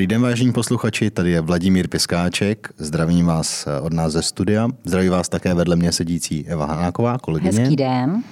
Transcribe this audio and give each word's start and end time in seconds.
Dobrý 0.00 0.06
den, 0.06 0.22
vážení 0.22 0.52
posluchači, 0.52 1.10
tady 1.10 1.30
je 1.30 1.40
Vladimír 1.40 1.88
Piskáček. 1.88 2.68
Zdravím 2.76 3.26
vás 3.26 3.66
od 3.82 3.92
nás 3.92 4.12
ze 4.12 4.22
studia. 4.22 4.68
Zdraví 4.84 5.08
vás 5.08 5.28
také 5.28 5.54
vedle 5.54 5.76
mě 5.76 5.92
sedící 5.92 6.46
Eva 6.48 6.66
Hanáková, 6.66 7.18
kolegyně. 7.18 7.60
Hezký 7.60 7.76
den. 7.76 8.22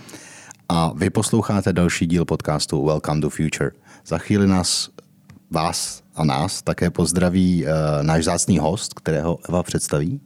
A 0.69 0.93
vy 0.97 1.11
posloucháte 1.11 1.73
další 1.73 2.07
díl 2.07 2.25
podcastu 2.25 2.85
Welcome 2.87 3.21
to 3.21 3.31
Future. 3.31 3.71
Za 4.07 4.19
chvíli 4.19 4.47
nás, 4.47 4.91
vás 5.51 6.03
a 6.15 6.25
nás 6.25 6.63
také 6.63 6.91
pozdraví 6.91 7.65
uh, 7.65 7.71
náš 8.03 8.25
zácný 8.25 8.59
host, 8.59 8.95
kterého 8.95 9.39
Eva 9.49 9.63
představí. 9.63 10.21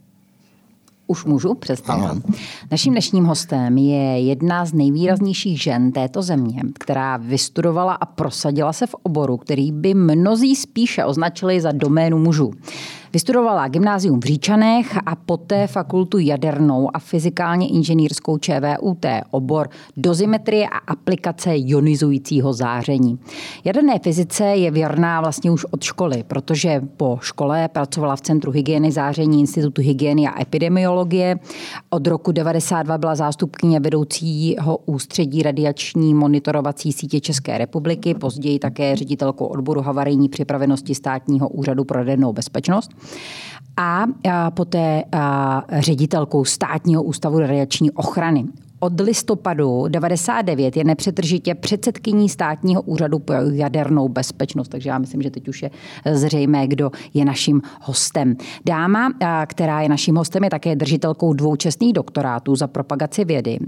Už 1.07 1.25
můžu 1.25 1.55
představit. 1.55 2.23
Naším 2.71 2.93
dnešním 2.93 3.25
hostem 3.25 3.79
je 3.79 4.21
jedna 4.21 4.64
z 4.64 4.73
nejvýraznějších 4.73 5.63
žen 5.63 5.93
této 5.93 6.22
země, 6.22 6.63
která 6.79 7.17
vystudovala 7.17 7.95
a 7.95 8.07
prosadila 8.07 8.72
se 8.72 8.86
v 8.86 8.95
oboru, 9.03 9.36
který 9.36 9.73
by 9.73 9.95
mnozí 9.95 10.57
spíše 10.57 11.04
označili 11.04 11.61
za 11.61 11.73
doménu 11.73 12.18
mužů. 12.18 12.53
Vystudovala 13.12 13.68
gymnázium 13.68 14.21
v 14.21 14.25
Říčanech 14.25 14.98
a 15.07 15.16
poté 15.16 15.66
fakultu 15.66 16.18
jadernou 16.18 16.96
a 16.96 16.98
fyzikálně 16.98 17.68
inženýrskou 17.68 18.39
ČVUT, 18.39 19.07
obor 19.30 19.68
dozimetrie 19.96 20.68
a 20.68 20.79
aplikace 20.79 21.56
ionizujícího 21.56 22.53
záření. 22.53 23.18
Jaderné 23.64 23.98
fyzice 23.98 24.44
je 24.44 24.70
věrná 24.70 25.20
vlastně 25.20 25.50
už 25.50 25.64
od 25.64 25.82
školy, 25.82 26.25
protože 26.26 26.82
po 26.96 27.18
škole 27.22 27.68
pracovala 27.68 28.17
v 28.17 28.20
Centru 28.20 28.53
hygieny 28.53 28.93
záření 28.93 29.40
Institutu 29.40 29.82
hygieny 29.82 30.29
a 30.29 30.42
epidemiologie. 30.42 31.39
Od 31.90 32.06
roku 32.06 32.33
92 32.33 32.98
byla 32.98 33.14
zástupkyně 33.14 33.81
vedoucího 33.81 34.77
ústředí 34.77 35.42
radiační 35.42 36.14
monitorovací 36.14 36.92
sítě 36.92 37.20
České 37.20 37.59
republiky, 37.59 38.15
později 38.15 38.59
také 38.59 38.97
ředitelkou 38.97 39.47
odboru 39.47 39.81
havarijní 39.81 40.28
připravenosti 40.28 40.94
státního 40.94 41.48
úřadu 41.48 41.84
pro 41.84 41.98
jadernou 41.98 42.33
bezpečnost 42.33 42.91
a 43.77 44.05
poté 44.50 45.03
ředitelkou 45.78 46.45
státního 46.45 47.03
ústavu 47.03 47.39
radiační 47.39 47.91
ochrany 47.91 48.44
od 48.83 49.00
listopadu 49.00 49.84
99 49.88 50.77
je 50.77 50.84
nepřetržitě 50.84 51.55
předsedkyní 51.55 52.28
státního 52.28 52.83
úřadu 52.83 53.19
pro 53.19 53.36
jadernou 53.52 54.08
bezpečnost, 54.08 54.69
takže 54.69 54.91
já 54.91 54.98
myslím, 54.98 55.22
že 55.22 55.30
teď 55.30 55.48
už 55.48 55.62
je 55.62 55.70
zřejmé, 56.12 56.66
kdo 56.66 56.91
je 57.14 57.25
naším 57.25 57.62
hostem. 57.80 58.36
Dáma, 58.66 59.12
která 59.47 59.80
je 59.80 59.88
naším 59.88 60.16
hostem, 60.16 60.44
je 60.44 60.50
také 60.50 60.77
držitelkou 60.77 61.33
dvou 61.33 61.56
čestných 61.56 61.92
doktorátů 61.92 62.56
za 62.56 62.66
propagaci 62.66 63.25
vědy 63.25 63.58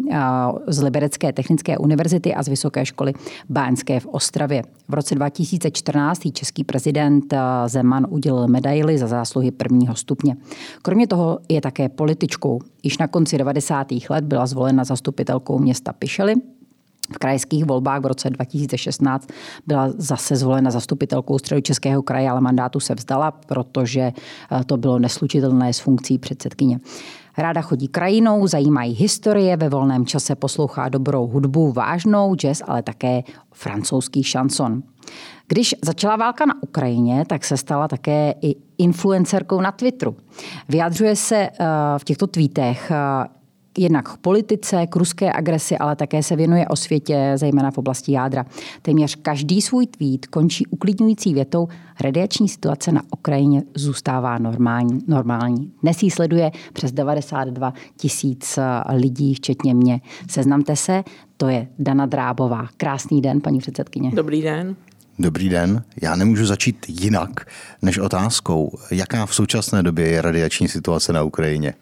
z 0.67 0.83
Liberecké 0.83 1.33
technické 1.33 1.79
univerzity 1.79 2.35
a 2.35 2.43
z 2.43 2.49
Vysoké 2.49 2.87
školy 2.87 3.13
Bánské 3.49 4.01
v 4.01 4.07
Ostravě. 4.07 4.63
V 4.89 4.95
roce 4.95 5.15
2014 5.15 6.21
český 6.33 6.65
prezident 6.65 7.35
Zeman 7.67 8.07
udělil 8.11 8.49
medaily 8.49 8.99
za 8.99 9.07
zásluhy 9.07 9.51
prvního 9.51 9.95
stupně. 9.95 10.37
Kromě 10.83 11.07
toho 11.07 11.39
je 11.49 11.61
také 11.61 11.89
političkou. 11.89 12.61
Již 12.83 12.99
na 12.99 13.07
konci 13.07 13.39
90. 13.39 13.87
let 14.11 14.25
byla 14.25 14.47
zvolena 14.47 14.85
zastupitelkou 15.05 15.59
města 15.59 15.93
Pišely, 15.93 16.35
v 17.13 17.19
krajských 17.19 17.65
volbách 17.65 18.03
v 18.03 18.07
roce 18.07 18.31
2016 18.31 19.29
byla 19.67 19.91
zase 19.99 20.37
zvolena 20.37 20.71
zastupitelkou 20.71 21.39
Středočeského 21.39 22.03
kraje, 22.03 22.31
ale 22.31 22.41
mandátu 22.41 22.81
se 22.81 22.95
vzdala, 22.95 23.31
protože 23.31 24.01
eh, 24.01 24.65
to 24.65 24.77
bylo 24.77 24.99
neslučitelné 24.99 25.73
s 25.73 25.81
funkcí 25.81 26.19
předsedkyně. 26.19 26.81
Ráda 27.39 27.61
chodí 27.61 27.89
krajinou, 27.89 28.47
zajímají 28.47 28.95
historie, 28.95 29.57
ve 29.57 29.69
volném 29.69 30.07
čase 30.07 30.35
poslouchá 30.35 30.89
dobrou 30.89 31.27
hudbu, 31.27 31.73
vážnou 31.73 32.35
jazz, 32.35 32.63
ale 32.67 32.83
také 32.83 33.23
francouzský 33.53 34.23
šanson. 34.23 34.83
Když 35.49 35.75
začala 35.85 36.17
válka 36.17 36.47
na 36.47 36.55
Ukrajině, 36.63 37.25
tak 37.29 37.45
se 37.45 37.57
stala 37.57 37.89
také 37.89 38.35
i 38.41 38.57
influencerkou 38.79 39.61
na 39.61 39.73
Twitteru. 39.73 40.17
Vyjadřuje 40.69 41.17
se 41.17 41.37
eh, 41.37 41.51
v 41.99 42.05
těchto 42.05 42.27
tweetech 42.27 42.91
eh, 42.91 43.29
jednak 43.79 44.13
k 44.13 44.17
politice, 44.17 44.87
k 44.87 44.97
ruské 44.97 45.33
agresi, 45.33 45.79
ale 45.79 45.97
také 45.97 46.23
se 46.23 46.37
věnuje 46.37 46.69
o 46.69 46.77
světě, 46.77 47.33
zejména 47.37 47.71
v 47.71 47.79
oblasti 47.79 48.13
jádra. 48.13 48.47
Téměř 48.83 49.15
každý 49.15 49.63
svůj 49.63 49.87
tweet 49.87 50.27
končí 50.27 50.67
uklidňující 50.67 51.35
větou 51.35 51.69
radiační 52.01 52.49
situace 52.49 52.93
na 52.93 53.03
Ukrajině 53.13 53.63
zůstává 53.75 54.39
normální. 54.39 54.99
normální. 55.07 55.73
Dnes 55.83 56.03
jí 56.03 56.11
sleduje 56.11 56.51
přes 56.73 56.93
92 56.93 57.75
tisíc 57.97 58.59
eh, 58.59 58.95
lidí, 58.97 59.35
včetně 59.35 59.75
mě. 59.75 60.01
Seznamte 60.31 60.77
se, 60.77 61.05
to 61.37 61.49
je 61.49 61.69
Dana 61.79 62.07
Drábová. 62.07 62.69
Krásný 62.77 63.21
den, 63.21 63.41
paní 63.41 63.59
předsedkyně. 63.59 64.11
Dobrý 64.15 64.43
den. 64.43 64.77
Dobrý 65.19 65.49
den. 65.49 65.83
Já 66.03 66.17
nemůžu 66.17 66.47
začít 66.47 66.87
jinak 66.89 67.47
než 67.83 67.99
otázkou, 67.99 68.79
jaká 68.91 69.27
v 69.27 69.35
současné 69.35 69.83
době 69.83 70.09
je 70.09 70.23
radiační 70.23 70.69
situace 70.69 71.13
na 71.13 71.23
Ukrajině. 71.23 71.75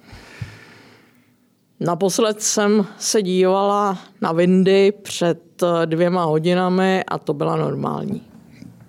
Naposled 1.84 2.42
jsem 2.42 2.86
se 2.98 3.22
dívala 3.22 3.98
na 4.20 4.32
Windy 4.32 4.92
před 5.02 5.62
eh, 5.62 5.86
dvěma 5.86 6.24
hodinami 6.24 7.04
a 7.08 7.18
to 7.18 7.34
byla 7.34 7.56
normální. 7.56 8.22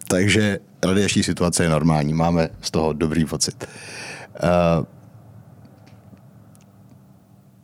Takže 0.07 0.59
radiační 0.83 1.23
situace 1.23 1.63
je 1.63 1.69
normální, 1.69 2.13
máme 2.13 2.49
z 2.61 2.71
toho 2.71 2.93
dobrý 2.93 3.25
pocit. 3.25 3.65
Uh, 4.43 4.85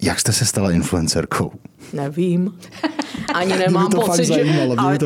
jak 0.01 0.19
jste 0.19 0.33
se 0.33 0.45
stala 0.45 0.71
influencerkou? 0.71 1.51
Nevím. 1.93 2.53
Ani 3.33 3.57
nemám 3.57 3.89
pocit, 3.89 4.25
že, 4.25 4.41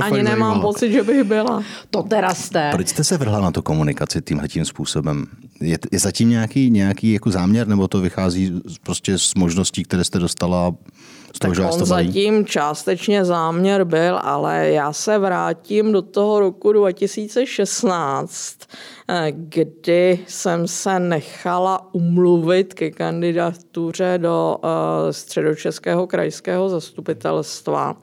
ani 0.01 0.23
nemám 0.23 0.25
zajímalo. 0.25 0.61
pocit, 0.61 0.91
že 0.91 1.03
bych 1.03 1.23
byla. 1.23 1.63
To 1.89 2.03
teda 2.03 2.33
jste. 2.33 2.71
Proč 2.71 2.87
jste 2.87 3.03
se 3.03 3.17
vrhla 3.17 3.41
na 3.41 3.51
to 3.51 3.61
komunikaci 3.61 4.21
tímhle 4.21 4.47
tím 4.47 4.65
způsobem? 4.65 5.25
Je, 5.61 5.77
je 5.91 5.99
zatím 5.99 6.29
nějaký, 6.29 6.69
nějaký 6.69 7.13
jako 7.13 7.31
záměr, 7.31 7.67
nebo 7.67 7.87
to 7.87 8.01
vychází 8.01 8.61
prostě 8.83 9.17
z 9.17 9.35
možností, 9.35 9.83
které 9.83 10.03
jste 10.03 10.19
dostala 10.19 10.73
z 11.35 11.39
toho, 11.39 11.53
tak 11.53 11.55
že 11.55 11.71
on 11.71 11.79
to 11.79 11.85
zatím 11.85 12.45
částečně 12.45 13.25
záměr 13.25 13.83
byl, 13.83 14.19
ale 14.23 14.69
já 14.69 14.93
se 14.93 15.17
vrátím 15.17 15.91
do 15.91 16.01
toho 16.01 16.39
roku 16.39 16.71
2016, 16.71 18.57
eh, 19.09 19.27
kdy 19.31 20.19
jsem 20.27 20.67
se 20.67 20.99
nechala 20.99 21.93
umluvit 21.93 22.73
ke 22.73 22.91
kandidatuře 22.91 24.17
do 24.17 24.57
eh, 24.63 25.13
středočeského 25.13 26.07
krajského 26.07 26.69
zastupitelstva. 26.69 27.97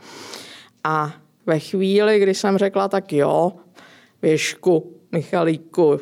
A 0.84 1.12
ve 1.46 1.58
chvíli, 1.58 2.20
kdy 2.20 2.34
jsem 2.34 2.58
řekla, 2.58 2.88
tak 2.88 3.12
jo, 3.12 3.52
Věšku, 4.22 4.96
Michalíku, 5.12 6.00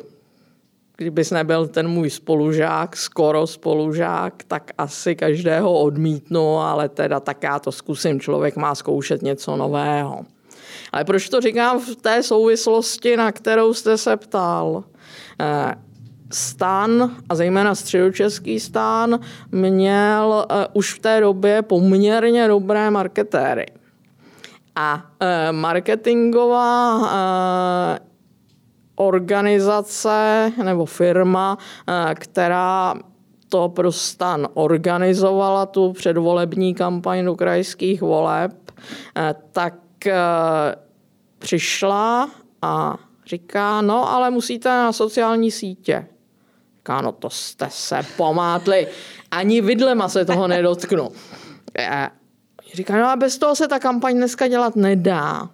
kdybys 0.99 1.31
nebyl 1.31 1.67
ten 1.67 1.87
můj 1.87 2.09
spolužák, 2.09 2.97
skoro 2.97 3.47
spolužák, 3.47 4.33
tak 4.47 4.71
asi 4.77 5.15
každého 5.15 5.79
odmítnu, 5.79 6.57
ale 6.57 6.89
teda 6.89 7.19
tak 7.19 7.43
já 7.43 7.59
to 7.59 7.71
zkusím, 7.71 8.19
člověk 8.19 8.55
má 8.55 8.75
zkoušet 8.75 9.21
něco 9.21 9.55
nového. 9.55 10.25
Ale 10.91 11.05
proč 11.05 11.29
to 11.29 11.41
říkám 11.41 11.79
v 11.79 11.95
té 11.95 12.23
souvislosti, 12.23 13.17
na 13.17 13.31
kterou 13.31 13.73
jste 13.73 13.97
se 13.97 14.17
ptal? 14.17 14.83
Eh, 15.41 15.75
stan, 16.33 17.15
a 17.29 17.35
zejména 17.35 17.75
středočeský 17.75 18.59
stan, 18.59 19.19
měl 19.51 20.45
uh, 20.51 20.57
už 20.73 20.93
v 20.93 20.99
té 20.99 21.19
době 21.19 21.61
poměrně 21.61 22.47
dobré 22.47 22.91
marketéry. 22.91 23.65
A 24.75 24.95
uh, 24.95 25.01
marketingová 25.51 27.09
organizace 28.99 30.51
nebo 30.63 30.85
firma, 30.85 31.57
uh, 31.57 31.95
která 32.13 32.95
to 33.49 33.69
pro 33.69 33.91
stan 33.91 34.47
organizovala, 34.53 35.65
tu 35.65 35.93
předvolební 35.93 36.73
kampaň 36.75 37.25
do 37.25 37.35
krajských 37.35 38.01
voleb, 38.01 38.71
tak 39.51 39.73
přišla 41.39 42.29
a 42.61 42.97
říká, 43.25 43.81
no 43.81 44.09
ale 44.09 44.29
musíte 44.29 44.69
na 44.69 44.93
sociální 44.93 45.51
sítě. 45.51 46.07
Říká, 46.77 47.01
no 47.01 47.11
to 47.11 47.29
jste 47.29 47.67
se 47.69 47.99
pomátli. 48.17 48.87
Ani 49.31 49.61
vidlema 49.61 50.09
se 50.09 50.25
toho 50.25 50.47
nedotknu. 50.47 51.11
Říká, 52.73 52.97
no 52.97 53.09
a 53.09 53.15
bez 53.15 53.37
toho 53.37 53.55
se 53.55 53.67
ta 53.67 53.79
kampaň 53.79 54.15
dneska 54.15 54.47
dělat 54.47 54.75
nedá. 54.75 55.49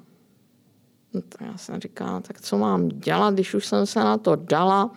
Já 1.41 1.57
jsem 1.57 1.79
říkala, 1.79 2.21
tak 2.21 2.41
co 2.41 2.57
mám 2.57 2.89
dělat, 2.89 3.33
když 3.33 3.53
už 3.53 3.65
jsem 3.65 3.85
se 3.85 3.99
na 3.99 4.17
to 4.17 4.35
dala. 4.35 4.91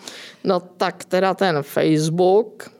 No 0.45 0.61
tak 0.61 1.05
teda 1.05 1.35
ten 1.35 1.63
Facebook, 1.63 2.71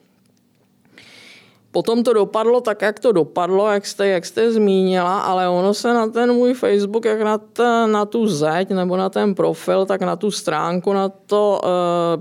Potom 1.71 2.03
to 2.03 2.13
dopadlo 2.13 2.61
tak, 2.61 2.83
jak 2.83 3.01
to 3.01 3.13
dopadlo, 3.13 3.73
jak 3.73 3.87
jste, 3.87 4.09
jak 4.09 4.27
jste 4.27 4.53
zmínila, 4.53 5.21
ale 5.21 5.49
ono 5.49 5.75
se 5.75 5.95
na 5.95 6.07
ten 6.07 6.33
můj 6.33 6.55
Facebook, 6.55 7.05
jak 7.05 7.21
na, 7.21 7.39
t, 7.39 7.87
na 7.87 8.05
tu 8.05 8.27
zeď 8.27 8.71
nebo 8.71 8.97
na 8.97 9.09
ten 9.09 9.35
profil, 9.35 9.87
tak 9.87 10.01
na 10.01 10.17
tu 10.17 10.31
stránku, 10.31 10.93
na 10.93 11.09
to 11.09 11.61
e, 11.65 11.69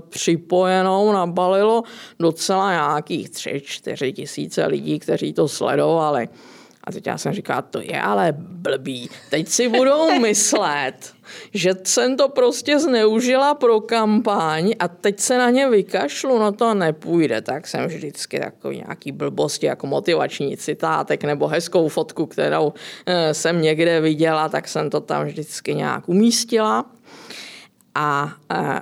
připojenou 0.08 1.12
nabalilo 1.12 1.82
docela 2.18 2.70
nějakých 2.70 3.30
tři, 3.30 3.62
čtyři 3.64 4.12
tisíce 4.12 4.66
lidí, 4.66 4.98
kteří 4.98 5.32
to 5.32 5.48
sledovali. 5.48 6.28
A 6.88 6.92
teď 6.92 7.06
já 7.06 7.18
jsem 7.18 7.32
říkala, 7.32 7.62
to 7.62 7.80
je 7.80 8.00
ale 8.00 8.34
blbý. 8.38 9.10
Teď 9.30 9.48
si 9.48 9.68
budou 9.68 10.18
myslet, 10.20 11.12
že 11.54 11.74
jsem 11.84 12.16
to 12.16 12.28
prostě 12.28 12.78
zneužila 12.78 13.54
pro 13.54 13.80
kampaň 13.80 14.72
a 14.78 14.88
teď 14.88 15.20
se 15.20 15.38
na 15.38 15.50
ně 15.50 15.68
vykašlu, 15.70 16.38
no 16.38 16.52
to 16.52 16.74
nepůjde. 16.74 17.40
Tak 17.40 17.66
jsem 17.66 17.86
vždycky 17.86 18.40
takový 18.40 18.76
nějaký 18.76 19.12
blbosti 19.12 19.66
jako 19.66 19.86
motivační 19.86 20.56
citátek 20.56 21.24
nebo 21.24 21.46
hezkou 21.46 21.88
fotku, 21.88 22.26
kterou 22.26 22.72
eh, 23.06 23.34
jsem 23.34 23.62
někde 23.62 24.00
viděla, 24.00 24.48
tak 24.48 24.68
jsem 24.68 24.90
to 24.90 25.00
tam 25.00 25.24
vždycky 25.24 25.74
nějak 25.74 26.08
umístila. 26.08 26.90
A 27.94 28.32
eh, 28.52 28.80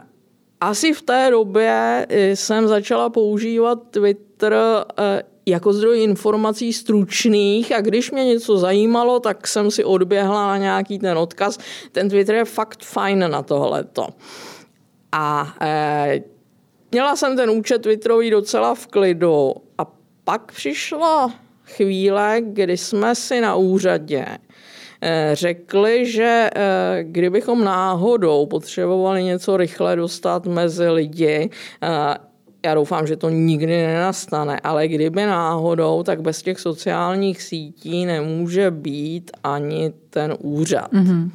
asi 0.69 0.93
v 0.93 1.03
té 1.03 1.29
době 1.31 2.07
eh, 2.09 2.37
jsem 2.37 2.69
začala 2.69 3.11
používat 3.11 3.79
Twitter 3.91 4.55
jako 5.47 5.73
zdroj 5.73 6.03
informací 6.03 6.73
stručných 6.73 7.73
a 7.73 7.81
když 7.81 8.11
mě 8.11 8.25
něco 8.25 8.59
zajímalo, 8.59 9.21
tak 9.21 9.47
jsem 9.47 9.71
si 9.71 9.85
odběhla 9.85 10.47
na 10.47 10.57
nějaký 10.57 10.99
ten 10.99 11.19
odkaz. 11.19 11.59
Ten 11.93 12.09
Twitter 12.09 12.35
je 12.35 12.45
fakt 12.45 12.83
fajn 12.83 13.31
na 13.31 13.43
tohleto. 13.43 14.09
A 15.13 15.55
e, 15.61 16.21
měla 16.93 17.17
jsem 17.17 17.37
ten 17.37 17.51
účet 17.51 17.83
Twitterový 17.83 18.31
docela 18.31 18.75
v 18.75 18.87
klidu 18.87 19.55
a 19.79 19.93
pak 20.25 20.53
přišla 20.53 21.35
chvíle, 21.65 22.41
kdy 22.41 22.77
jsme 22.77 23.15
si 23.15 23.41
na 23.41 23.55
úřadě 23.55 24.27
eh, 24.29 24.39
řekli, 25.33 26.11
že 26.11 26.51
eh, 26.55 26.99
kdybychom 27.03 27.65
náhodou 27.65 28.47
potřebovali 28.47 29.25
něco 29.25 29.57
rychle 29.57 29.97
dostat 29.97 30.47
mezi 30.47 30.89
lidi, 30.89 31.51
já 32.67 32.75
doufám, 32.75 33.07
že 33.07 33.17
to 33.17 33.29
nikdy 33.29 33.87
nenastane, 33.87 34.61
ale 34.61 34.89
kdyby 34.89 35.27
náhodou, 35.27 36.03
tak 36.03 36.21
bez 36.21 36.43
těch 36.43 36.61
sociálních 36.61 37.43
sítí 37.43 38.07
nemůže 38.07 38.71
být 38.71 39.31
ani 39.45 39.93
ten 40.11 40.35
úřad. 40.39 40.93
Mm-hmm. 40.93 41.31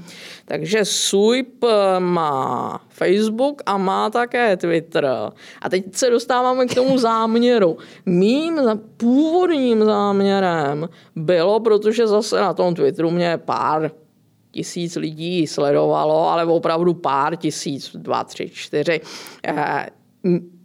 Takže 0.45 0.85
SUIP 0.85 1.65
má 1.99 2.81
Facebook 2.89 3.61
a 3.65 3.77
má 3.77 4.09
také 4.09 4.57
Twitter. 4.57 5.09
A 5.61 5.69
teď 5.69 5.95
se 5.95 6.09
dostáváme 6.09 6.65
k 6.65 6.75
tomu 6.75 6.97
záměru. 6.97 7.77
Mým 8.05 8.59
původním 8.97 9.83
záměrem 9.83 10.89
bylo, 11.15 11.59
protože 11.59 12.07
zase 12.07 12.41
na 12.41 12.53
tom 12.53 12.75
Twitteru 12.75 13.11
mě 13.11 13.37
pár 13.37 13.91
tisíc 14.51 14.95
lidí 14.95 15.47
sledovalo, 15.47 16.29
ale 16.29 16.45
opravdu 16.45 16.93
pár 16.93 17.35
tisíc, 17.35 17.95
dva, 17.95 18.23
tři, 18.23 18.49
čtyři, 18.53 19.01
eh, 19.47 19.85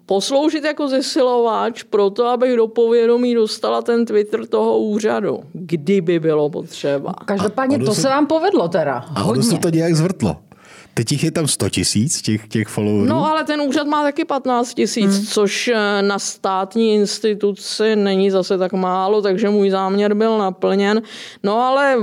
posloužit 0.07 0.65
jako 0.65 0.89
zesilovač 0.89 1.83
pro 1.83 2.11
to, 2.11 2.27
abych 2.27 2.57
do 2.57 2.67
povědomí 2.67 3.35
dostala 3.35 3.83
ten 3.83 4.05
Twitter 4.05 4.47
toho 4.47 4.79
úřadu, 4.79 5.41
kdyby 5.53 6.21
bylo 6.21 6.51
potřeba. 6.51 7.13
Každopádně 7.25 7.79
to 7.79 7.95
se, 7.95 8.01
se 8.01 8.09
vám 8.09 8.27
povedlo 8.27 8.69
teda. 8.69 9.05
A 9.15 9.25
ono 9.25 9.43
se 9.43 9.59
to 9.59 9.69
nějak 9.69 9.95
zvrtlo. 9.95 10.37
Teď 10.95 11.13
jich 11.13 11.25
je 11.25 11.31
tam 11.31 11.49
100 11.49 11.71
tisíc, 11.71 12.23
těch, 12.23 12.49
těch 12.49 12.69
followerů. 12.69 13.09
No 13.09 13.27
ale 13.27 13.45
ten 13.45 13.61
úřad 13.61 13.87
má 13.87 14.03
taky 14.03 14.25
15 14.25 14.75
tisíc, 14.75 15.17
hmm. 15.17 15.27
což 15.27 15.69
eh, 15.69 16.03
na 16.03 16.19
státní 16.19 16.95
instituci 16.95 17.97
není 17.97 18.31
zase 18.31 18.59
tak 18.59 18.73
málo, 18.73 19.23
takže 19.23 19.51
můj 19.51 19.71
záměr 19.71 20.15
byl 20.15 20.39
naplněn. 20.39 21.03
No 21.43 21.61
ale 21.61 21.97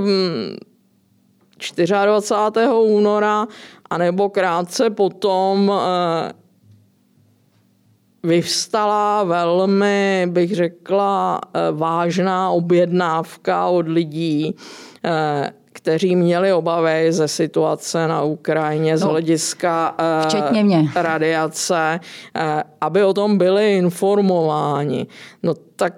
24. 2.05 2.67
Mm, 2.67 2.73
února 2.73 3.47
anebo 3.89 4.29
krátce 4.29 4.89
potom 4.89 5.71
eh, 5.71 6.42
vyvstala 8.23 9.23
velmi, 9.23 10.27
bych 10.31 10.55
řekla, 10.55 11.41
eh, 11.53 11.59
vážná 11.71 12.49
objednávka 12.49 13.67
od 13.67 13.87
lidí, 13.87 14.55
eh, 15.05 15.51
kteří 15.73 16.15
měli 16.15 16.53
obavy 16.53 17.13
ze 17.13 17.27
situace 17.27 18.07
na 18.07 18.21
Ukrajině 18.21 18.97
z 18.97 19.01
no, 19.01 19.09
hlediska 19.09 19.95
eh, 19.99 20.27
včetně 20.27 20.63
mě. 20.63 20.91
radiace, 20.95 21.99
aby 22.81 23.03
o 23.03 23.13
tom 23.13 23.37
byli 23.37 23.77
informováni. 23.77 25.07
No 25.43 25.53
tak 25.75 25.93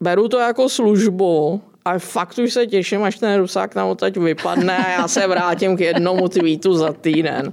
beru 0.00 0.28
to 0.28 0.38
jako 0.38 0.68
službu 0.68 1.60
ale 1.88 1.98
fakt 1.98 2.38
už 2.38 2.52
se 2.52 2.66
těším, 2.66 3.02
až 3.02 3.18
ten 3.18 3.40
Rusák 3.40 3.74
nám 3.74 3.96
teď 3.96 4.16
vypadne 4.16 4.76
a 4.76 4.90
já 4.90 5.08
se 5.08 5.26
vrátím 5.26 5.76
k 5.76 5.80
jednomu 5.80 6.28
tweetu 6.28 6.74
za 6.74 6.92
týden. 6.92 7.52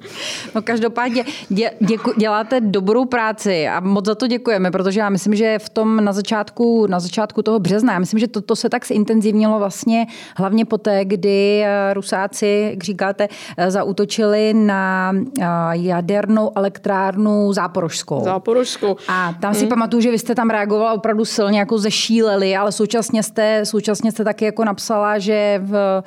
No 0.55 0.61
každopádně 0.61 1.23
dě, 1.49 1.71
děku, 1.79 2.13
děláte 2.17 2.61
dobrou 2.61 3.05
práci 3.05 3.67
a 3.67 3.79
moc 3.79 4.05
za 4.05 4.15
to 4.15 4.27
děkujeme, 4.27 4.71
protože 4.71 4.99
já 4.99 5.09
myslím, 5.09 5.35
že 5.35 5.59
v 5.59 5.69
tom 5.69 6.05
na 6.05 6.13
začátku, 6.13 6.87
na 6.87 6.99
začátku 6.99 7.41
toho 7.41 7.59
března, 7.59 7.93
já 7.93 7.99
myslím, 7.99 8.19
že 8.19 8.27
to, 8.27 8.41
to 8.41 8.55
se 8.55 8.69
tak 8.69 8.87
zintenzivnilo 8.87 9.59
vlastně 9.59 10.07
hlavně 10.37 10.65
poté, 10.65 11.05
kdy 11.05 11.61
eh, 11.63 11.93
Rusáci, 11.93 12.67
jak 12.69 12.83
říkáte, 12.83 13.27
eh, 13.57 13.71
zautočili 13.71 14.53
na 14.53 15.13
eh, 15.41 15.45
jadernou 15.71 16.51
elektrárnu 16.55 17.53
Záporožskou. 17.53 18.21
Záporožskou. 18.23 18.95
A 19.07 19.33
tam 19.41 19.53
si 19.53 19.59
hmm. 19.59 19.69
pamatuju, 19.69 20.01
že 20.01 20.11
vy 20.11 20.19
jste 20.19 20.35
tam 20.35 20.49
reagovala 20.49 20.93
opravdu 20.93 21.25
silně, 21.25 21.59
jako 21.59 21.77
zešíleli, 21.77 22.55
ale 22.55 22.71
současně 22.71 23.23
jste, 23.23 23.65
současně 23.65 24.11
jste 24.11 24.23
taky 24.25 24.45
jako 24.45 24.65
napsala, 24.65 25.19
že 25.19 25.61
v, 25.63 26.03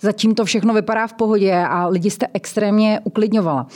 zatím 0.00 0.34
to 0.34 0.44
všechno 0.44 0.74
vypadá 0.74 1.06
v 1.06 1.12
pohodě 1.12 1.54
a 1.54 1.86
lidi 1.86 2.10
jste 2.10 2.26
extrémně 2.34 3.00
uklidňovala. 3.04 3.66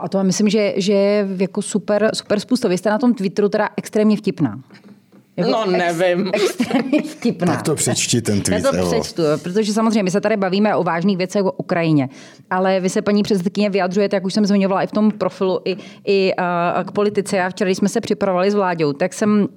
A 0.00 0.08
to 0.08 0.24
myslím, 0.24 0.48
že, 0.48 0.74
že 0.76 0.92
je 0.92 1.28
jako 1.38 1.62
super, 1.62 2.10
super 2.14 2.40
způsob. 2.40 2.68
Vy 2.68 2.78
jste 2.78 2.90
na 2.90 2.98
tom 2.98 3.14
Twitteru 3.14 3.48
teda 3.48 3.68
extrémně 3.76 4.16
vtipná. 4.16 4.60
Jako 5.36 5.50
no 5.50 5.66
nevím. 5.66 6.30
Ex, 6.34 6.44
extrémně 6.60 7.02
vtipná. 7.02 7.54
Tak 7.54 7.62
to 7.62 7.74
přečti 7.74 8.22
ten 8.22 8.40
tweet. 8.40 8.64
Já 8.64 8.72
to 8.72 8.86
přečtu, 8.86 9.22
protože 9.42 9.72
samozřejmě 9.72 10.02
my 10.02 10.10
se 10.10 10.20
tady 10.20 10.36
bavíme 10.36 10.76
o 10.76 10.84
vážných 10.84 11.16
věcech 11.16 11.44
o 11.44 11.52
Ukrajině, 11.52 12.08
ale 12.50 12.80
vy 12.80 12.88
se 12.88 13.02
paní 13.02 13.22
předsedkyně 13.22 13.70
vyjadřujete, 13.70 14.16
jak 14.16 14.24
už 14.24 14.34
jsem 14.34 14.46
zmiňovala 14.46 14.82
i 14.82 14.86
v 14.86 14.92
tom 14.92 15.10
profilu, 15.10 15.60
i, 15.64 15.76
i 16.06 16.32
uh, 16.38 16.84
k 16.84 16.92
politice. 16.92 17.42
A 17.42 17.50
včera, 17.50 17.68
když 17.68 17.78
jsme 17.78 17.88
se 17.88 18.00
připravovali 18.00 18.50
s 18.50 18.54
vládou, 18.54 18.92
tak 18.92 19.14
jsem 19.14 19.48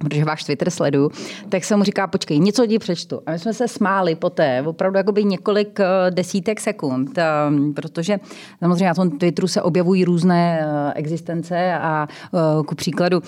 protože 0.00 0.24
váš 0.24 0.44
Twitter 0.44 0.70
sleduju, 0.70 1.10
tak 1.48 1.64
jsem 1.64 1.78
mu 1.78 1.84
říká, 1.84 2.06
počkej, 2.06 2.38
něco 2.38 2.66
ti 2.66 2.78
přečtu. 2.78 3.20
A 3.26 3.32
my 3.32 3.38
jsme 3.38 3.54
se 3.54 3.68
smáli 3.68 4.14
poté, 4.14 4.62
opravdu 4.66 4.96
jako 4.96 5.12
by 5.12 5.24
několik 5.24 5.80
eh, 5.80 6.10
desítek 6.10 6.60
sekund, 6.60 7.18
ehm, 7.18 7.74
protože 7.74 8.18
samozřejmě 8.60 8.86
na 8.86 8.94
tom 8.94 9.10
Twitteru 9.10 9.48
se 9.48 9.62
objevují 9.62 10.04
různé 10.04 10.60
eh, 10.60 10.92
existence 10.94 11.74
a 11.74 12.08
eh, 12.34 12.38
ku 12.66 12.74
příkladu 12.74 13.22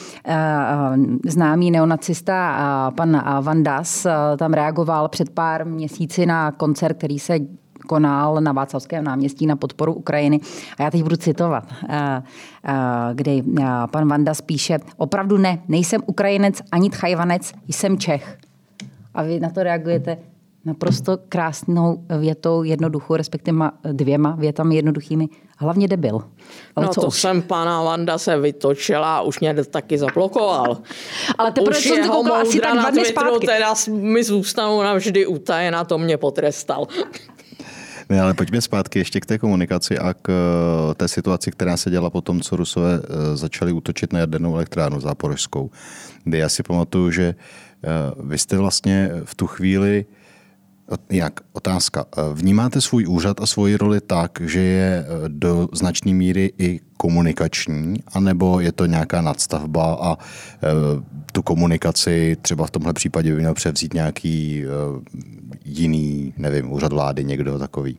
známý 1.27 1.71
neonacista 1.71 2.93
pan 2.97 3.23
Van 3.41 3.63
Das 3.63 4.07
tam 4.37 4.53
reagoval 4.53 5.09
před 5.09 5.31
pár 5.31 5.67
měsíci 5.67 6.27
na 6.27 6.53
koncert, 6.53 6.97
který 6.97 7.19
se 7.19 7.39
konal 7.87 8.41
na 8.41 8.53
Václavském 8.53 9.05
náměstí 9.05 9.47
na 9.47 9.57
podporu 9.57 9.95
Ukrajiny. 9.95 10.41
A 10.79 10.83
já 10.83 10.91
teď 10.91 11.03
budu 11.03 11.17
citovat, 11.17 11.65
eh, 11.89 12.23
eh, 12.65 12.73
kdy 13.15 13.43
eh, 13.61 13.65
pan 13.91 14.09
Vanda 14.09 14.35
spíše, 14.35 14.79
opravdu 14.97 15.39
ne, 15.39 15.59
nejsem 15.69 16.03
Ukrajinec 16.07 16.63
ani 16.73 16.91
Tchajvanec, 16.91 17.53
jsem 17.69 17.99
Čech. 17.99 18.39
A 19.15 19.23
vy 19.23 19.41
na 19.41 19.51
to 19.51 19.63
reagujete 19.63 20.19
naprosto 20.65 21.19
krásnou 21.29 22.05
větou, 22.19 22.63
jednoduchou, 22.63 23.17
respektive 23.17 23.71
dvěma 23.93 24.37
větami 24.39 24.77
jednoduchými. 24.77 25.29
Hlavně 25.59 25.89
debil. 25.89 26.23
Ale 26.77 26.87
no 26.87 26.93
co 26.93 27.01
to 27.01 27.07
už? 27.07 27.21
jsem 27.21 27.43
pana 27.43 27.83
Vanda 27.83 28.19
se 28.19 28.41
vytočila 28.41 29.17
a 29.17 29.21
už 29.21 29.41
mě 29.41 29.55
taky 29.65 29.99
zablokoval. 29.99 30.79
Ale 31.39 31.53
teprve 31.53 31.79
už 31.79 31.87
jeho 31.87 32.35
asi 32.35 32.61
tak 32.61 32.73
dva 32.73 32.91
dny 32.91 33.05
zpátky. 33.05 33.47
teda 33.47 33.75
mi 33.89 34.25
zůstanou 34.25 34.83
navždy 34.83 35.27
utajená, 35.27 35.85
to 35.85 35.99
mě 35.99 36.17
potrestal. 36.17 36.87
Ne, 38.09 38.21
ale 38.21 38.35
pojďme 38.35 38.61
zpátky 38.61 38.99
ještě 38.99 39.21
k 39.21 39.27
té 39.27 39.39
komunikaci 39.39 39.99
a 39.99 40.15
k 40.15 40.29
eh, 40.91 40.95
té 40.95 41.09
situaci, 41.09 41.51
která 41.51 41.77
se 41.77 41.91
děla 41.91 42.11
po 42.11 42.21
tom, 42.21 42.41
co 42.41 42.57
Rusové 42.57 43.01
eh, 43.03 43.37
začali 43.37 43.73
útočit 43.73 44.13
na 44.13 44.19
jadernou 44.19 44.55
elektrárnu 44.55 45.01
záporožskou. 45.01 45.71
Kdy 46.25 46.39
já 46.39 46.49
si 46.49 46.63
pamatuju, 46.63 47.11
že 47.11 47.35
eh, 47.35 47.89
vy 48.25 48.39
jste 48.39 48.59
vlastně 48.59 49.11
v 49.25 49.35
tu 49.35 49.47
chvíli 49.47 50.05
jak 51.11 51.41
otázka. 51.53 52.05
Vnímáte 52.33 52.81
svůj 52.81 53.07
úřad 53.07 53.41
a 53.41 53.47
svoji 53.47 53.77
roli 53.77 54.01
tak, 54.01 54.41
že 54.45 54.61
je 54.61 55.07
do 55.29 55.69
značné 55.73 56.13
míry 56.13 56.53
i 56.59 56.81
komunikační, 56.97 58.03
anebo 58.15 58.61
je 58.61 58.73
to 58.73 58.87
nějaká 58.87 59.21
nadstavba 59.21 59.99
a 60.03 60.19
tu 61.33 61.43
komunikaci 61.43 62.37
třeba 62.43 62.67
v 62.67 62.71
tomhle 62.71 62.93
případě 62.93 63.33
by 63.33 63.39
měl 63.39 63.55
převzít 63.55 63.95
nějaký 63.95 64.65
jiný, 65.65 66.35
nevím, 66.37 66.73
úřad 66.73 66.93
vlády, 66.93 67.25
někdo 67.25 67.59
takový? 67.59 67.99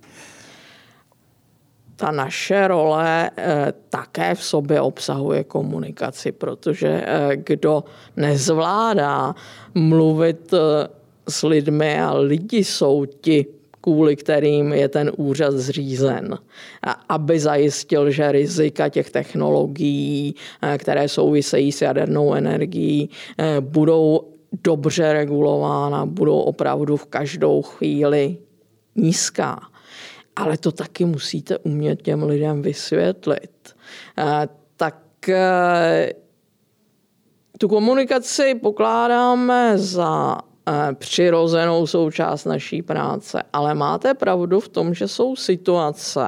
ta 1.95 2.11
naše 2.11 2.67
role 2.67 3.31
eh, 3.37 3.73
také 3.89 4.35
v 4.35 4.43
sobě 4.43 4.81
obsahuje 4.81 5.43
komunikaci, 5.43 6.31
protože 6.31 6.87
eh, 6.87 7.29
kdo 7.35 7.83
nezvládá 8.17 9.35
mluvit 9.73 10.53
eh, 10.53 10.87
s 11.29 11.43
lidmi 11.43 12.01
a 12.01 12.13
lidi 12.13 12.63
jsou 12.63 13.05
ti, 13.05 13.45
kvůli 13.81 14.15
kterým 14.15 14.73
je 14.73 14.89
ten 14.89 15.11
úřad 15.17 15.53
zřízen, 15.53 16.37
aby 17.09 17.39
zajistil, 17.39 18.11
že 18.11 18.31
rizika 18.31 18.89
těch 18.89 19.09
technologií, 19.09 20.35
které 20.77 21.07
souvisejí 21.07 21.71
s 21.71 21.81
jadernou 21.81 22.33
energií, 22.33 23.09
budou 23.59 24.32
dobře 24.53 25.13
regulována, 25.13 26.05
budou 26.05 26.39
opravdu 26.39 26.97
v 26.97 27.05
každou 27.05 27.61
chvíli 27.61 28.37
nízká. 28.95 29.59
Ale 30.35 30.57
to 30.57 30.71
taky 30.71 31.05
musíte 31.05 31.57
umět 31.57 32.01
těm 32.01 32.23
lidem 32.23 32.61
vysvětlit. 32.61 33.75
Eh, 34.17 34.47
tak 34.77 35.29
eh, 35.29 36.13
tu 37.57 37.67
komunikaci 37.67 38.55
pokládáme 38.55 39.77
za 39.77 40.37
eh, 40.67 40.93
přirozenou 40.93 41.87
součást 41.87 42.45
naší 42.45 42.81
práce, 42.81 43.43
ale 43.53 43.75
máte 43.75 44.13
pravdu 44.13 44.59
v 44.59 44.69
tom, 44.69 44.93
že 44.93 45.07
jsou 45.07 45.35
situace, 45.35 46.27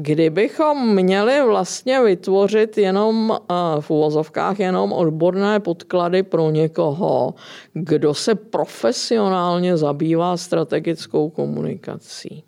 Kdybychom 0.00 0.94
měli 0.94 1.42
vlastně 1.46 2.02
vytvořit 2.02 2.78
jenom 2.78 3.38
v 3.80 3.90
uvozovkách 3.90 4.60
jenom 4.60 4.92
odborné 4.92 5.60
podklady 5.60 6.22
pro 6.22 6.50
někoho, 6.50 7.34
kdo 7.72 8.14
se 8.14 8.34
profesionálně 8.34 9.76
zabývá 9.76 10.36
strategickou 10.36 11.30
komunikací. 11.30 12.44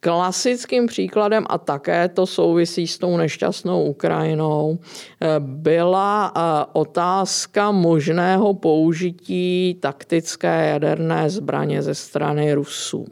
Klasickým 0.00 0.86
příkladem, 0.86 1.44
a 1.48 1.58
také 1.58 2.08
to 2.08 2.26
souvisí 2.26 2.86
s 2.86 2.98
tou 2.98 3.16
nešťastnou 3.16 3.84
Ukrajinou, 3.84 4.78
eh, 4.78 5.26
byla 5.38 6.32
eh, 6.36 6.40
otázka 6.72 7.70
možného 7.70 8.54
použití 8.54 9.76
taktické 9.80 10.68
jaderné 10.68 11.30
zbraně 11.30 11.82
ze 11.82 11.94
strany 11.94 12.54
Rusů. 12.54 13.06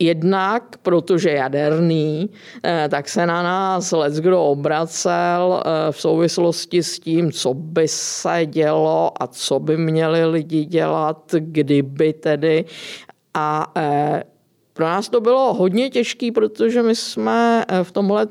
Eh, 0.00 0.04
jednak, 0.04 0.76
protože 0.82 1.30
jaderný, 1.30 2.30
tak 2.88 3.08
se 3.08 3.26
na 3.26 3.42
nás 3.42 3.94
kdo 4.18 4.44
obracel 4.44 5.62
v 5.90 6.00
souvislosti 6.00 6.82
s 6.82 6.98
tím, 6.98 7.32
co 7.32 7.54
by 7.54 7.88
se 7.88 8.46
dělo 8.46 9.22
a 9.22 9.26
co 9.26 9.60
by 9.60 9.76
měli 9.76 10.24
lidi 10.24 10.64
dělat, 10.64 11.34
kdyby 11.38 12.12
tedy. 12.12 12.64
A 13.34 13.72
pro 14.76 14.84
nás 14.84 15.08
to 15.08 15.20
bylo 15.20 15.54
hodně 15.54 15.90
těžké, 15.90 16.32
protože 16.32 16.82
my 16.82 16.94
jsme 16.94 17.64
eh, 17.68 17.84
v 17.84 17.92
tomhle 17.92 18.26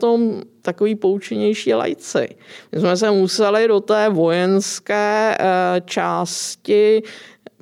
takový 0.61 0.95
poučenější 0.95 1.73
lajci. 1.73 2.27
My 2.71 2.79
jsme 2.79 2.97
se 2.97 3.11
museli 3.11 3.67
do 3.67 3.79
té 3.79 4.09
vojenské 4.09 5.37
eh, 5.39 5.81
části 5.85 7.03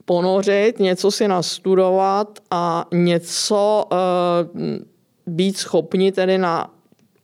ponořit, 0.05 0.79
něco 0.79 1.11
si 1.11 1.27
nastudovat 1.27 2.39
a 2.51 2.85
něco 2.93 3.85
eh, 3.91 3.95
být 5.27 5.57
schopni 5.57 6.11
tedy 6.11 6.37
na 6.37 6.69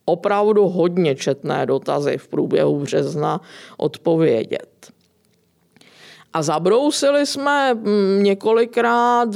opravdu 0.05 0.67
hodně 0.67 1.15
četné 1.15 1.65
dotazy 1.65 2.17
v 2.17 2.27
průběhu 2.27 2.79
března 2.79 3.41
odpovědět. 3.77 4.91
A 6.33 6.41
zabrousili 6.41 7.25
jsme 7.25 7.73
mm, 7.73 8.23
několikrát 8.23 9.29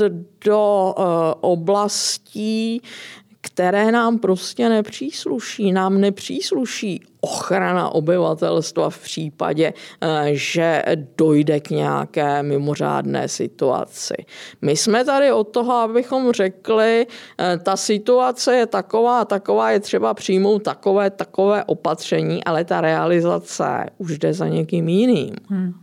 do 0.46 0.94
eh, 0.98 1.04
oblastí, 1.42 2.82
které 3.46 3.92
nám 3.92 4.20
prostě 4.20 4.70
nepřísluší. 4.70 5.72
Nám 5.72 6.02
nepřísluší 6.02 7.02
ochrana 7.22 7.90
obyvatelstva 7.90 8.90
v 8.90 9.00
případě, 9.00 9.74
eh, 10.02 10.30
že 10.32 10.84
dojde 11.18 11.60
k 11.60 11.70
nějaké 11.70 12.44
mimořádné 12.44 13.28
situaci. 13.28 14.16
My 14.62 14.78
jsme 14.78 15.06
tady 15.06 15.32
od 15.32 15.44
toho, 15.44 15.74
abychom 15.74 16.32
řekli, 16.32 17.08
eh, 17.40 17.58
ta 17.64 17.78
situace 17.78 18.56
je 18.56 18.66
taková, 18.66 19.26
taková 19.26 19.72
je 19.72 19.80
třeba 19.80 20.14
přijmout 20.14 20.64
takové, 20.64 21.10
takové 21.10 21.64
opatření, 21.64 22.44
ale 22.44 22.64
ta 22.64 22.82
realizace 22.82 23.86
už 23.98 24.18
jde 24.18 24.34
za 24.34 24.48
někým 24.48 24.90
jiným. 24.90 25.36
Hmm 25.50 25.74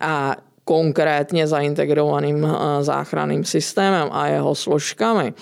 a 0.00 0.36
konkrétně 0.64 1.46
zaintegrovaným 1.46 2.44
eh, 2.44 2.84
záchranným 2.84 3.44
systémem 3.44 4.08
a 4.12 4.26
jeho 4.26 4.54
složkami. 4.54 5.34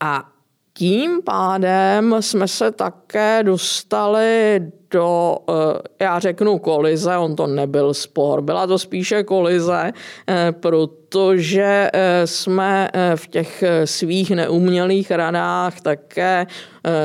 A 0.00 0.28
tím 0.74 1.22
pádem 1.22 2.16
jsme 2.20 2.48
se 2.48 2.72
také 2.72 3.42
dostali 3.42 4.60
do, 4.90 5.36
eh, 5.50 6.04
já 6.04 6.18
řeknu 6.18 6.58
kolize, 6.58 7.16
on 7.16 7.36
to 7.36 7.46
nebyl 7.46 7.94
spor, 7.94 8.42
byla 8.42 8.66
to 8.66 8.78
spíše 8.78 9.22
kolize, 9.22 9.92
eh, 10.28 10.52
protože 10.52 11.90
jsme 12.24 12.88
v 13.14 13.26
těch 13.26 13.64
svých 13.84 14.30
neumělých 14.30 15.10
radách 15.10 15.80
také 15.80 16.46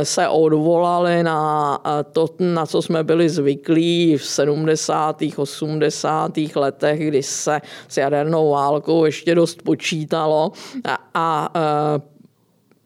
se 0.03 0.27
odvolali 0.27 1.23
na 1.23 1.79
to, 2.11 2.27
na 2.39 2.65
co 2.65 2.81
jsme 2.81 3.03
byli 3.03 3.29
zvyklí 3.29 4.17
v 4.17 4.25
70. 4.25 5.37
80. 5.37 6.55
letech, 6.55 7.07
kdy 7.07 7.23
se 7.23 7.61
s 7.87 7.97
jadernou 7.97 8.51
válkou 8.51 9.05
ještě 9.05 9.35
dost 9.35 9.61
počítalo 9.61 10.51
a, 10.85 10.97
a 11.13 11.49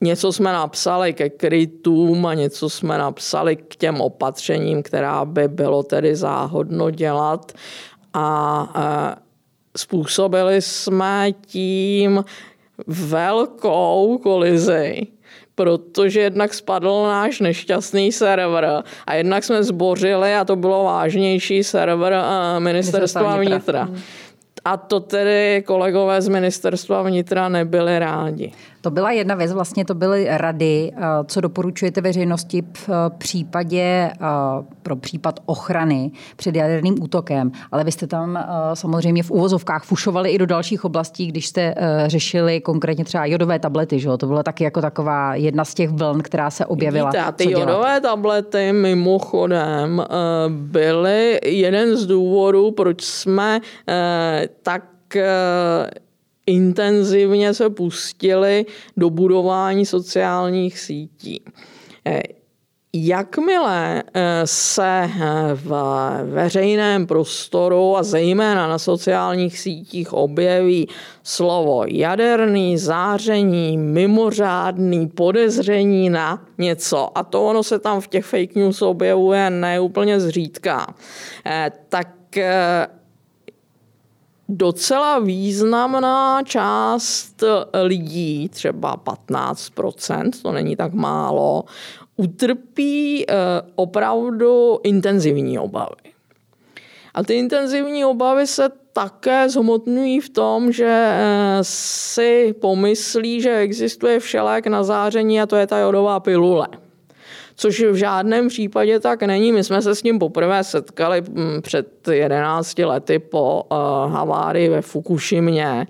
Něco 0.01 0.33
jsme 0.33 0.53
napsali 0.53 1.13
ke 1.13 1.29
krytům 1.29 2.25
a 2.25 2.33
něco 2.33 2.69
jsme 2.69 2.97
napsali 2.97 3.55
k 3.55 3.75
těm 3.75 4.01
opatřením, 4.01 4.83
která 4.83 5.25
by 5.25 5.47
bylo 5.47 5.83
tedy 5.83 6.15
záhodno 6.15 6.89
dělat. 6.91 7.51
A 8.13 9.19
způsobili 9.77 10.61
jsme 10.61 11.31
tím 11.45 12.25
velkou 12.87 14.19
kolizi, 14.23 15.07
protože 15.55 16.19
jednak 16.19 16.53
spadl 16.53 17.03
náš 17.03 17.39
nešťastný 17.39 18.11
server 18.11 18.83
a 19.07 19.13
jednak 19.13 19.43
jsme 19.43 19.63
zbořili, 19.63 20.35
a 20.35 20.45
to 20.45 20.55
bylo 20.55 20.83
vážnější, 20.83 21.63
server 21.63 22.23
ministerstva 22.59 23.37
vnitra. 23.37 23.83
vnitra. 23.83 23.89
A 24.65 24.77
to 24.77 24.99
tedy 24.99 25.63
kolegové 25.67 26.21
z 26.21 26.27
ministerstva 26.27 27.01
vnitra 27.01 27.49
nebyli 27.49 27.99
rádi. 27.99 28.51
To 28.81 28.91
byla 28.91 29.11
jedna 29.11 29.35
věc, 29.35 29.53
vlastně 29.53 29.85
to 29.85 29.95
byly 29.95 30.27
rady, 30.29 30.91
eh, 30.95 31.01
co 31.25 31.41
doporučujete 31.41 32.01
veřejnosti 32.01 32.63
v 32.73 32.89
eh, 32.89 32.93
případě 33.17 33.81
eh, 33.81 34.15
pro 34.83 34.95
případ 34.95 35.39
ochrany 35.45 36.11
před 36.35 36.55
jaderným 36.55 37.03
útokem. 37.03 37.51
Ale 37.71 37.83
vy 37.83 37.91
jste 37.91 38.07
tam 38.07 38.45
samozřejmě 38.73 39.23
v 39.23 39.31
uvozovkách 39.31 39.83
fušovali 39.83 40.29
i 40.29 40.37
do 40.37 40.45
dalších 40.45 40.85
oblastí, 40.85 41.27
když 41.27 41.47
jste 41.47 41.75
řešili 42.07 42.61
konkrétně 42.61 43.05
třeba 43.05 43.25
jodové 43.25 43.59
tablety. 43.59 43.99
Že? 43.99 44.09
To 44.17 44.27
bylo 44.27 44.43
taky 44.43 44.63
jako 44.63 44.81
taková 44.81 45.35
jedna 45.35 45.65
z 45.65 45.73
těch 45.73 45.89
vln, 45.89 46.21
která 46.21 46.49
se 46.49 46.65
objevila. 46.65 47.09
Víte, 47.09 47.21
a 47.21 47.31
ty 47.31 47.51
jodové 47.51 48.01
tablety 48.01 48.73
mimochodem 48.73 50.05
byly 50.49 51.39
jeden 51.45 51.97
z 51.97 52.05
důvodů, 52.05 52.71
proč 52.71 53.03
jsme 53.03 53.59
tak 54.63 54.83
intenzivně 56.49 57.53
se 57.53 57.69
pustili 57.69 58.65
do 58.97 59.09
budování 59.09 59.85
sociálních 59.85 60.79
sítí. 60.79 61.43
Eh, 62.05 62.21
jakmile 62.93 64.03
eh, 64.13 64.41
se 64.45 65.01
eh, 65.03 65.09
v 65.53 65.73
veřejném 66.23 67.07
prostoru 67.07 67.97
a 67.97 68.03
zejména 68.03 68.67
na 68.67 68.77
sociálních 68.77 69.59
sítích 69.59 70.13
objeví 70.13 70.87
slovo 71.23 71.83
jaderný, 71.87 72.77
záření, 72.77 73.77
mimořádný, 73.77 75.07
podezření 75.07 76.09
na 76.09 76.45
něco, 76.57 77.17
a 77.17 77.23
to 77.23 77.45
ono 77.45 77.63
se 77.63 77.79
tam 77.79 78.01
v 78.01 78.07
těch 78.07 78.25
fake 78.25 78.55
news 78.55 78.81
objevuje 78.81 79.49
neúplně 79.49 80.19
zřídka, 80.19 80.93
tak 81.89 82.07
docela 84.49 85.19
významná 85.19 86.43
část 86.43 87.43
lidí, 87.83 88.49
třeba 88.49 88.97
15%, 88.97 90.31
to 90.41 90.51
není 90.51 90.75
tak 90.75 90.93
málo, 90.93 91.63
utrpí 92.17 93.25
eh, 93.27 93.35
opravdu 93.75 94.79
intenzivní 94.83 95.59
obavy. 95.59 96.13
A 97.13 97.23
ty 97.23 97.33
intenzivní 97.33 98.05
obavy 98.05 98.47
se 98.47 98.69
také 98.93 99.49
zhmotňují 99.49 100.19
v 100.19 100.29
tom, 100.29 100.71
že 100.71 101.11
eh, 101.13 101.57
si 101.61 102.55
pomyslí, 102.61 103.41
že 103.41 103.57
existuje 103.57 104.19
všelék 104.19 104.67
na 104.67 104.83
záření 104.83 105.41
a 105.41 105.45
to 105.45 105.55
je 105.55 105.67
ta 105.67 105.77
jodová 105.77 106.19
pilule 106.19 106.67
což 107.59 107.81
v 107.81 107.95
žádném 107.95 108.47
případě 108.47 108.99
tak 108.99 109.23
není. 109.23 109.51
My 109.51 109.63
jsme 109.63 109.81
se 109.81 109.95
s 109.95 110.03
ním 110.03 110.19
poprvé 110.19 110.63
setkali 110.63 111.21
mm, 111.21 111.61
před 111.61 112.07
11 112.07 112.79
lety 112.79 113.19
po 113.19 113.63
uh, 113.71 113.77
havárii 114.13 114.69
ve 114.69 114.81
Fukushimě. 114.81 115.87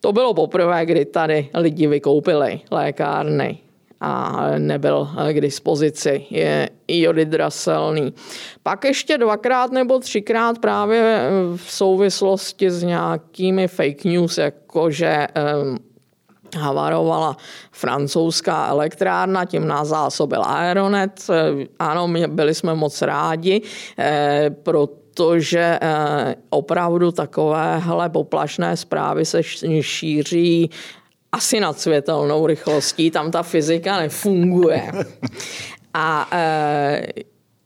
To 0.00 0.12
bylo 0.12 0.34
poprvé, 0.34 0.86
kdy 0.86 1.04
tady 1.04 1.48
lidi 1.54 1.86
vykoupili 1.86 2.60
lékárny 2.70 3.58
a 4.00 4.44
nebyl 4.58 5.08
k 5.32 5.40
dispozici. 5.40 6.26
Je 6.30 6.68
draselný. 7.24 8.14
Pak 8.62 8.84
ještě 8.84 9.18
dvakrát 9.18 9.72
nebo 9.72 9.98
třikrát 9.98 10.58
právě 10.58 11.30
v 11.56 11.72
souvislosti 11.72 12.70
s 12.70 12.82
nějakými 12.82 13.68
fake 13.68 14.04
news, 14.04 14.38
jakože 14.38 15.26
havarovala 16.56 17.36
francouzská 17.72 18.66
elektrárna, 18.68 19.44
tím 19.44 19.66
nás 19.66 19.88
zásobil 19.88 20.42
Aeronet. 20.44 21.26
Ano, 21.78 22.08
byli 22.26 22.54
jsme 22.54 22.74
moc 22.74 23.02
rádi, 23.02 23.62
eh, 23.98 24.50
proto 24.62 25.08
protože 25.18 25.78
opravdu 26.50 27.12
takovéhle 27.12 28.08
poplašné 28.08 28.76
zprávy 28.76 29.24
se 29.24 29.42
šíří 29.80 30.70
asi 31.32 31.60
nad 31.60 31.80
světelnou 31.80 32.46
rychlostí, 32.46 33.10
tam 33.10 33.30
ta 33.30 33.42
fyzika 33.42 33.96
nefunguje. 33.96 34.92
A 35.94 36.30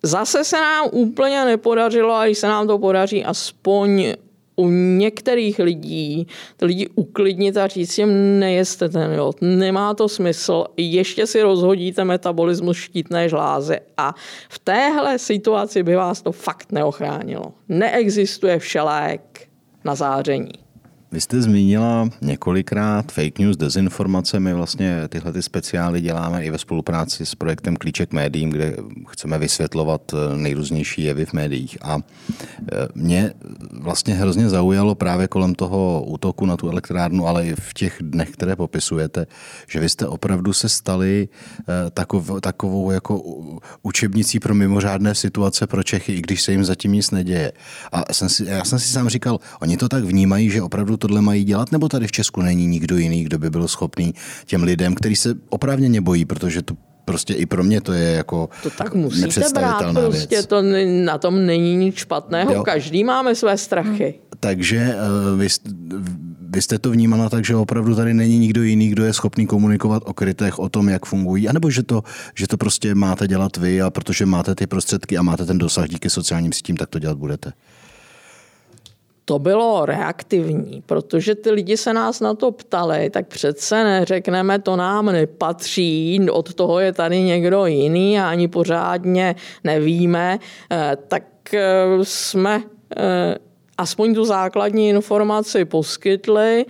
zase 0.03 0.45
se 0.45 0.61
nám 0.61 0.89
úplně 0.93 1.45
nepodařilo, 1.45 2.15
a 2.15 2.25
když 2.25 2.39
se 2.39 2.49
nám 2.49 2.67
to 2.67 2.79
podaří 2.79 3.25
aspoň 3.25 4.15
u 4.57 4.69
některých 4.99 5.59
lidí, 5.59 6.27
ty 6.57 6.65
lidi 6.65 6.89
uklidnit 6.95 7.57
a 7.57 7.67
říct 7.67 7.99
jim, 7.99 8.39
nejeste 8.39 8.89
ten 8.89 9.13
jod, 9.13 9.37
nemá 9.41 9.95
to 9.95 10.09
smysl, 10.09 10.65
ještě 10.77 11.27
si 11.27 11.43
rozhodíte 11.43 12.05
metabolismus 12.05 12.77
štítné 12.77 13.29
žlázy 13.29 13.81
a 13.97 14.15
v 14.49 14.59
téhle 14.59 15.19
situaci 15.19 15.83
by 15.83 15.95
vás 15.95 16.23
to 16.23 16.33
fakt 16.33 16.73
neochránilo. 16.73 17.53
Neexistuje 17.69 18.59
všelék 18.59 19.49
na 19.85 19.95
záření. 19.95 20.62
Vy 21.13 21.21
jste 21.21 21.43
zmínila 21.43 22.09
několikrát 22.21 23.13
fake 23.13 23.39
news, 23.39 23.57
dezinformace. 23.57 24.41
My 24.41 24.55
vlastně 24.55 25.09
tyhle 25.09 25.33
ty 25.33 25.43
speciály 25.43 26.01
děláme 26.01 26.45
i 26.45 26.51
ve 26.51 26.59
spolupráci 26.59 27.27
s 27.27 27.35
projektem 27.35 27.77
Klíček 27.77 28.13
médiím, 28.13 28.51
kde 28.51 28.77
chceme 29.09 29.39
vysvětlovat 29.39 30.03
eh, 30.15 30.37
nejrůznější 30.37 31.03
jevy 31.03 31.27
v 31.27 31.33
médiích. 31.33 31.79
A 31.83 31.99
eh, 32.73 32.89
mě 32.95 33.33
vlastně 33.73 34.15
hrozně 34.15 34.49
zaujalo 34.49 34.95
právě 34.95 35.29
kolem 35.29 35.55
toho 35.55 36.05
útoku 36.07 36.47
na 36.47 36.57
tu 36.57 36.71
elektrárnu, 36.71 37.27
ale 37.27 37.47
i 37.47 37.55
v 37.55 37.75
těch 37.75 37.99
dnech, 38.01 38.31
které 38.31 38.57
popisujete, 38.57 39.27
že 39.69 39.81
vy 39.81 39.89
jste 39.89 40.07
opravdu 40.07 40.53
se 40.53 40.69
stali 40.69 41.29
eh, 41.61 41.91
takovou, 41.91 42.41
takovou 42.41 42.91
jako 42.91 43.23
učebnicí 43.83 44.41
pro 44.41 44.55
mimořádné 44.55 45.15
situace 45.15 45.67
pro 45.67 45.83
Čechy, 45.83 46.13
i 46.13 46.21
když 46.21 46.43
se 46.43 46.53
jim 46.53 46.65
zatím 46.65 46.93
nic 46.93 47.11
neděje. 47.11 47.53
A 47.93 48.13
jsem 48.13 48.29
si, 48.29 48.45
já 48.45 48.65
jsem 48.65 48.79
si 48.79 48.89
sám 48.89 49.09
říkal, 49.09 49.39
oni 49.61 49.77
to 49.77 49.89
tak 49.89 50.05
vnímají, 50.05 50.51
že 50.51 50.63
opravdu 50.63 51.02
tohle 51.03 51.23
mají 51.23 51.45
dělat, 51.45 51.73
nebo 51.73 51.89
tady 51.89 52.07
v 52.07 52.13
Česku 52.13 52.43
není 52.43 52.67
nikdo 52.67 52.97
jiný, 52.97 53.25
kdo 53.25 53.39
by 53.39 53.51
byl 53.51 53.69
schopný 53.69 54.15
těm 54.47 54.63
lidem, 54.63 54.95
kteří 54.95 55.17
se 55.17 55.35
oprávněně 55.49 56.01
bojí, 56.01 56.25
protože 56.25 56.63
to 56.63 56.75
prostě 57.05 57.35
i 57.35 57.47
pro 57.47 57.65
mě 57.65 57.81
to 57.81 57.93
je 57.93 58.13
jako 58.13 58.49
To 58.63 58.71
tak 58.71 58.95
musíte 58.95 59.41
brát, 59.55 59.85
prostě 59.93 60.37
věc. 60.37 60.47
to 60.47 60.63
na 61.05 61.19
tom 61.19 61.47
není 61.47 61.77
nic 61.77 61.95
špatného, 61.97 62.53
jo. 62.53 62.63
každý 62.63 63.05
máme 63.05 63.35
své 63.35 63.57
strachy. 63.59 64.15
Takže 64.41 64.79
eh, 64.79 65.37
vy, 65.37 65.49
vy 66.41 66.63
jste 66.63 66.79
to 66.79 66.91
vnímala 66.91 67.29
tak, 67.29 67.45
že 67.45 67.57
opravdu 67.57 67.95
tady 67.95 68.15
není 68.15 68.39
nikdo 68.39 68.63
jiný, 68.63 68.89
kdo 68.89 69.05
je 69.05 69.13
schopný 69.13 69.47
komunikovat 69.47 70.03
o 70.07 70.15
krytech, 70.15 70.59
o 70.59 70.69
tom, 70.69 70.89
jak 70.89 71.07
fungují, 71.07 71.49
anebo 71.49 71.71
že 71.71 71.83
to, 71.83 72.03
že 72.35 72.47
to 72.47 72.57
prostě 72.57 72.95
máte 72.95 73.29
dělat 73.29 73.57
vy 73.57 73.83
a 73.83 73.91
protože 73.91 74.27
máte 74.27 74.55
ty 74.55 74.67
prostředky 74.67 75.19
a 75.19 75.23
máte 75.23 75.45
ten 75.47 75.59
dosah 75.59 75.89
díky 75.89 76.11
sociálním 76.11 76.53
sítím, 76.53 76.77
tak 76.77 76.89
to 76.89 76.99
dělat 76.99 77.19
budete 77.19 77.53
to 79.25 79.39
bylo 79.39 79.87
reaktivní, 79.87 80.83
protože 80.87 81.35
ty 81.35 81.51
lidi 81.51 81.77
se 81.77 81.93
nás 81.93 82.21
na 82.21 82.35
to 82.35 82.53
ptali, 82.53 83.11
tak 83.11 83.27
přece 83.27 83.85
neřekneme, 83.85 84.59
to 84.59 84.77
nám 84.77 85.07
nepatří, 85.07 86.21
od 86.31 86.55
toho 86.55 86.81
je 86.81 86.93
tady 86.93 87.23
někdo 87.23 87.67
jiný 87.67 88.21
a 88.21 88.29
ani 88.29 88.49
pořádně 88.49 89.35
nevíme, 89.65 90.39
eh, 90.71 90.97
tak 91.09 91.55
eh, 91.55 91.85
jsme 92.03 92.63
eh, 92.97 93.35
aspoň 93.79 94.15
tu 94.15 94.25
základní 94.25 94.89
informaci 94.89 95.65
poskytli. 95.65 96.67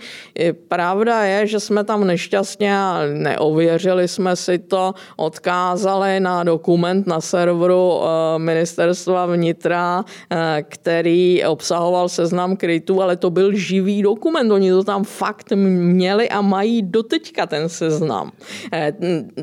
Pravda 0.67 1.23
je, 1.23 1.47
že 1.47 1.59
jsme 1.59 1.83
tam 1.83 2.07
nešťastně 2.07 2.75
neověřili 3.13 4.07
jsme 4.07 4.35
si 4.35 4.59
to, 4.59 4.93
odkázali 5.15 6.19
na 6.19 6.43
dokument 6.43 7.07
na 7.07 7.21
serveru 7.21 7.99
eh, 8.01 8.39
ministerstva 8.39 9.25
vnitra, 9.25 10.05
eh, 10.31 10.63
který 10.67 11.45
obsahoval 11.45 12.09
seznam 12.09 12.57
krytů, 12.57 13.01
ale 13.01 13.17
to 13.17 13.29
byl 13.29 13.55
živý 13.55 14.01
dokument. 14.01 14.51
Oni 14.51 14.71
to 14.71 14.83
tam 14.83 15.03
fakt 15.03 15.51
měli 15.51 16.29
a 16.29 16.41
mají 16.41 16.81
doteďka 16.81 17.45
ten 17.45 17.69
seznam. 17.69 18.31
Eh, 18.73 18.93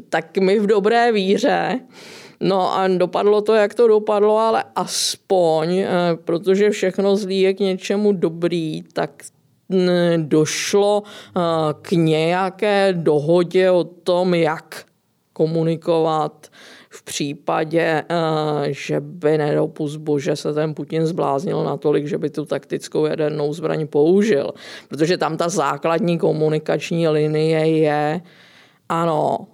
tak 0.09 0.39
my 0.39 0.59
v 0.59 0.67
dobré 0.67 1.13
víře 1.13 1.81
No 2.41 2.75
a 2.75 2.89
dopadlo 2.89 3.41
to, 3.41 3.55
jak 3.55 3.75
to 3.75 3.89
dopadlo, 3.89 4.39
ale 4.39 4.65
aspoň, 4.77 5.79
eh, 5.79 5.89
protože 6.25 6.71
všechno 6.71 7.17
zlý 7.17 7.41
je 7.41 7.55
k 7.55 7.61
něčemu 7.61 8.13
dobrý, 8.13 8.83
tak 8.83 9.11
došlo 10.17 11.03
eh, 11.07 11.41
k 11.83 11.93
nějaké 11.93 12.93
dohodě 12.93 13.71
o 13.71 13.85
tom, 13.85 14.35
jak 14.35 14.85
komunikovat 15.33 16.49
v 16.91 17.03
případě, 17.03 18.03
eh, 18.09 18.73
že 18.73 19.01
by 19.01 19.39
nedopust 19.39 19.97
bože 19.97 20.37
se 20.37 20.55
ten 20.55 20.75
Putin 20.75 21.07
zbláznil 21.07 21.65
natolik, 21.65 22.07
že 22.07 22.19
by 22.19 22.31
tu 22.31 22.45
taktickou 22.45 23.07
jadernou 23.07 23.53
zbraň 23.53 23.87
použil. 23.87 24.51
Protože 24.89 25.19
tam 25.19 25.37
ta 25.37 25.49
základní 25.49 26.19
komunikační 26.19 27.09
linie 27.09 27.79
je, 27.79 28.21
ano, 28.89 29.47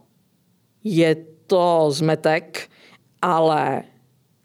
je 0.85 1.17
to 1.47 1.87
zmetek, 1.91 2.69
ale 3.23 3.83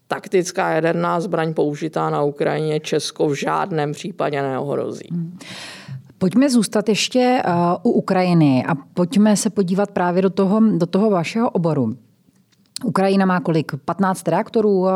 taktická 0.08 0.70
jaderná 0.70 1.20
zbraň 1.20 1.54
použitá 1.54 2.10
na 2.10 2.22
Ukrajině 2.22 2.80
Česko 2.80 3.28
v 3.28 3.34
žádném 3.34 3.92
případě 3.92 4.42
neohrozí. 4.42 5.08
Hmm. 5.10 5.38
Pojďme 6.18 6.50
zůstat 6.50 6.88
ještě 6.88 7.42
uh, 7.46 7.52
u 7.82 7.90
Ukrajiny 7.90 8.64
a 8.68 8.74
pojďme 8.74 9.36
se 9.36 9.50
podívat 9.50 9.90
právě 9.90 10.22
do 10.22 10.30
toho, 10.30 10.60
do 10.60 10.86
toho 10.86 11.10
vašeho 11.10 11.50
oboru. 11.50 11.96
Ukrajina 12.84 13.26
má 13.26 13.40
kolik? 13.40 13.72
15 13.84 14.28
reaktorů? 14.28 14.78
Uh, 14.78 14.88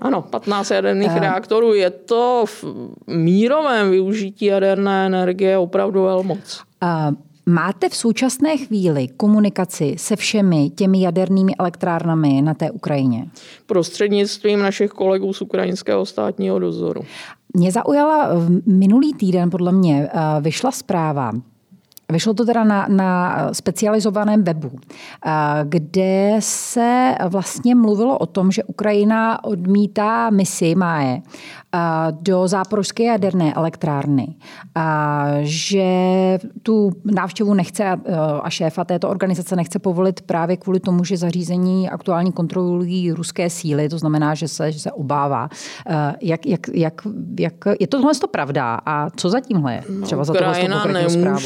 ano, 0.00 0.22
15 0.22 0.70
jaderných 0.70 1.10
uh, 1.10 1.18
reaktorů. 1.18 1.74
Je 1.74 1.90
to 1.90 2.44
v 2.46 2.64
mírovém 3.06 3.90
využití 3.90 4.44
jaderné 4.44 5.06
energie 5.06 5.58
opravdu 5.58 6.02
velmoc. 6.02 6.60
Uh, 6.82 7.14
Máte 7.50 7.88
v 7.88 7.96
současné 7.96 8.56
chvíli 8.56 9.08
komunikaci 9.08 9.94
se 9.98 10.16
všemi 10.16 10.70
těmi 10.70 11.02
jadernými 11.02 11.56
elektrárnami 11.58 12.42
na 12.42 12.54
té 12.54 12.70
Ukrajině? 12.70 13.26
Prostřednictvím 13.66 14.60
našich 14.60 14.90
kolegů 14.90 15.32
z 15.32 15.42
ukrajinského 15.42 16.06
státního 16.06 16.58
dozoru. 16.58 17.02
Mě 17.54 17.72
zaujala 17.72 18.28
minulý 18.66 19.14
týden, 19.14 19.50
podle 19.50 19.72
mě, 19.72 20.08
eh, 20.12 20.40
vyšla 20.40 20.70
zpráva, 20.70 21.32
Vyšlo 22.10 22.34
to 22.34 22.44
teda 22.44 22.64
na, 22.64 22.86
na 22.88 23.36
specializovaném 23.52 24.44
webu, 24.44 24.70
eh, 24.72 25.30
kde 25.64 26.36
se 26.38 27.14
vlastně 27.28 27.74
mluvilo 27.74 28.18
o 28.18 28.26
tom, 28.26 28.50
že 28.50 28.64
Ukrajina 28.64 29.44
odmítá 29.44 30.30
misi 30.30 30.74
MAE 30.74 31.22
do 32.10 32.48
záporožské 32.48 33.04
jaderné 33.04 33.54
elektrárny, 33.54 34.34
že 35.40 35.88
tu 36.62 36.90
návštěvu 37.04 37.54
nechce 37.54 37.84
a 38.42 38.50
šéfa 38.50 38.84
této 38.84 39.08
organizace 39.08 39.56
nechce 39.56 39.78
povolit 39.78 40.20
právě 40.20 40.56
kvůli 40.56 40.80
tomu, 40.80 41.04
že 41.04 41.16
zařízení 41.16 41.90
aktuálně 41.90 42.32
kontrolují 42.32 43.12
ruské 43.12 43.50
síly, 43.50 43.88
to 43.88 43.98
znamená, 43.98 44.34
že 44.34 44.48
se, 44.48 44.72
že 44.72 44.78
se 44.78 44.92
obává. 44.92 45.48
Jak, 46.20 46.46
jak, 46.46 46.60
jak, 46.74 47.06
jak, 47.38 47.54
je 47.80 47.86
tohle 47.86 48.14
to 48.14 48.28
pravda 48.28 48.78
a 48.86 49.10
co 49.10 49.30
za 49.30 49.40
tímhle 49.40 49.74
je? 49.74 49.82
No, 49.88 50.06
Třeba 50.06 50.24
za 50.24 50.32
Ukrajina 50.32 50.84
nemůže 50.84 51.10
zprávu? 51.10 51.38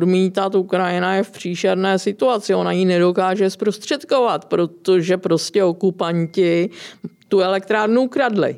Odmítat, 0.00 0.54
Ukrajina 0.54 1.14
je 1.14 1.22
v 1.22 1.30
příšerné 1.30 1.98
situaci, 1.98 2.54
ona 2.54 2.72
ji 2.72 2.84
nedokáže 2.84 3.50
zprostředkovat, 3.50 4.44
protože 4.44 5.16
prostě 5.16 5.64
okupanti 5.64 6.70
tu 7.28 7.40
elektrárnu 7.40 8.02
ukradli. 8.02 8.56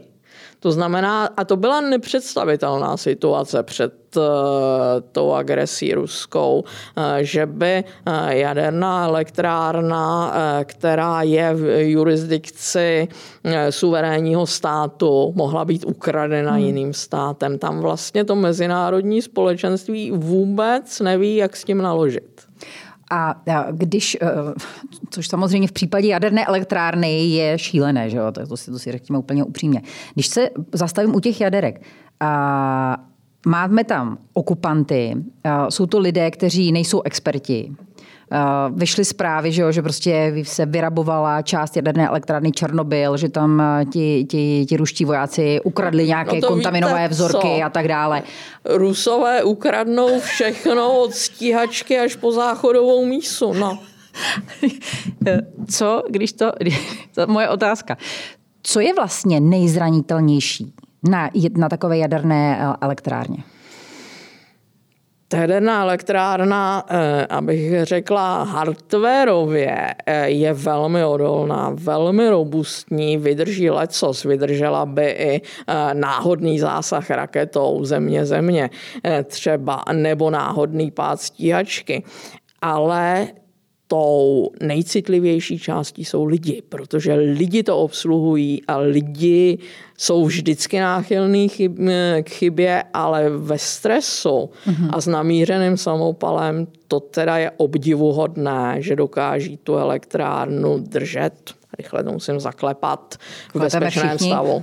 To 0.63 0.73
znamená, 0.73 1.27
a 1.37 1.45
to 1.45 1.57
byla 1.57 1.81
nepředstavitelná 1.81 2.97
situace 2.97 3.63
před 3.63 4.17
uh, 4.17 4.23
tou 5.13 5.33
agresí 5.33 5.95
ruskou, 5.95 6.65
uh, 6.97 7.05
že 7.21 7.47
by 7.47 7.85
uh, 8.07 8.29
jaderná 8.29 9.07
elektrárna, 9.07 10.35
která 10.65 11.23
je 11.23 11.55
v 11.55 11.91
jurisdikci 11.91 13.09
suverénního 13.71 14.47
státu, 14.47 15.33
mohla 15.37 15.65
být 15.65 15.85
ukradena 15.85 16.53
hmm. 16.53 16.65
jiným 16.65 16.93
státem. 16.93 17.59
Tam 17.59 17.81
vlastně 17.81 18.25
to 18.25 18.37
mezinárodní 18.37 19.23
společenství 19.23 20.11
vůbec 20.11 21.01
neví, 21.01 21.37
jak 21.37 21.57
s 21.57 21.65
tím 21.65 21.83
naložit. 21.83 22.52
A 23.15 23.35
když, 23.71 24.17
eh, 24.23 24.27
což 25.11 25.29
samozřejmě 25.29 25.69
v 25.69 25.73
případě 25.73 26.09
jaderné 26.09 26.47
elektrárny 26.47 27.25
je 27.25 27.59
šílené, 27.59 28.11
že 28.11 28.17
jo? 28.17 28.33
To, 28.49 28.57
si, 28.57 28.71
to 28.71 28.79
si 28.79 28.93
řekněme 28.93 29.19
úplně 29.19 29.45
upřímně. 29.45 29.83
Když 30.15 30.27
se 30.27 30.51
zastavím 30.73 31.15
u 31.15 31.21
těch 31.21 31.41
jaderek, 31.41 31.83
a 32.21 32.97
máme 33.47 33.85
tam 33.85 34.19
okupanty, 34.33 35.15
jsou 35.69 35.87
to 35.87 35.99
lidé, 35.99 36.31
kteří 36.31 36.73
nejsou 36.73 37.03
experti, 37.03 37.73
vyšly 38.75 39.05
zprávy, 39.05 39.53
že, 39.53 39.63
jo, 39.63 39.73
že 39.73 39.83
prostě 39.83 40.35
se 40.43 40.67
vyrabovala 40.67 41.43
část 41.43 41.77
jaderné 41.77 42.09
elektrárny 42.09 42.53
Černobyl, 42.53 43.17
že 43.17 43.29
tam 43.29 43.61
eh, 43.61 43.85
ti, 43.85 44.25
ti, 44.25 44.67
ti 44.69 44.77
ruští 44.77 45.05
vojáci 45.05 45.61
ukradli 45.65 46.07
nějaké 46.07 46.41
no 46.41 46.49
kontaminové 46.49 47.09
vzorky 47.09 47.57
co? 47.59 47.65
a 47.65 47.71
tak 47.71 47.89
dále. 47.89 48.23
Rusové 48.65 49.43
ukradnou 49.43 50.21
všechno 50.21 51.01
od 51.01 51.15
stíhačky 51.15 51.99
až 51.99 52.17
po 52.17 52.33
záchodovou 52.33 53.05
mísu. 53.07 53.53
No. 53.53 53.79
Co, 55.69 56.03
když 56.11 56.33
to, 56.33 56.53
to 57.15 57.27
moje 57.27 57.49
otázka. 57.49 57.97
Co 58.63 58.81
je 58.81 58.95
vlastně 58.95 59.41
nejzranitelnější 59.41 60.73
Na, 61.09 61.31
na 61.57 61.69
takové 61.69 61.99
jaderné 61.99 62.59
elektrárně? 62.81 63.37
Jaderná 65.33 65.83
elektrárna, 65.83 66.85
eh, 66.89 67.27
abych 67.27 67.85
řekla 67.85 68.43
hardwareově, 68.43 69.95
eh, 70.07 70.29
je 70.29 70.53
velmi 70.53 71.05
odolná, 71.05 71.71
velmi 71.75 72.29
robustní, 72.29 73.17
vydrží 73.17 73.71
lecos, 73.71 74.25
vydržela 74.25 74.87
by 74.87 75.07
i 75.11 75.41
eh, 75.41 75.95
náhodný 75.95 76.59
zásah 76.59 77.11
raketou 77.11 77.85
země-země 77.85 78.71
třeba, 79.25 79.83
nebo 79.93 80.31
náhodný 80.31 80.91
pád 80.91 81.21
stíhačky. 81.21 82.03
Ale 82.63 83.29
tou 83.93 84.51
nejcitlivější 84.61 85.59
částí 85.59 86.05
jsou 86.05 86.25
lidi, 86.25 86.63
protože 86.69 87.15
lidi 87.15 87.63
to 87.63 87.79
obsluhují 87.79 88.63
a 88.69 88.77
lidi 88.77 89.59
jsou 89.99 90.25
vždycky 90.25 90.81
náchylní 90.81 91.49
chyb, 91.49 91.79
k 92.23 92.31
chybě, 92.31 92.85
ale 92.95 93.31
ve 93.31 93.59
stresu 93.59 94.51
mm-hmm. 94.67 94.91
a 94.93 95.01
s 95.01 95.07
namířeným 95.07 95.77
samopalem 95.77 96.67
to 96.89 97.01
teda 97.01 97.39
je 97.39 97.51
obdivuhodné, 97.57 98.77
že 98.79 98.97
dokáží 98.97 99.57
tu 99.57 99.75
elektrárnu 99.75 100.79
držet. 100.79 101.55
Rychle 101.79 102.05
to 102.05 102.13
musím 102.13 102.41
zaklepat 102.41 103.17
v 103.55 103.61
bezpečném 103.61 104.19
stavu. 104.19 104.55
Uh, 104.55 104.63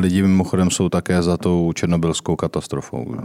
lidi 0.00 0.22
mimochodem 0.22 0.70
jsou 0.70 0.88
také 0.88 1.22
za 1.22 1.36
tou 1.36 1.72
černobylskou 1.72 2.36
katastrofou. 2.36 3.04
Uh, 3.04 3.18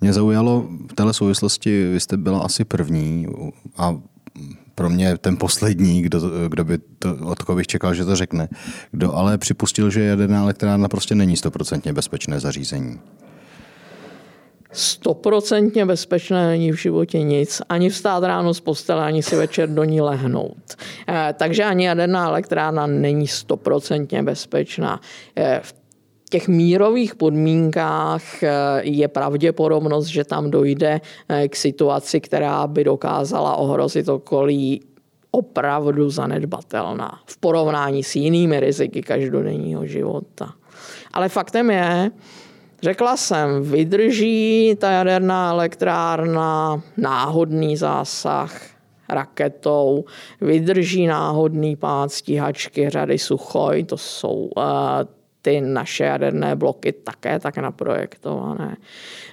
mě 0.00 0.12
zaujalo 0.12 0.66
v 0.90 0.94
této 0.94 1.12
souvislosti, 1.12 1.90
vy 1.92 2.00
jste 2.00 2.16
byla 2.16 2.40
asi 2.40 2.64
první 2.64 3.26
a 3.76 3.96
pro 4.74 4.90
mě 4.90 5.18
ten 5.18 5.36
poslední, 5.36 6.02
kdo, 6.02 6.20
kdo 6.48 6.64
by 6.64 6.78
to, 6.98 7.16
od 7.24 7.42
koho 7.42 7.56
bych 7.56 7.66
čekal, 7.66 7.94
že 7.94 8.04
to 8.04 8.16
řekne, 8.16 8.48
kdo 8.90 9.14
ale 9.14 9.38
připustil, 9.38 9.90
že 9.90 10.00
jaderná 10.00 10.42
elektrárna 10.42 10.88
prostě 10.88 11.14
není 11.14 11.36
stoprocentně 11.36 11.92
bezpečné 11.92 12.40
zařízení. 12.40 13.00
Stoprocentně 14.72 15.86
bezpečné 15.86 16.46
není 16.46 16.72
v 16.72 16.76
životě 16.76 17.22
nic. 17.22 17.62
Ani 17.68 17.90
vstát 17.90 18.24
ráno 18.24 18.54
z 18.54 18.60
postele, 18.60 19.04
ani 19.04 19.22
si 19.22 19.36
večer 19.36 19.68
do 19.68 19.84
ní 19.84 20.00
lehnout. 20.00 20.76
Eh, 21.08 21.34
takže 21.38 21.64
ani 21.64 21.84
jaderná 21.84 22.28
elektrárna 22.28 22.86
není 22.86 23.28
stoprocentně 23.28 24.22
bezpečná. 24.22 25.00
Eh, 25.36 25.60
v 25.62 25.79
těch 26.30 26.48
mírových 26.48 27.14
podmínkách 27.14 28.42
eh, 28.42 28.50
je 28.82 29.08
pravděpodobnost, 29.08 30.06
že 30.06 30.24
tam 30.24 30.50
dojde 30.50 31.00
eh, 31.28 31.48
k 31.48 31.56
situaci, 31.56 32.20
která 32.20 32.66
by 32.66 32.84
dokázala 32.84 33.56
ohrozit 33.56 34.08
okolí 34.08 34.80
opravdu 35.30 36.10
zanedbatelná 36.10 37.20
v 37.26 37.36
porovnání 37.38 38.02
s 38.02 38.16
jinými 38.16 38.60
riziky 38.60 39.02
každodenního 39.02 39.86
života. 39.86 40.54
Ale 41.12 41.28
faktem 41.28 41.70
je, 41.70 42.10
řekla 42.82 43.16
jsem, 43.16 43.62
vydrží 43.62 44.76
ta 44.78 44.90
jaderná 44.90 45.50
elektrárna 45.50 46.82
náhodný 46.96 47.76
zásah 47.76 48.60
raketou, 49.08 50.04
vydrží 50.40 51.06
náhodný 51.06 51.76
pád 51.76 52.12
stíhačky 52.12 52.90
řady 52.90 53.18
Suchoj, 53.18 53.84
to 53.84 53.96
jsou 53.96 54.34
uh, 54.34 54.62
ty 55.42 55.60
naše 55.60 56.04
jaderné 56.04 56.56
bloky 56.56 56.92
také 56.92 57.38
tak 57.38 57.58
naprojektované. 57.58 58.76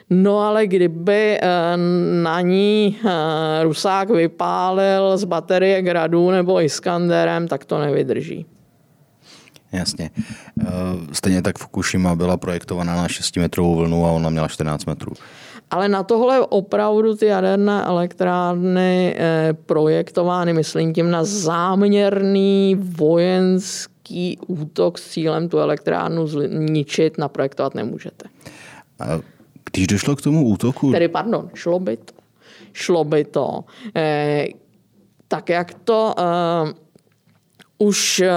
No 0.10 0.40
ale 0.40 0.68
kdyby 0.68 1.40
eh, 1.42 1.78
na 2.24 2.42
ní 2.42 2.98
eh, 3.06 3.64
Rusák 3.64 4.10
vypálil 4.10 5.18
z 5.18 5.24
baterie 5.24 5.82
Gradu 5.82 6.32
nebo 6.32 6.62
Iskanderem, 6.62 7.48
tak 7.48 7.66
to 7.66 7.80
nevydrží. 7.80 8.46
Jasně. 9.72 10.10
Eh, 10.62 10.66
stejně 11.12 11.42
tak 11.42 11.58
Fukushima 11.58 12.16
byla 12.16 12.38
projektovaná 12.38 12.96
na 12.96 13.08
6 13.08 13.38
metrovou 13.38 13.76
vlnu 13.76 14.06
a 14.06 14.12
ona 14.12 14.30
měla 14.30 14.48
14 14.48 14.86
metrů. 14.86 15.14
Ale 15.70 15.90
na 15.90 16.04
tohle 16.04 16.40
opravdu 16.40 17.16
ty 17.16 17.26
jaderné 17.26 17.84
elektrárny 17.84 19.16
projektovány, 19.66 20.54
myslím 20.54 20.94
tím 20.94 21.12
na 21.12 21.24
záměrný 21.24 22.76
vojenský 22.80 23.97
nějaký 24.10 24.38
útok 24.48 24.98
s 24.98 25.10
cílem 25.12 25.50
tu 25.50 25.60
elektrárnu 25.60 26.28
zničit, 26.28 27.18
naprojektovat 27.18 27.76
nemůžete. 27.76 28.30
A 29.00 29.20
když 29.72 29.88
došlo 29.88 30.16
k 30.16 30.22
tomu 30.22 30.48
útoku... 30.48 30.92
Tedy, 30.92 31.08
pardon, 31.08 31.50
šlo 31.54 31.80
by 31.80 31.98
to. 31.98 32.14
Šlo 32.74 33.04
by 33.04 33.26
to. 33.26 33.64
Eh, 33.96 34.46
tak 35.28 35.50
jak 35.50 35.74
to 35.74 36.14
eh, 36.18 36.74
už 37.78 38.20
eh, 38.20 38.34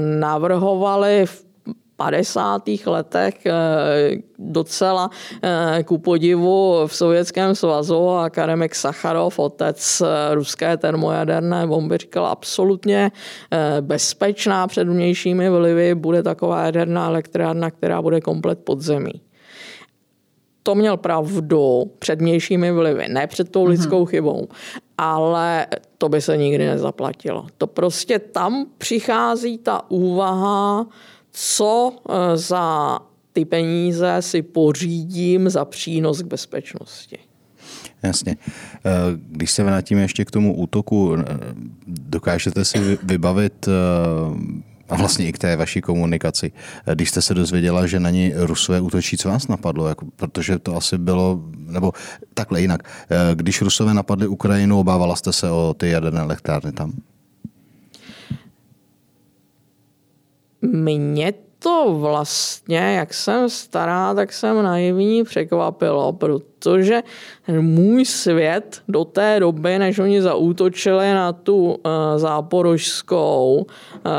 navrhovali 0.00 1.26
v 1.26 1.43
50. 1.96 2.62
letech 2.86 3.46
eh, 3.46 3.52
docela 4.38 5.10
eh, 5.42 5.82
ku 5.82 5.98
podivu 5.98 6.86
v 6.86 6.96
Sovětském 6.96 7.54
svazu 7.54 8.10
a 8.10 8.30
Karemek 8.30 8.74
Sacharov, 8.74 9.38
otec 9.38 10.00
eh, 10.00 10.34
ruské 10.34 10.76
termojaderné 10.76 11.66
bomby, 11.66 11.98
říkal 11.98 12.26
absolutně 12.26 13.10
bezpečná 13.80 14.66
před 14.66 14.88
vnějšími 14.88 15.50
vlivy, 15.50 15.94
bude 15.94 16.22
taková 16.22 16.64
jaderná 16.64 17.06
elektrárna, 17.06 17.70
která 17.70 18.02
bude 18.02 18.20
komplet 18.20 18.58
podzemí 18.58 19.20
to 20.64 20.74
měl 20.74 20.96
pravdu 20.96 21.92
před 21.98 22.20
vnějšími 22.20 22.72
vlivy, 22.72 23.08
ne 23.08 23.26
před 23.26 23.50
tou 23.50 23.64
lidskou 23.64 24.04
mm-hmm. 24.04 24.08
chybou, 24.08 24.48
ale 24.98 25.66
to 25.98 26.08
by 26.08 26.20
se 26.20 26.36
nikdy 26.36 26.66
nezaplatilo. 26.66 27.46
To 27.58 27.66
prostě 27.66 28.18
tam 28.18 28.66
přichází 28.78 29.58
ta 29.58 29.90
úvaha, 29.90 30.86
co 31.34 31.92
eh, 32.08 32.36
za 32.36 32.98
ty 33.32 33.44
peníze 33.44 34.16
si 34.20 34.42
pořídím 34.42 35.50
za 35.50 35.64
přínos 35.64 36.22
k 36.22 36.26
bezpečnosti. 36.26 37.18
Jasně. 38.02 38.36
Eh, 38.84 38.90
když 39.16 39.50
se 39.50 39.64
vrátíme 39.64 40.00
ještě 40.00 40.24
k 40.24 40.30
tomu 40.30 40.56
útoku, 40.56 41.16
eh, 41.18 41.24
dokážete 41.86 42.64
si 42.64 42.98
vybavit 43.02 43.68
a 44.88 44.96
vlastně 44.96 45.26
i 45.28 45.32
k 45.32 45.38
té 45.38 45.56
vaší 45.56 45.80
komunikaci. 45.80 46.52
Když 46.94 47.10
jste 47.10 47.22
se 47.22 47.34
dozvěděla, 47.34 47.86
že 47.86 48.00
na 48.00 48.10
ní 48.10 48.32
Rusové 48.36 48.80
útočí, 48.80 49.16
co 49.16 49.28
vás 49.28 49.48
napadlo? 49.48 49.88
Jako, 49.88 50.06
protože 50.16 50.58
to 50.58 50.76
asi 50.76 50.98
bylo, 50.98 51.40
nebo 51.56 51.92
takhle 52.34 52.60
jinak. 52.60 52.82
Když 53.34 53.62
Rusové 53.62 53.94
napadli 53.94 54.26
Ukrajinu, 54.26 54.80
obávala 54.80 55.16
jste 55.16 55.32
se 55.32 55.50
o 55.50 55.74
ty 55.78 55.90
jaderné 55.90 56.20
elektrárny 56.20 56.72
tam? 56.72 56.92
Mě 60.72 61.32
to 61.64 61.96
vlastně, 61.98 62.76
jak 62.76 63.14
jsem 63.14 63.48
stará, 63.48 64.14
tak 64.14 64.32
jsem 64.32 64.62
naivní 64.62 65.24
překvapilo, 65.24 66.12
protože 66.12 67.02
můj 67.60 68.04
svět 68.04 68.82
do 68.88 69.04
té 69.04 69.40
doby, 69.40 69.78
než 69.78 69.98
oni 69.98 70.22
zaútočili 70.22 71.14
na 71.14 71.32
tu 71.32 71.64
uh, 71.64 71.74
záporožskou, 72.16 73.66
uh, 73.66 74.12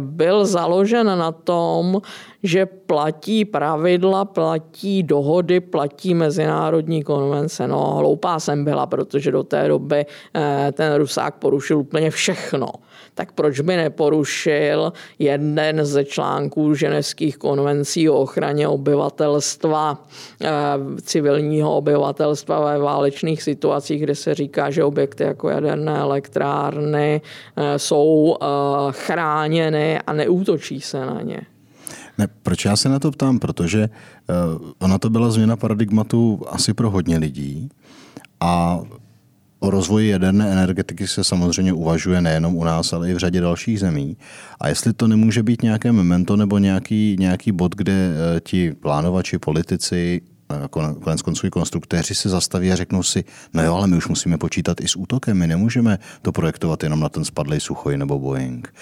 byl 0.00 0.46
založen 0.46 1.06
na 1.06 1.32
tom, 1.32 2.00
že 2.42 2.66
platí 2.66 3.44
pravidla, 3.44 4.24
platí 4.24 5.02
dohody, 5.02 5.60
platí 5.60 6.14
mezinárodní 6.14 7.02
konvence. 7.02 7.68
No, 7.68 7.94
hloupá 7.94 8.40
jsem 8.40 8.64
byla, 8.64 8.86
protože 8.86 9.30
do 9.30 9.42
té 9.42 9.68
doby 9.68 10.06
uh, 10.06 10.42
ten 10.72 10.94
Rusák 10.94 11.34
porušil 11.34 11.78
úplně 11.78 12.10
všechno 12.10 12.66
tak 13.20 13.32
proč 13.32 13.60
by 13.60 13.76
neporušil 13.76 14.92
jeden 15.18 15.80
ze 15.82 16.04
článků 16.04 16.74
ženevských 16.74 17.36
konvencí 17.36 18.08
o 18.08 18.16
ochraně 18.16 18.68
obyvatelstva, 18.68 20.04
eh, 20.40 20.50
civilního 21.02 21.76
obyvatelstva 21.76 22.60
ve 22.60 22.78
válečných 22.78 23.42
situacích, 23.42 24.02
kde 24.02 24.14
se 24.14 24.34
říká, 24.34 24.70
že 24.70 24.84
objekty 24.84 25.22
jako 25.24 25.48
jaderné 25.48 25.98
elektrárny 25.98 27.20
eh, 27.20 27.78
jsou 27.78 28.36
eh, 28.40 28.46
chráněny 28.90 29.98
a 30.00 30.12
neútočí 30.12 30.80
se 30.80 31.06
na 31.06 31.20
ně. 31.22 31.40
Ne, 32.18 32.28
proč 32.42 32.64
já 32.64 32.76
se 32.76 32.88
na 32.88 32.98
to 32.98 33.10
ptám? 33.10 33.38
Protože 33.38 33.88
ona 34.78 34.98
to 34.98 35.10
byla 35.10 35.30
změna 35.30 35.56
paradigmatu 35.56 36.42
asi 36.48 36.74
pro 36.74 36.90
hodně 36.90 37.18
lidí 37.18 37.68
a 38.40 38.80
O 39.62 39.70
rozvoji 39.70 40.08
jaderné 40.08 40.52
energetiky 40.52 41.06
se 41.06 41.24
samozřejmě 41.24 41.72
uvažuje 41.72 42.20
nejenom 42.20 42.56
u 42.56 42.64
nás, 42.64 42.92
ale 42.92 43.10
i 43.10 43.14
v 43.14 43.18
řadě 43.18 43.40
dalších 43.40 43.80
zemí. 43.80 44.16
A 44.60 44.68
jestli 44.68 44.92
to 44.92 45.08
nemůže 45.08 45.42
být 45.42 45.62
nějaké 45.62 45.92
memento 45.92 46.36
nebo 46.36 46.58
nějaký, 46.58 47.16
nějaký 47.18 47.52
bod, 47.52 47.76
kde 47.76 47.92
eh, 47.92 48.40
ti 48.40 48.72
plánovači, 48.72 49.38
politici, 49.38 50.20
eh, 50.52 50.68
konec 51.02 51.22
konců 51.22 51.46
i 51.46 51.50
konstruktéři 51.50 52.14
se 52.14 52.28
zastaví 52.28 52.72
a 52.72 52.76
řeknou 52.76 53.02
si, 53.02 53.24
no 53.54 53.62
jo, 53.62 53.74
ale 53.74 53.86
my 53.86 53.96
už 53.96 54.08
musíme 54.08 54.38
počítat 54.38 54.80
i 54.80 54.88
s 54.88 54.96
útokem, 54.96 55.38
my 55.38 55.46
nemůžeme 55.46 55.98
to 56.22 56.32
projektovat 56.32 56.82
jenom 56.82 57.00
na 57.00 57.08
ten 57.08 57.24
spadlej 57.24 57.60
Suchoj 57.60 57.98
nebo 57.98 58.18
Boeing. 58.18 58.74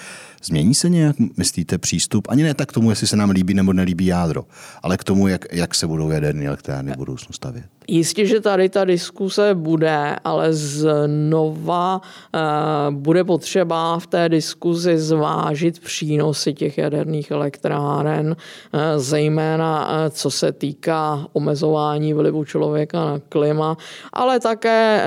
Změní 0.43 0.75
se 0.75 0.89
nějak, 0.89 1.17
myslíte, 1.37 1.79
přístup, 1.79 2.29
ani 2.31 2.43
ne 2.43 2.55
tak 2.55 2.69
k 2.69 2.73
tomu, 2.73 2.91
jestli 2.91 3.07
se 3.07 3.17
nám 3.17 3.31
líbí 3.31 3.55
nebo 3.55 3.73
nelíbí 3.73 4.07
jádro, 4.07 4.45
ale 4.83 4.97
k 4.97 5.05
tomu, 5.05 5.29
jak, 5.29 5.45
jak 5.53 5.75
se 5.75 5.87
budou 5.87 6.11
jaderné 6.11 6.47
elektrárny 6.47 6.93
v 6.93 6.97
budoucnu 6.97 7.33
stavět? 7.33 7.65
Jistě, 7.91 8.27
že 8.27 8.41
tady 8.41 8.69
ta 8.69 8.85
diskuse 8.85 9.55
bude, 9.55 10.17
ale 10.25 10.53
znova 10.53 12.01
uh, 12.01 12.95
bude 12.95 13.25
potřeba 13.25 13.99
v 13.99 14.07
té 14.07 14.29
diskuzi 14.29 14.99
zvážit 14.99 15.81
přínosy 15.81 16.55
těch 16.55 16.79
jaderných 16.79 17.31
elektráren, 17.31 18.27
uh, 18.29 18.81
zejména 18.97 19.89
uh, 19.89 19.95
co 20.11 20.31
se 20.31 20.53
týká 20.53 21.27
omezování 21.33 22.15
vlivu 22.15 22.45
člověka 22.45 23.05
na 23.05 23.21
klima, 23.29 23.77
ale 24.13 24.41
také 24.41 25.05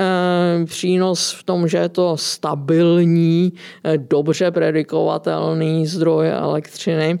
přínos 0.64 1.32
v 1.32 1.42
tom, 1.42 1.68
že 1.68 1.78
je 1.78 1.88
to 1.88 2.16
stabilní, 2.16 3.52
dobře 3.96 4.50
predikovatelný 5.22 5.86
zdroj 5.86 6.30
elektřiny 6.30 7.18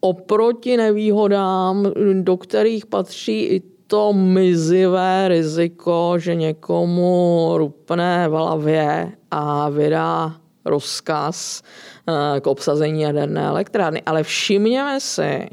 oproti 0.00 0.76
nevýhodám, 0.76 1.92
do 2.22 2.36
kterých 2.36 2.86
patří 2.86 3.40
i 3.42 3.62
to 3.86 4.12
mizivé 4.12 5.28
riziko, 5.28 6.14
že 6.16 6.34
někomu 6.34 7.52
rupne 7.56 8.28
v 8.28 8.32
hlavě 8.32 9.12
a 9.30 9.68
vydá 9.68 10.36
rozkaz 10.64 11.62
eh, 12.08 12.40
k 12.40 12.46
obsazení 12.46 13.02
jaderné 13.02 13.42
elektrárny. 13.46 14.02
Ale 14.06 14.22
všimněme 14.22 15.00
si, 15.00 15.48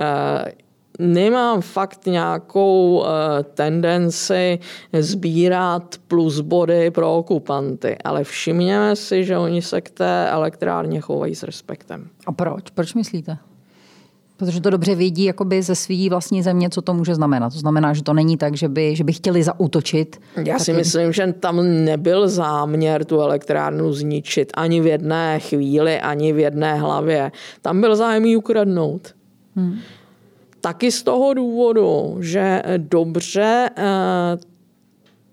eh, 0.00 0.52
nemám 0.98 1.60
fakt 1.60 2.06
nějakou 2.06 3.04
eh, 3.04 3.42
tendenci 3.42 4.58
sbírat 5.00 5.94
plus 6.08 6.40
body 6.40 6.90
pro 6.90 7.16
okupanty, 7.16 7.96
ale 8.04 8.24
všimněme 8.24 8.96
si, 8.96 9.24
že 9.24 9.38
oni 9.38 9.62
se 9.62 9.80
k 9.80 9.90
té 9.90 10.28
elektrárně 10.28 11.00
chovají 11.00 11.34
s 11.34 11.42
respektem. 11.42 12.08
A 12.26 12.32
proč? 12.32 12.70
Proč 12.70 12.94
myslíte? 12.94 13.38
Protože 14.36 14.60
to 14.60 14.70
dobře 14.70 14.94
vědí 14.94 15.24
jakoby 15.24 15.62
ze 15.62 15.74
svý 15.74 16.08
vlastní 16.08 16.42
země, 16.42 16.70
co 16.70 16.82
to 16.82 16.94
může 16.94 17.14
znamenat. 17.14 17.52
To 17.52 17.58
znamená, 17.58 17.92
že 17.92 18.02
to 18.02 18.12
není 18.12 18.36
tak, 18.36 18.56
že 18.56 18.68
by, 18.68 18.96
že 18.96 19.04
by 19.04 19.12
chtěli 19.12 19.42
zautočit. 19.42 20.20
Já 20.44 20.58
si 20.58 20.72
myslím, 20.72 21.12
že 21.12 21.32
tam 21.32 21.84
nebyl 21.84 22.28
záměr 22.28 23.04
tu 23.04 23.20
elektrárnu 23.20 23.92
zničit 23.92 24.52
ani 24.54 24.80
v 24.80 24.86
jedné 24.86 25.40
chvíli, 25.40 26.00
ani 26.00 26.32
v 26.32 26.38
jedné 26.38 26.74
hlavě. 26.74 27.32
Tam 27.62 27.80
byl 27.80 27.96
zájem 27.96 28.24
ji 28.24 28.36
ukradnout. 28.36 29.14
Hmm. 29.56 29.78
Taky 30.64 30.92
z 30.92 31.02
toho 31.02 31.34
důvodu, 31.34 32.16
že 32.20 32.62
dobře 32.76 33.70
eh, 33.76 33.84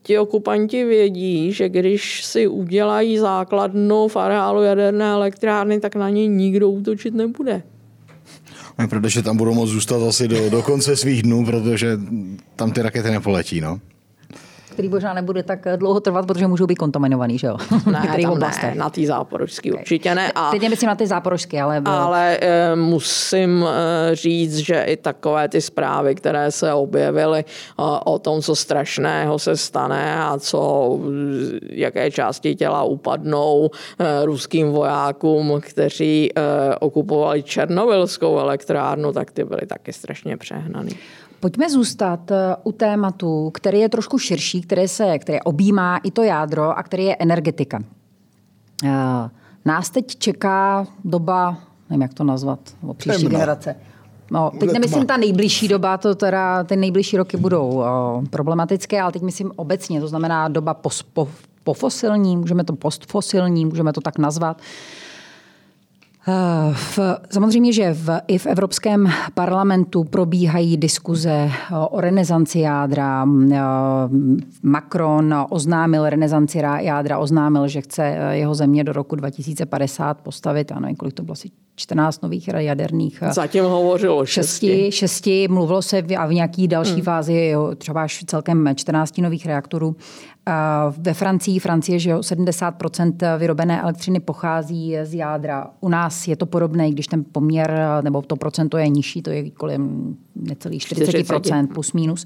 ti 0.03 0.19
okupanti 0.19 0.83
vědí, 0.83 1.53
že 1.53 1.69
když 1.69 2.25
si 2.25 2.47
udělají 2.47 3.17
základnu 3.17 4.07
v 4.07 4.15
areálu 4.15 4.61
jaderné 4.61 5.05
elektrárny, 5.05 5.79
tak 5.79 5.95
na 5.95 6.09
něj 6.09 6.27
nikdo 6.27 6.69
útočit 6.69 7.13
nebude. 7.13 7.63
Protože 8.89 9.21
tam 9.21 9.37
budou 9.37 9.53
moct 9.53 9.69
zůstat 9.69 10.07
asi 10.07 10.27
do, 10.27 10.49
do 10.49 10.63
konce 10.63 10.95
svých 10.95 11.23
dnů, 11.23 11.45
protože 11.45 11.99
tam 12.55 12.71
ty 12.71 12.81
rakety 12.81 13.11
nepoletí, 13.11 13.61
no 13.61 13.79
který 14.81 14.89
možná 14.89 15.13
nebude 15.13 15.43
tak 15.43 15.67
dlouho 15.75 15.99
trvat, 15.99 16.25
protože 16.27 16.47
můžou 16.47 16.65
být 16.65 16.75
kontaminovaný, 16.75 17.37
že 17.37 17.47
jo? 17.47 17.57
Ne, 17.91 18.17
tam 18.21 18.39
ne, 18.39 18.75
na 18.75 18.89
ty 18.89 19.07
záporožský 19.07 19.71
určitě 19.71 20.15
ne. 20.15 20.31
A, 20.35 20.51
Teď 20.51 20.69
myslím 20.69 20.87
na 20.87 20.95
ty 20.95 21.07
záporožské, 21.07 21.61
ale... 21.61 21.81
Ale 21.85 22.37
e, 22.41 22.75
musím 22.75 23.65
e, 23.65 24.15
říct, 24.15 24.57
že 24.57 24.83
i 24.83 24.97
takové 24.97 25.49
ty 25.49 25.61
zprávy, 25.61 26.15
které 26.15 26.51
se 26.51 26.73
objevily 26.73 27.39
e, 27.39 27.43
o 28.05 28.19
tom, 28.19 28.41
co 28.41 28.55
strašného 28.55 29.39
se 29.39 29.57
stane 29.57 30.23
a 30.23 30.39
co, 30.39 30.99
jaké 31.69 32.11
části 32.11 32.55
těla 32.55 32.83
upadnou 32.83 33.69
e, 33.99 34.25
ruským 34.25 34.71
vojákům, 34.71 35.61
kteří 35.61 36.29
e, 36.29 36.41
okupovali 36.75 37.43
Černobylskou 37.43 38.37
elektrárnu, 38.39 39.13
tak 39.13 39.31
ty 39.31 39.43
byly 39.43 39.61
taky 39.67 39.93
strašně 39.93 40.37
přehnaný. 40.37 40.91
Pojďme 41.41 41.69
zůstat 41.69 42.31
eh, 42.31 42.55
u 42.63 42.71
tématu, 42.71 43.49
který 43.53 43.79
je 43.79 43.89
trošku 43.89 44.17
širší, 44.17 44.61
které 44.61 44.87
se 44.87 45.19
které 45.19 45.41
objímá 45.41 45.97
i 45.97 46.11
to 46.11 46.23
jádro 46.23 46.77
a 46.77 46.83
který 46.83 47.03
je 47.03 47.15
energetika. 47.19 47.79
Eh, 48.85 49.29
nás 49.65 49.89
teď 49.89 50.15
čeká 50.15 50.87
doba, 51.05 51.57
nevím, 51.89 52.01
jak 52.01 52.13
to 52.13 52.23
nazvat, 52.23 52.59
nebo 52.81 52.93
příští 52.93 53.17
Temno. 53.17 53.29
generace. 53.29 53.75
No, 54.31 54.51
teď 54.59 54.71
nemyslím 54.71 55.05
ta 55.05 55.17
nejbližší 55.17 55.67
doba, 55.67 55.97
to 55.97 56.15
teda 56.15 56.63
ty 56.63 56.75
nejbližší 56.75 57.17
roky 57.17 57.37
budou 57.37 57.79
o, 57.79 58.23
problematické, 58.29 59.01
ale 59.01 59.11
teď 59.11 59.21
myslím 59.21 59.51
obecně, 59.55 60.01
to 60.01 60.07
znamená 60.07 60.47
doba 60.47 60.73
pos, 60.73 61.03
po, 61.03 61.27
pofosilní, 61.63 62.37
můžeme 62.37 62.63
to 62.63 62.75
postfosilní, 62.75 63.65
můžeme 63.65 63.93
to 63.93 64.01
tak 64.01 64.17
nazvat. 64.17 64.57
Uh, 64.57 64.63
v, 66.73 66.99
samozřejmě, 67.29 67.73
že 67.73 67.93
v, 67.93 68.19
i 68.27 68.37
v 68.37 68.45
Evropském 68.45 69.11
parlamentu 69.33 70.03
probíhají 70.03 70.77
diskuze 70.77 71.51
o 71.89 72.01
renesanci 72.01 72.59
jádra. 72.59 73.27
Macron 74.63 75.35
oznámil 75.49 76.09
renesanci 76.09 76.61
jádra, 76.79 77.17
oznámil, 77.17 77.67
že 77.67 77.81
chce 77.81 78.17
jeho 78.31 78.55
země 78.55 78.83
do 78.83 78.93
roku 78.93 79.15
2050 79.15 80.21
postavit, 80.21 80.71
ano, 80.71 80.87
kolik 80.97 81.13
to 81.13 81.23
bylo 81.23 81.33
asi 81.33 81.49
14 81.75 82.21
nových 82.23 82.47
jaderných. 82.47 83.23
Zatím 83.31 83.63
hovořilo 83.63 84.17
o 84.17 84.25
šesti. 84.25 84.67
šesti. 84.67 84.91
Šesti, 84.91 85.47
mluvilo 85.47 85.81
se 85.81 86.01
v, 86.01 86.17
a 86.17 86.27
v 86.27 86.33
nějaký 86.33 86.67
další 86.67 86.93
hmm. 86.93 87.01
fázi 87.01 87.53
třeba 87.77 88.03
až 88.03 88.23
celkem 88.25 88.69
14 88.75 89.17
nových 89.17 89.45
reaktorů. 89.45 89.95
Ve 90.97 91.13
Francii, 91.13 91.59
Francie, 91.59 91.99
že 91.99 92.15
70% 92.15 93.37
vyrobené 93.37 93.81
elektřiny 93.81 94.19
pochází 94.19 94.95
z 95.03 95.13
jádra. 95.13 95.67
U 95.79 95.89
nás 95.89 96.27
je 96.27 96.35
to 96.35 96.45
podobné, 96.45 96.91
když 96.91 97.07
ten 97.07 97.25
poměr, 97.31 97.81
nebo 98.01 98.21
to 98.21 98.35
procento 98.35 98.77
je 98.77 98.89
nižší, 98.89 99.21
to 99.21 99.29
je 99.29 99.51
kolem 99.51 100.15
necelých 100.35 100.83
40%, 100.83 101.19
40. 101.19 101.73
plus 101.73 101.93
minus. 101.93 102.25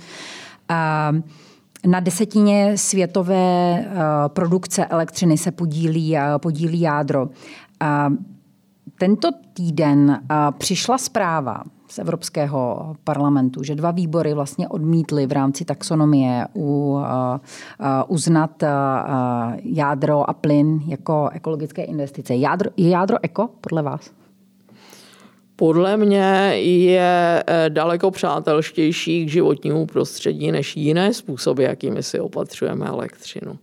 Na 1.87 1.99
desetině 1.99 2.77
světové 2.77 3.85
produkce 4.27 4.85
elektřiny 4.85 5.37
se 5.37 5.51
podílí, 5.51 6.17
podílí 6.37 6.81
jádro. 6.81 7.29
Tento 8.99 9.29
týden 9.53 10.21
přišla 10.57 10.97
zpráva 10.97 11.63
z 11.87 11.99
Evropského 11.99 12.95
parlamentu, 13.03 13.63
že 13.63 13.75
dva 13.75 13.91
výbory 13.91 14.33
vlastně 14.33 14.67
odmítly 14.67 15.27
v 15.27 15.31
rámci 15.31 15.65
taxonomie 15.65 16.45
u, 16.55 16.99
uznat 18.07 18.63
jádro 19.63 20.29
a 20.29 20.33
plyn 20.33 20.81
jako 20.87 21.29
ekologické 21.33 21.83
investice. 21.83 22.35
Jádro, 22.35 22.69
je 22.77 22.89
jádro 22.89 23.17
eko 23.21 23.49
podle 23.61 23.81
vás? 23.81 24.11
Podle 25.55 25.97
mě 25.97 26.51
je 26.61 27.43
daleko 27.69 28.11
přátelštější 28.11 29.25
k 29.25 29.29
životnímu 29.29 29.85
prostředí 29.85 30.51
než 30.51 30.77
jiné 30.77 31.13
způsoby, 31.13 31.63
jakými 31.63 32.03
si 32.03 32.19
opatřujeme 32.19 32.85
elektřinu. 32.85 33.57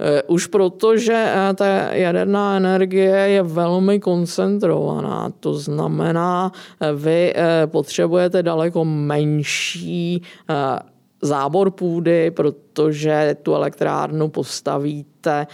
Eh, 0.00 0.22
už 0.32 0.46
proto, 0.46 0.96
že 0.96 1.12
eh, 1.12 1.54
ta 1.54 1.66
jaderná 1.92 2.56
energie 2.56 3.16
je 3.16 3.42
velmi 3.42 4.00
koncentrovaná. 4.00 5.32
To 5.40 5.54
znamená, 5.54 6.52
eh, 6.80 6.92
vy 6.92 7.34
potřebujete 7.66 8.42
daleko 8.42 8.84
menší 8.84 10.22
zábor 11.22 11.70
půdy, 11.70 12.30
protože 12.30 13.36
tu 13.42 13.54
elektrárnu 13.54 14.28
postavíte 14.28 15.46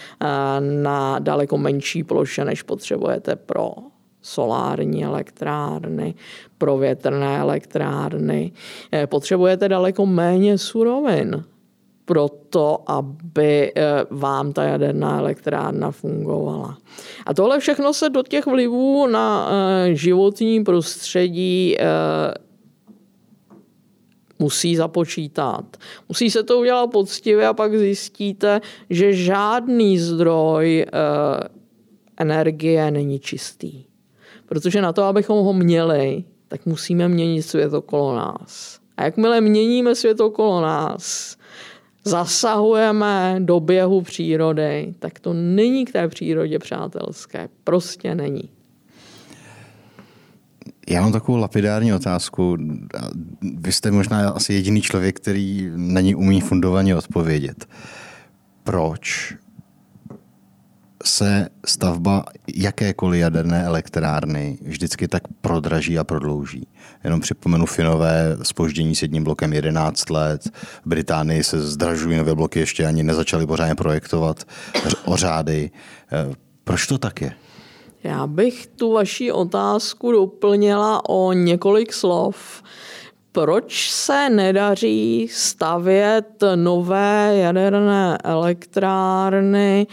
na 0.60 1.18
daleko 1.18 1.58
menší 1.58 2.04
ploše, 2.04 2.44
než 2.44 2.62
potřebujete 2.62 3.36
pro 3.36 3.72
solární 4.22 5.04
elektrárny, 5.04 6.14
pro 6.58 6.78
větrné 6.78 7.38
elektrárny. 7.38 8.52
Potřebujete 9.06 9.68
daleko 9.68 10.06
méně 10.06 10.58
surovin 10.58 11.44
pro 12.06 12.28
to, 12.28 12.90
aby 12.90 13.72
eh, 13.76 13.82
vám 14.10 14.52
ta 14.52 14.64
jaderná 14.64 15.18
elektrárna 15.18 15.90
fungovala. 15.90 16.78
A 17.26 17.34
tohle 17.34 17.60
všechno 17.60 17.92
se 17.92 18.10
do 18.10 18.22
těch 18.22 18.46
vlivů 18.46 19.06
na 19.06 19.48
eh, 19.50 19.94
životní 19.94 20.64
prostředí 20.64 21.74
eh, 21.78 21.84
musí 24.38 24.76
započítat. 24.76 25.76
Musí 26.08 26.30
se 26.30 26.42
to 26.42 26.58
udělat 26.58 26.86
poctivě 26.86 27.46
a 27.46 27.54
pak 27.54 27.78
zjistíte, 27.78 28.60
že 28.90 29.12
žádný 29.12 29.98
zdroj 29.98 30.86
energie 32.16 32.90
není 32.90 33.18
čistý. 33.18 33.84
Protože 34.46 34.82
na 34.82 34.92
to, 34.92 35.02
abychom 35.02 35.44
ho 35.44 35.52
měli, 35.52 36.24
tak 36.48 36.66
musíme 36.66 37.08
měnit 37.08 37.42
svět 37.42 37.74
okolo 37.74 38.16
nás. 38.16 38.78
A 38.96 39.04
jakmile 39.04 39.40
měníme 39.40 39.94
svět 39.94 40.20
okolo 40.20 40.60
nás, 40.60 41.36
zasahujeme 42.06 43.36
do 43.38 43.60
běhu 43.60 44.02
přírody, 44.02 44.94
tak 44.98 45.20
to 45.20 45.32
není 45.32 45.84
k 45.84 45.92
té 45.92 46.08
přírodě 46.08 46.58
přátelské. 46.58 47.48
Prostě 47.64 48.14
není. 48.14 48.50
Já 50.88 51.02
mám 51.02 51.12
takovou 51.12 51.38
lapidární 51.38 51.94
otázku. 51.94 52.56
Vy 53.42 53.72
jste 53.72 53.90
možná 53.90 54.28
asi 54.28 54.52
jediný 54.52 54.82
člověk, 54.82 55.16
který 55.16 55.70
není 55.76 56.14
umí 56.14 56.40
fundovaně 56.40 56.96
odpovědět. 56.96 57.66
Proč 58.64 59.34
se 61.06 61.48
stavba 61.66 62.24
jakékoliv 62.54 63.20
jaderné 63.20 63.64
elektrárny 63.64 64.58
vždycky 64.62 65.08
tak 65.08 65.22
prodraží 65.40 65.98
a 65.98 66.04
prodlouží. 66.04 66.66
Jenom 67.04 67.20
připomenu 67.20 67.66
Finové 67.66 68.36
spoždění 68.42 68.94
s 68.94 69.02
jedním 69.02 69.24
blokem 69.24 69.52
11 69.52 70.10
let. 70.10 70.42
V 70.84 70.86
Británii 70.86 71.44
se 71.44 71.60
zdražují 71.60 72.16
nové 72.16 72.34
bloky, 72.34 72.58
ještě 72.58 72.86
ani 72.86 73.02
nezačali 73.02 73.46
pořádně 73.46 73.74
projektovat 73.74 74.44
ořády. 75.04 75.70
Eh, 76.12 76.34
proč 76.64 76.86
to 76.86 76.98
tak 76.98 77.20
je? 77.20 77.32
Já 78.04 78.26
bych 78.26 78.66
tu 78.66 78.92
vaši 78.92 79.32
otázku 79.32 80.12
doplnila 80.12 81.08
o 81.08 81.32
několik 81.32 81.92
slov. 81.92 82.62
Proč 83.32 83.90
se 83.90 84.30
nedaří 84.30 85.28
stavět 85.32 86.44
nové 86.54 87.36
jaderné 87.36 88.18
elektrárny 88.24 89.86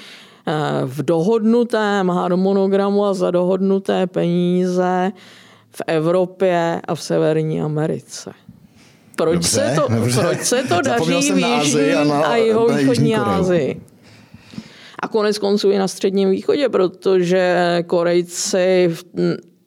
v 0.85 1.03
dohodnutém 1.03 2.09
harmonogramu 2.09 3.05
a 3.05 3.13
za 3.13 3.31
dohodnuté 3.31 4.07
peníze 4.07 5.11
v 5.71 5.81
Evropě 5.87 6.81
a 6.87 6.95
v 6.95 7.01
Severní 7.03 7.61
Americe? 7.61 8.31
Proč, 9.15 9.33
dobře, 9.33 9.49
se, 9.49 9.75
to, 9.81 9.93
dobře. 9.93 10.21
proč 10.21 10.39
se 10.39 10.63
to 10.63 10.81
daří 10.81 11.31
v 11.31 11.37
Jižní 11.37 11.91
a, 11.91 12.25
a 12.25 12.35
jihovýchodní 12.35 13.15
Asii? 13.15 13.81
A 14.99 15.07
konec 15.07 15.37
konců 15.37 15.71
i 15.71 15.77
na 15.77 15.87
Středním 15.87 16.29
východě, 16.29 16.69
protože 16.69 17.83
Korejci 17.87 18.95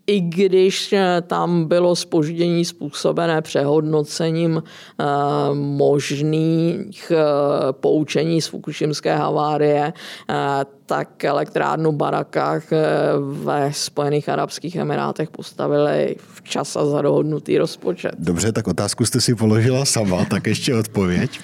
i 0.07 0.21
když 0.21 0.95
tam 1.27 1.65
bylo 1.65 1.97
spoždění 1.97 2.65
způsobené 2.65 3.43
přehodnocením 3.43 4.63
eh, 4.63 5.05
možných 5.55 7.13
eh, 7.15 7.23
poučení 7.73 8.43
z 8.43 8.47
Fukushimské 8.47 9.17
havárie, 9.17 9.93
eh, 10.31 10.35
tak 10.87 11.25
elektrárnu 11.25 11.93
Barakách 11.93 12.63
ve 13.21 13.73
Spojených 13.73 14.29
Arabských 14.29 14.77
Emirátech 14.77 15.31
postavili 15.31 16.17
včas 16.35 16.77
a 16.77 16.87
za 16.87 17.03
dohodnutý 17.03 17.59
rozpočet. 17.59 18.15
Dobře, 18.19 18.53
tak 18.53 18.69
otázku 18.69 19.05
jste 19.05 19.21
si 19.21 19.35
položila 19.35 19.85
sama, 19.85 20.25
tak 20.25 20.47
ještě 20.47 20.75
odpověď. 20.75 21.41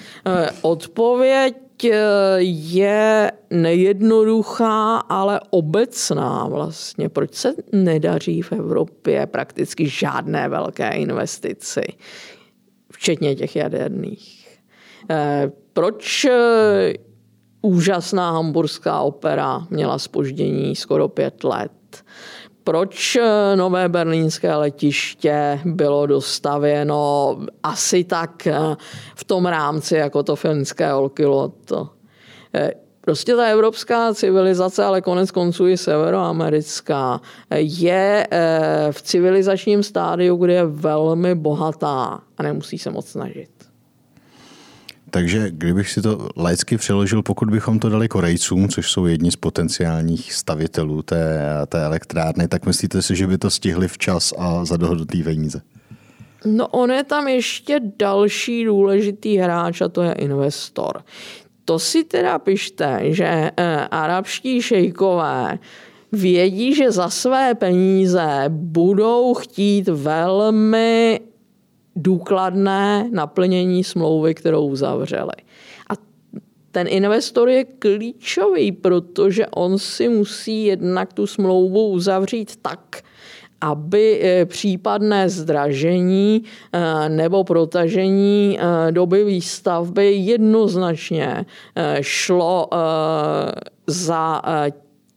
Odpověď 0.61 1.55
je 2.39 3.31
nejednoduchá, 3.49 4.97
ale 4.97 5.39
obecná 5.49 6.47
vlastně. 6.47 7.09
Proč 7.09 7.33
se 7.33 7.53
nedaří 7.71 8.41
v 8.41 8.51
Evropě 8.51 9.25
prakticky 9.25 9.87
žádné 9.87 10.49
velké 10.49 10.89
investici, 10.89 11.83
včetně 12.91 13.35
těch 13.35 13.55
jaderných? 13.55 14.59
Eh, 15.09 15.51
proč 15.73 16.25
eh, 16.25 16.93
úžasná 17.61 18.31
hamburská 18.31 18.99
opera 18.99 19.67
měla 19.69 19.99
spoždění 19.99 20.75
skoro 20.75 21.07
pět 21.07 21.43
let? 21.43 22.03
Proč 22.63 23.15
eh, 23.15 23.55
nové 23.55 23.89
berlínské 23.89 24.55
letiště 24.55 25.59
bylo 25.65 26.05
dostavěno 26.05 27.37
asi 27.63 28.03
tak 28.03 28.47
eh, 28.47 28.75
v 29.15 29.23
tom 29.23 29.45
rámci 29.45 29.95
jako 29.95 30.23
to 30.23 30.35
finské 30.35 30.93
Olkiluoto? 30.93 31.89
Eh, 32.53 32.71
prostě 33.01 33.35
ta 33.35 33.45
evropská 33.45 34.13
civilizace, 34.13 34.83
ale 34.83 35.01
konec 35.01 35.31
konců 35.31 35.67
i 35.67 35.77
severoamerická, 35.77 37.21
je 37.55 38.27
v 38.91 39.01
civilizačním 39.01 39.83
stádiu, 39.83 40.35
kde 40.35 40.53
je 40.53 40.65
velmi 40.65 41.35
bohatá 41.35 42.19
a 42.37 42.43
nemusí 42.43 42.77
se 42.77 42.89
moc 42.89 43.07
snažit. 43.07 43.52
Takže 45.13 45.51
kdybych 45.51 45.89
si 45.89 46.01
to 46.01 46.29
laicky 46.37 46.77
přeložil, 46.77 47.23
pokud 47.23 47.49
bychom 47.49 47.79
to 47.79 47.89
dali 47.89 48.07
Korejcům, 48.07 48.69
což 48.69 48.91
jsou 48.91 49.05
jedni 49.05 49.31
z 49.31 49.35
potenciálních 49.35 50.33
stavitelů 50.33 51.01
té, 51.01 51.39
té 51.67 51.85
elektrárny, 51.85 52.47
tak 52.47 52.65
myslíte 52.65 53.01
si, 53.01 53.15
že 53.15 53.27
by 53.27 53.37
to 53.37 53.49
stihli 53.49 53.87
včas 53.87 54.33
a 54.37 54.65
za 54.65 54.77
dohodnutý 54.77 55.23
peníze? 55.23 55.61
No 56.45 56.67
on 56.67 56.91
je 56.91 57.03
tam 57.03 57.27
ještě 57.27 57.79
další 57.99 58.65
důležitý 58.65 59.37
hráč 59.37 59.81
a 59.81 59.89
to 59.89 60.01
je 60.01 60.13
investor. 60.13 61.03
To 61.65 61.79
si 61.79 62.03
teda 62.03 62.39
pište, 62.39 62.99
že 63.01 63.25
eh, 63.57 63.87
arabští 63.91 64.61
šejkové 64.61 65.59
vědí, 66.11 66.75
že 66.75 66.91
za 66.91 67.09
své 67.09 67.55
peníze 67.55 68.45
budou 68.47 69.33
chtít 69.33 69.87
velmi 69.87 71.19
důkladné 71.95 73.09
naplnění 73.11 73.83
smlouvy, 73.83 74.33
kterou 74.33 74.67
uzavřeli. 74.67 75.33
A 75.89 75.93
ten 76.71 76.87
investor 76.87 77.49
je 77.49 77.63
klíčový, 77.63 78.71
protože 78.71 79.47
on 79.47 79.77
si 79.77 80.09
musí 80.09 80.65
jednak 80.65 81.13
tu 81.13 81.27
smlouvu 81.27 81.87
uzavřít 81.87 82.55
tak, 82.61 83.01
aby 83.61 84.19
eh, 84.21 84.45
případné 84.45 85.29
zdražení 85.29 86.43
eh, 86.73 87.09
nebo 87.09 87.43
protažení 87.43 88.59
eh, 88.59 88.91
doby 88.91 89.23
výstavby 89.23 90.13
jednoznačně 90.13 91.45
šlo 92.01 92.69
za 93.87 94.41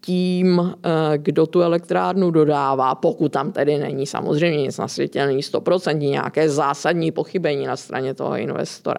tím, 0.07 0.61
eh, 0.61 1.19
kdo 1.19 1.47
tu 1.47 1.62
elektrárnu 1.62 2.31
dodává, 2.31 2.95
pokud 2.95 3.33
tam 3.33 3.53
tedy 3.53 3.79
není 3.79 4.07
samozřejmě 4.07 4.62
nic 4.62 4.79
na 4.79 4.88
světě, 4.88 5.27
není 5.27 5.42
100% 5.42 6.11
nějaké 6.11 6.49
zásadní 6.49 7.12
pochybení 7.12 7.66
na 7.66 7.77
straně 7.77 8.14
toho 8.14 8.37
investora. 8.37 8.99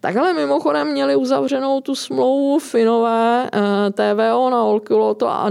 Takhle 0.00 0.32
mimochodem 0.32 0.92
měli 0.92 1.16
uzavřenou 1.16 1.80
tu 1.80 1.94
smlouvu 1.94 2.58
Finové 2.58 3.50
eh, 3.52 3.90
TVO 3.90 4.50
na 4.50 4.64
Olkiluoto 4.64 5.28
a 5.28 5.50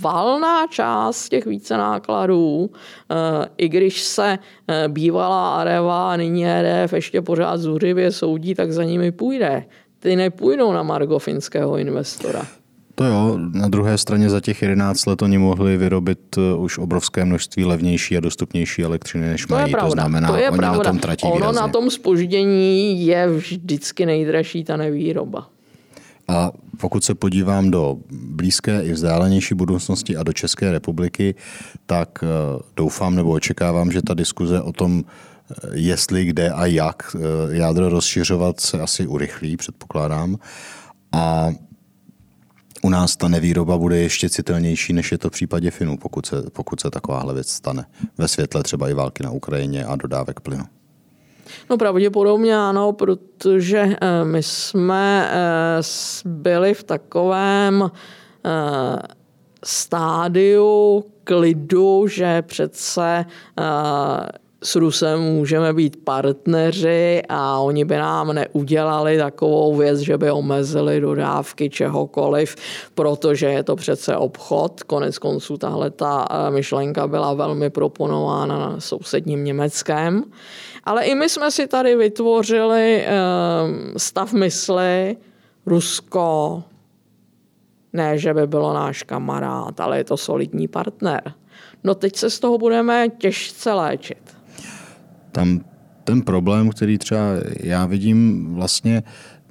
valná 0.00 0.66
část 0.66 1.28
těch 1.28 1.46
více 1.46 1.76
nákladů, 1.76 2.70
eh, 2.70 3.14
i 3.56 3.68
když 3.68 4.02
se 4.02 4.38
bývalá 4.88 5.56
Areva 5.56 6.12
a 6.12 6.16
nyní 6.16 6.46
EDF 6.46 6.92
ještě 6.92 7.22
pořád 7.22 7.56
zuřivě 7.56 8.12
soudí, 8.12 8.54
tak 8.54 8.72
za 8.72 8.84
nimi 8.84 9.12
půjde. 9.12 9.64
Ty 9.98 10.16
nepůjdou 10.16 10.72
na 10.72 10.82
Margo 10.82 11.18
finského 11.18 11.76
investora. 11.76 12.63
To 12.94 13.04
jo, 13.04 13.38
na 13.52 13.68
druhé 13.68 13.98
straně 13.98 14.30
za 14.30 14.40
těch 14.40 14.62
11 14.62 15.06
let 15.06 15.22
oni 15.22 15.38
mohli 15.38 15.76
vyrobit 15.76 16.36
uh, 16.36 16.62
už 16.62 16.78
obrovské 16.78 17.24
množství 17.24 17.64
levnější 17.64 18.16
a 18.16 18.20
dostupnější 18.20 18.82
elektřiny, 18.84 19.26
než 19.28 19.46
to 19.46 19.54
mají. 19.54 19.70
Je 19.70 19.72
pravda. 19.72 19.86
To 19.86 19.92
znamená, 19.92 20.28
to 20.28 20.36
je 20.36 20.50
oni 20.50 20.58
pravda. 20.58 20.78
na 20.78 20.84
tom 20.84 20.98
tratí 20.98 21.26
Ono 21.26 21.36
výrazně. 21.36 21.60
na 21.60 21.68
tom 21.68 21.90
spoždění 21.90 23.06
je 23.06 23.28
vždycky 23.28 24.06
nejdražší 24.06 24.64
ta 24.64 24.76
nevýroba. 24.76 25.48
A 26.28 26.50
pokud 26.80 27.04
se 27.04 27.14
podívám 27.14 27.70
do 27.70 27.96
blízké 28.10 28.82
i 28.82 28.92
vzdálenější 28.92 29.54
budoucnosti 29.54 30.16
a 30.16 30.22
do 30.22 30.32
České 30.32 30.72
republiky, 30.72 31.34
tak 31.86 32.08
uh, 32.22 32.60
doufám 32.76 33.14
nebo 33.14 33.30
očekávám, 33.30 33.92
že 33.92 34.02
ta 34.02 34.14
diskuze 34.14 34.62
o 34.62 34.72
tom, 34.72 34.98
uh, 34.98 35.04
jestli, 35.72 36.24
kde 36.24 36.50
a 36.50 36.66
jak 36.66 37.16
jádro 37.50 37.88
rozšiřovat, 37.88 38.60
se 38.60 38.80
asi 38.80 39.06
urychlí, 39.06 39.56
předpokládám. 39.56 40.36
A 41.12 41.50
u 42.84 42.88
nás 42.88 43.16
ta 43.16 43.28
nevýroba 43.28 43.78
bude 43.78 43.96
ještě 43.96 44.30
citelnější, 44.30 44.92
než 44.92 45.12
je 45.12 45.18
to 45.18 45.28
v 45.28 45.32
případě 45.32 45.70
Finů, 45.70 45.96
pokud 45.96 46.26
se, 46.26 46.42
pokud 46.52 46.80
se 46.80 46.90
takováhle 46.90 47.34
věc 47.34 47.48
stane. 47.48 47.86
Ve 48.18 48.28
světle 48.28 48.62
třeba 48.62 48.88
i 48.88 48.94
války 48.94 49.22
na 49.22 49.30
Ukrajině 49.30 49.84
a 49.84 49.96
dodávek 49.96 50.40
plynu. 50.40 50.64
No 51.70 51.78
pravděpodobně 51.78 52.56
ano, 52.56 52.92
protože 52.92 53.78
eh, 53.78 54.24
my 54.24 54.42
jsme 54.42 55.30
eh, 55.30 55.82
byli 56.24 56.74
v 56.74 56.84
takovém 56.84 57.90
eh, 58.44 58.98
stádiu 59.64 61.04
klidu, 61.24 62.06
že 62.08 62.42
přece 62.42 63.24
s 64.64 64.76
Rusem 64.76 65.20
můžeme 65.20 65.72
být 65.72 65.96
partneři 66.04 67.22
a 67.28 67.58
oni 67.58 67.84
by 67.84 67.96
nám 67.96 68.32
neudělali 68.32 69.18
takovou 69.18 69.76
věc, 69.76 69.98
že 69.98 70.18
by 70.18 70.30
omezili 70.30 71.00
dodávky 71.00 71.70
čehokoliv, 71.70 72.56
protože 72.94 73.46
je 73.46 73.62
to 73.62 73.76
přece 73.76 74.16
obchod. 74.16 74.82
Konec 74.82 75.18
konců 75.18 75.56
tahle 75.56 75.90
ta 75.90 76.26
eh, 76.30 76.50
myšlenka 76.50 77.06
byla 77.06 77.34
velmi 77.34 77.70
proponována 77.70 78.58
na 78.58 78.80
sousedním 78.80 79.44
Německém. 79.44 80.24
Ale 80.84 81.04
i 81.04 81.14
my 81.14 81.28
jsme 81.28 81.50
si 81.50 81.66
tady 81.66 81.96
vytvořili 81.96 83.04
eh, 83.06 83.12
stav 83.96 84.32
mysli, 84.32 85.16
Rusko, 85.66 86.62
ne, 87.92 88.18
že 88.18 88.34
by 88.34 88.46
bylo 88.46 88.74
náš 88.74 89.02
kamarád, 89.02 89.80
ale 89.80 89.98
je 89.98 90.04
to 90.04 90.16
solidní 90.16 90.68
partner. 90.68 91.32
No 91.84 91.94
teď 91.94 92.16
se 92.16 92.30
z 92.30 92.38
toho 92.38 92.58
budeme 92.58 93.08
těžce 93.08 93.72
léčit. 93.72 94.33
Tam 95.34 95.60
ten 96.04 96.22
problém, 96.22 96.70
který 96.70 96.98
třeba 96.98 97.22
já 97.60 97.86
vidím 97.86 98.46
vlastně 98.54 99.02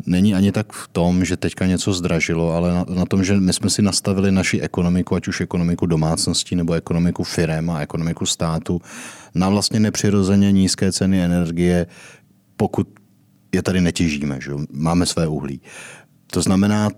není 0.06 0.36
ani 0.36 0.52
tak 0.52 0.74
v 0.74 0.88
tom, 0.88 1.26
že 1.26 1.38
teďka 1.38 1.66
něco 1.66 1.94
zdražilo, 1.94 2.52
ale 2.52 2.74
na, 2.74 2.86
na 2.90 3.06
tom, 3.06 3.24
že 3.24 3.40
my 3.40 3.54
jsme 3.54 3.70
si 3.70 3.82
nastavili 3.82 4.32
naši 4.32 4.62
ekonomiku, 4.62 5.16
ať 5.16 5.28
už 5.28 5.42
ekonomiku 5.42 5.86
domácností 5.86 6.56
nebo 6.56 6.74
ekonomiku 6.74 7.24
firem 7.24 7.70
a 7.70 7.80
ekonomiku 7.80 8.26
státu, 8.26 8.82
na 9.36 9.50
vlastně 9.50 9.80
nepřirozeně 9.80 10.52
nízké 10.52 10.92
ceny 10.92 11.24
energie, 11.24 11.88
pokud 12.58 12.88
je 13.52 13.62
tady 13.62 13.82
netěžíme, 13.82 14.42
že 14.42 14.52
máme 14.72 15.06
své 15.06 15.28
uhlí. 15.28 15.62
To 16.28 16.42
znamená, 16.42 16.90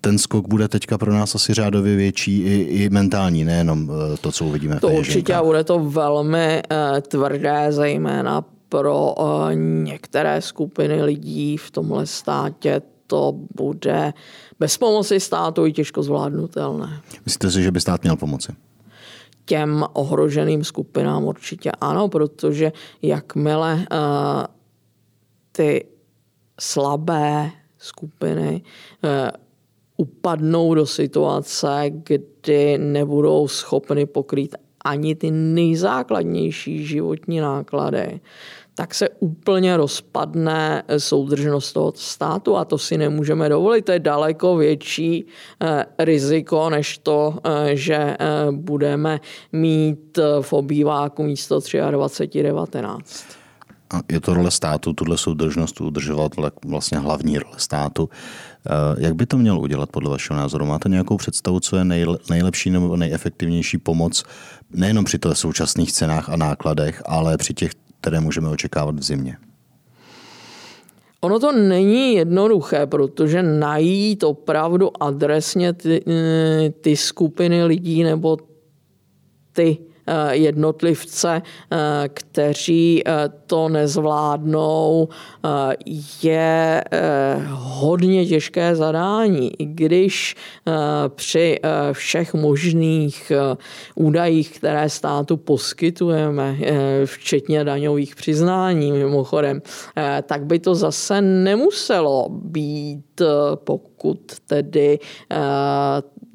ten 0.00 0.18
skok 0.18 0.48
bude 0.48 0.68
teďka 0.68 0.98
pro 0.98 1.12
nás 1.12 1.34
asi 1.34 1.54
řádově 1.54 1.96
větší 1.96 2.40
i, 2.40 2.60
i 2.60 2.90
mentální, 2.90 3.44
nejenom 3.44 3.90
eh, 3.90 4.16
to, 4.16 4.32
co 4.32 4.44
uvidíme 4.44 4.80
To 4.80 4.88
určitě 4.88 5.34
a 5.34 5.42
bude 5.42 5.64
to 5.64 5.78
velmi 5.78 6.62
uh, 6.70 7.00
tvrdé, 7.00 7.66
zejména 7.72 8.44
pro 8.68 9.12
uh, 9.12 9.54
některé 9.54 10.42
skupiny 10.42 11.02
lidí 11.02 11.56
v 11.56 11.70
tomhle 11.70 12.06
státě 12.06 12.82
to 13.06 13.34
bude 13.56 14.12
bez 14.58 14.78
pomoci 14.78 15.20
státu 15.20 15.66
i 15.66 15.72
těžko 15.72 16.02
zvládnutelné. 16.02 17.00
Myslíte 17.24 17.50
si, 17.50 17.62
že 17.62 17.70
by 17.70 17.80
stát 17.80 18.02
měl 18.02 18.16
pomoci? 18.16 18.52
Těm 19.44 19.84
ohroženým 19.92 20.64
skupinám 20.64 21.24
určitě 21.24 21.70
ano, 21.80 22.08
protože 22.08 22.72
jakmile 23.02 23.74
uh, 23.74 23.86
ty 25.52 25.84
slabé 26.60 27.50
skupiny 27.78 28.62
uh, 29.04 29.10
upadnou 30.00 30.74
do 30.74 30.86
situace, 30.86 31.84
kdy 31.88 32.78
nebudou 32.78 33.48
schopny 33.48 34.06
pokrýt 34.06 34.56
ani 34.84 35.14
ty 35.14 35.30
nejzákladnější 35.30 36.86
životní 36.86 37.40
náklady, 37.40 38.20
tak 38.74 38.94
se 38.94 39.08
úplně 39.08 39.76
rozpadne 39.76 40.82
soudržnost 40.98 41.72
toho 41.72 41.92
státu 41.96 42.56
a 42.56 42.64
to 42.64 42.78
si 42.78 42.98
nemůžeme 42.98 43.48
dovolit. 43.48 43.84
To 43.84 43.92
je 43.92 43.98
daleko 43.98 44.56
větší 44.56 45.26
eh, 45.62 45.86
riziko, 45.98 46.70
než 46.70 46.98
to, 46.98 47.34
eh, 47.44 47.76
že 47.76 47.94
eh, 47.94 48.16
budeme 48.50 49.20
mít 49.52 50.18
v 50.40 50.52
obýváku 50.52 51.22
místo 51.22 51.58
23.19. 51.58 53.39
A 53.94 54.00
je 54.12 54.20
to 54.20 54.34
role 54.34 54.50
státu, 54.50 54.92
tuhle 54.92 55.18
soudržnost 55.18 55.80
udržovat 55.80 56.32
vlastně 56.64 56.98
hlavní 56.98 57.38
role 57.38 57.54
státu. 57.56 58.08
Jak 58.98 59.14
by 59.14 59.26
to 59.26 59.38
měl 59.38 59.58
udělat 59.58 59.90
podle 59.90 60.10
vašeho 60.10 60.38
názoru? 60.38 60.66
Máte 60.66 60.88
nějakou 60.88 61.16
představu, 61.16 61.60
co 61.60 61.76
je 61.76 61.84
nejlepší 62.30 62.70
nebo 62.70 62.96
nejefektivnější 62.96 63.78
pomoc 63.78 64.24
nejenom 64.70 65.04
při 65.04 65.18
těch 65.18 65.36
současných 65.36 65.92
cenách 65.92 66.28
a 66.28 66.36
nákladech, 66.36 67.02
ale 67.06 67.36
při 67.36 67.54
těch 67.54 67.70
které 68.00 68.20
můžeme 68.20 68.48
očekávat 68.48 68.94
v 68.94 69.02
zimě? 69.02 69.36
Ono 71.20 71.40
to 71.40 71.52
není 71.52 72.14
jednoduché, 72.14 72.86
protože 72.86 73.42
najít 73.42 74.22
opravdu 74.22 75.02
adresně 75.02 75.72
ty, 75.72 76.04
eh, 76.08 76.70
ty 76.70 76.96
skupiny 76.96 77.64
lidí 77.64 78.02
nebo 78.02 78.36
ty 79.52 79.78
Eh, 79.78 79.89
jednotlivce, 80.30 81.42
eh, 81.42 82.08
kteří 82.08 83.02
eh, 83.06 83.12
to 83.46 83.68
nezvládnou, 83.68 85.08
je 86.22 86.84
hodně 87.50 88.26
těžké 88.26 88.76
zadání, 88.76 89.62
i 89.62 89.64
když 89.64 90.36
při 91.08 91.58
všech 91.92 92.34
možných 92.34 93.32
údajích, 93.94 94.58
které 94.58 94.88
státu 94.88 95.36
poskytujeme, 95.36 96.56
včetně 97.04 97.64
daňových 97.64 98.14
přiznání 98.14 98.92
mimochodem, 98.92 99.62
tak 100.22 100.44
by 100.44 100.58
to 100.58 100.74
zase 100.74 101.20
nemuselo 101.20 102.28
být, 102.28 103.22
pokud 103.54 104.20
tedy 104.46 104.98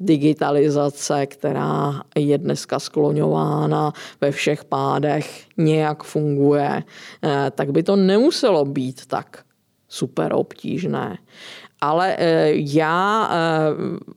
digitalizace, 0.00 1.26
která 1.26 2.02
je 2.16 2.38
dneska 2.38 2.78
skloňována 2.78 3.92
ve 4.20 4.30
všech 4.30 4.64
pádech, 4.64 5.46
nějak 5.56 6.02
funguje, 6.02 6.82
eh, 7.24 7.50
tak 7.54 7.70
by 7.70 7.82
to 7.82 7.96
nemuselo 7.96 8.64
být 8.64 9.06
tak 9.06 9.44
super 9.88 10.32
obtížné. 10.34 11.18
Ale 11.80 12.16
eh, 12.18 12.50
já 12.54 13.30
eh, 13.30 14.16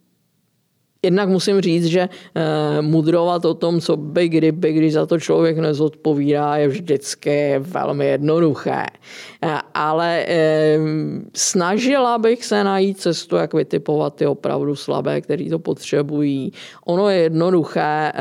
Jednak 1.03 1.29
musím 1.29 1.61
říct, 1.61 1.85
že 1.85 2.01
eh, 2.01 2.81
mudrovat 2.81 3.45
o 3.45 3.53
tom, 3.53 3.81
co 3.81 3.97
by 3.97 4.29
kdyby, 4.29 4.73
když 4.73 4.93
za 4.93 5.05
to 5.05 5.19
člověk 5.19 5.57
nezodpovídá, 5.57 6.55
je 6.55 6.67
vždycky 6.67 7.55
velmi 7.59 8.05
jednoduché. 8.05 8.85
Eh, 9.41 9.57
ale 9.73 10.25
eh, 10.27 10.79
snažila 11.35 12.17
bych 12.17 12.45
se 12.45 12.63
najít 12.63 12.99
cestu, 12.99 13.35
jak 13.35 13.53
vytipovat 13.53 14.15
ty 14.15 14.25
opravdu 14.25 14.75
slabé, 14.75 15.21
kteří 15.21 15.49
to 15.49 15.59
potřebují. 15.59 16.51
Ono 16.85 17.09
je 17.09 17.17
jednoduché 17.17 18.11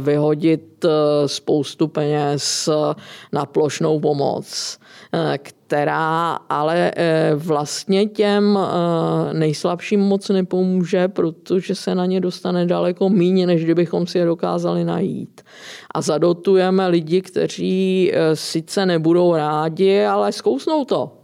vyhodit 0.00 0.84
spoustu 1.26 1.88
peněz 1.88 2.68
na 3.32 3.46
plošnou 3.46 4.00
pomoc, 4.00 4.78
která 5.68 6.38
ale 6.48 6.92
eh, 6.96 7.32
vlastně 7.34 8.06
těm 8.06 8.58
eh, 8.58 9.34
nejslabším 9.34 10.00
moc 10.00 10.28
nepomůže, 10.28 11.08
protože 11.08 11.74
se 11.74 11.94
na 11.94 12.06
ně 12.06 12.20
dostane 12.20 12.66
daleko 12.66 13.08
méně, 13.08 13.46
než 13.46 13.64
kdybychom 13.64 14.06
si 14.06 14.18
je 14.18 14.24
dokázali 14.24 14.84
najít. 14.84 15.40
A 15.94 16.00
zadotujeme 16.00 16.88
lidi, 16.88 17.22
kteří 17.22 18.10
eh, 18.12 18.36
sice 18.36 18.86
nebudou 18.86 19.36
rádi, 19.36 20.04
ale 20.04 20.32
zkousnou 20.32 20.84
to. 20.84 21.17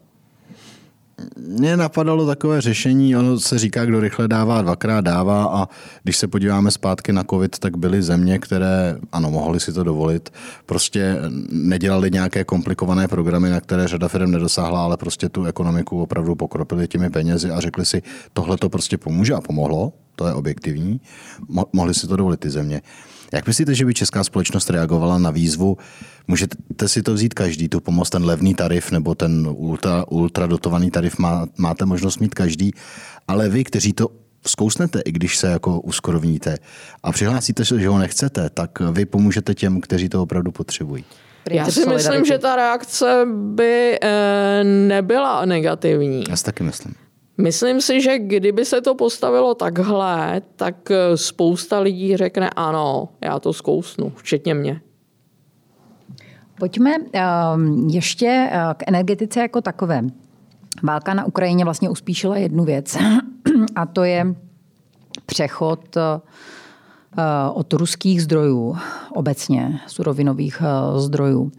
Mně 1.37 1.77
napadalo 1.77 2.27
takové 2.27 2.61
řešení, 2.61 3.17
ono 3.17 3.41
se 3.41 3.59
říká, 3.59 3.85
kdo 3.85 4.01
rychle 4.01 4.29
dává, 4.29 4.63
dvakrát 4.63 5.01
dává 5.01 5.45
a 5.45 5.69
když 6.03 6.17
se 6.17 6.29
podíváme 6.29 6.71
zpátky 6.71 7.13
na 7.13 7.25
covid, 7.25 7.59
tak 7.59 7.77
byly 7.77 8.03
země, 8.03 8.39
které, 8.39 8.99
ano, 9.13 9.31
mohly 9.31 9.61
si 9.61 9.73
to 9.73 9.85
dovolit, 9.85 10.33
prostě 10.67 11.17
nedělali 11.51 12.11
nějaké 12.11 12.45
komplikované 12.45 13.09
programy, 13.09 13.51
na 13.51 13.61
které 13.61 13.89
řada 13.89 14.09
firm 14.09 14.31
nedosáhla, 14.31 14.85
ale 14.85 14.97
prostě 14.97 15.29
tu 15.29 15.45
ekonomiku 15.45 16.03
opravdu 16.03 16.35
pokropili 16.35 16.89
těmi 16.89 17.11
penězi 17.11 17.51
a 17.51 17.61
řekli 17.61 17.87
si, 17.87 18.03
tohle 18.33 18.57
to 18.57 18.69
prostě 18.69 18.99
pomůže 18.99 19.35
a 19.35 19.41
pomohlo, 19.41 19.93
to 20.17 20.27
je 20.27 20.35
objektivní, 20.35 21.01
mohli 21.73 21.95
si 21.95 22.07
to 22.07 22.17
dovolit 22.17 22.41
ty 22.41 22.51
země. 22.51 22.83
Jak 23.33 23.47
myslíte, 23.47 23.75
že 23.75 23.85
by 23.85 23.95
česká 23.95 24.25
společnost 24.25 24.71
reagovala 24.71 25.19
na 25.19 25.31
výzvu? 25.31 25.77
Můžete 26.29 26.57
si 26.87 27.03
to 27.03 27.15
vzít 27.15 27.35
každý, 27.35 27.69
tu 27.69 27.81
pomoc, 27.81 28.11
ten 28.11 28.25
levný 28.25 28.55
tarif 28.55 28.91
nebo 28.91 29.15
ten 29.15 29.49
ultra, 29.51 30.05
ultra 30.09 30.47
dotovaný 30.47 30.91
tarif 30.91 31.19
má, 31.19 31.47
máte 31.57 31.87
možnost 31.87 32.19
mít 32.19 32.35
každý, 32.35 32.71
ale 33.29 33.49
vy, 33.49 33.65
kteří 33.65 33.93
to 33.93 34.09
zkousnete, 34.47 35.01
i 35.01 35.13
když 35.13 35.37
se 35.37 35.47
jako 35.47 35.81
uskorovníte 35.81 36.59
a 37.03 37.13
přihlásíte 37.13 37.65
se, 37.65 37.81
že 37.81 37.89
ho 37.89 37.99
nechcete, 37.99 38.51
tak 38.51 38.81
vy 38.81 39.07
pomůžete 39.07 39.55
těm, 39.55 39.81
kteří 39.81 40.09
to 40.09 40.23
opravdu 40.23 40.53
potřebují. 40.53 41.05
Já 41.51 41.71
si 41.71 41.87
myslím, 41.87 42.25
že 42.25 42.39
ta 42.39 42.57
reakce 42.57 43.27
by 43.35 43.99
eh, 44.03 44.65
nebyla 44.65 45.45
negativní. 45.45 46.25
Já 46.29 46.37
si 46.37 46.45
taky 46.45 46.63
myslím. 46.63 46.95
Myslím 47.39 47.81
si, 47.81 48.01
že 48.01 48.19
kdyby 48.19 48.65
se 48.65 48.81
to 48.81 48.95
postavilo 48.95 49.55
takhle, 49.55 50.43
tak 50.57 50.91
eh, 50.91 51.17
spousta 51.17 51.79
lidí 51.79 52.17
řekne 52.17 52.51
ano, 52.51 53.09
já 53.21 53.39
to 53.39 53.53
zkousnu, 53.53 54.13
včetně 54.17 54.55
mě. 54.55 54.81
Pojďme 56.59 56.91
um, 56.99 57.89
ještě 57.89 58.51
eh, 58.53 58.75
k 58.77 58.89
energetice 58.89 59.41
jako 59.41 59.61
takové. 59.61 60.03
Válka 60.83 61.15
na 61.15 61.25
Ukrajině 61.25 61.65
vlastně 61.65 61.91
uspíšila 61.91 62.37
jednu 62.37 62.65
věc 62.65 62.97
a 63.77 63.87
to 63.87 64.05
je 64.05 64.35
přechod 65.27 65.97
Eh, 67.19 67.51
od 67.51 67.73
ruských 67.73 68.23
zdrojů, 68.23 68.77
obecně 69.13 69.81
surovinových 69.87 70.63
eh, 70.63 71.01
zdrojů. 71.01 71.53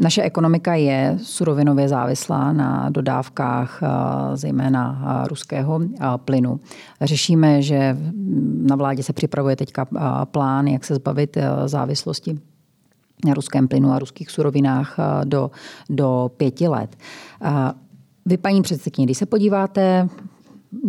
Naše 0.00 0.22
ekonomika 0.22 0.74
je 0.74 1.18
surovinově 1.22 1.88
závislá 1.88 2.52
na 2.52 2.90
dodávkách 2.90 3.80
zejména 4.34 5.24
ruského 5.28 5.80
plynu. 6.16 6.60
Řešíme, 7.00 7.62
že 7.62 7.96
na 8.62 8.76
vládě 8.76 9.02
se 9.02 9.12
připravuje 9.12 9.56
teďka 9.56 9.86
plán, 10.24 10.66
jak 10.66 10.84
se 10.84 10.94
zbavit 10.94 11.38
závislosti 11.66 12.38
na 13.24 13.34
ruském 13.34 13.68
plynu 13.68 13.92
a 13.92 13.98
ruských 13.98 14.30
surovinách 14.30 14.96
do, 15.24 15.50
do 15.90 16.30
pěti 16.36 16.68
let. 16.68 16.96
Vy, 18.26 18.36
paní 18.36 18.62
předsedkyně, 18.62 19.04
když 19.04 19.18
se 19.18 19.26
podíváte 19.26 20.08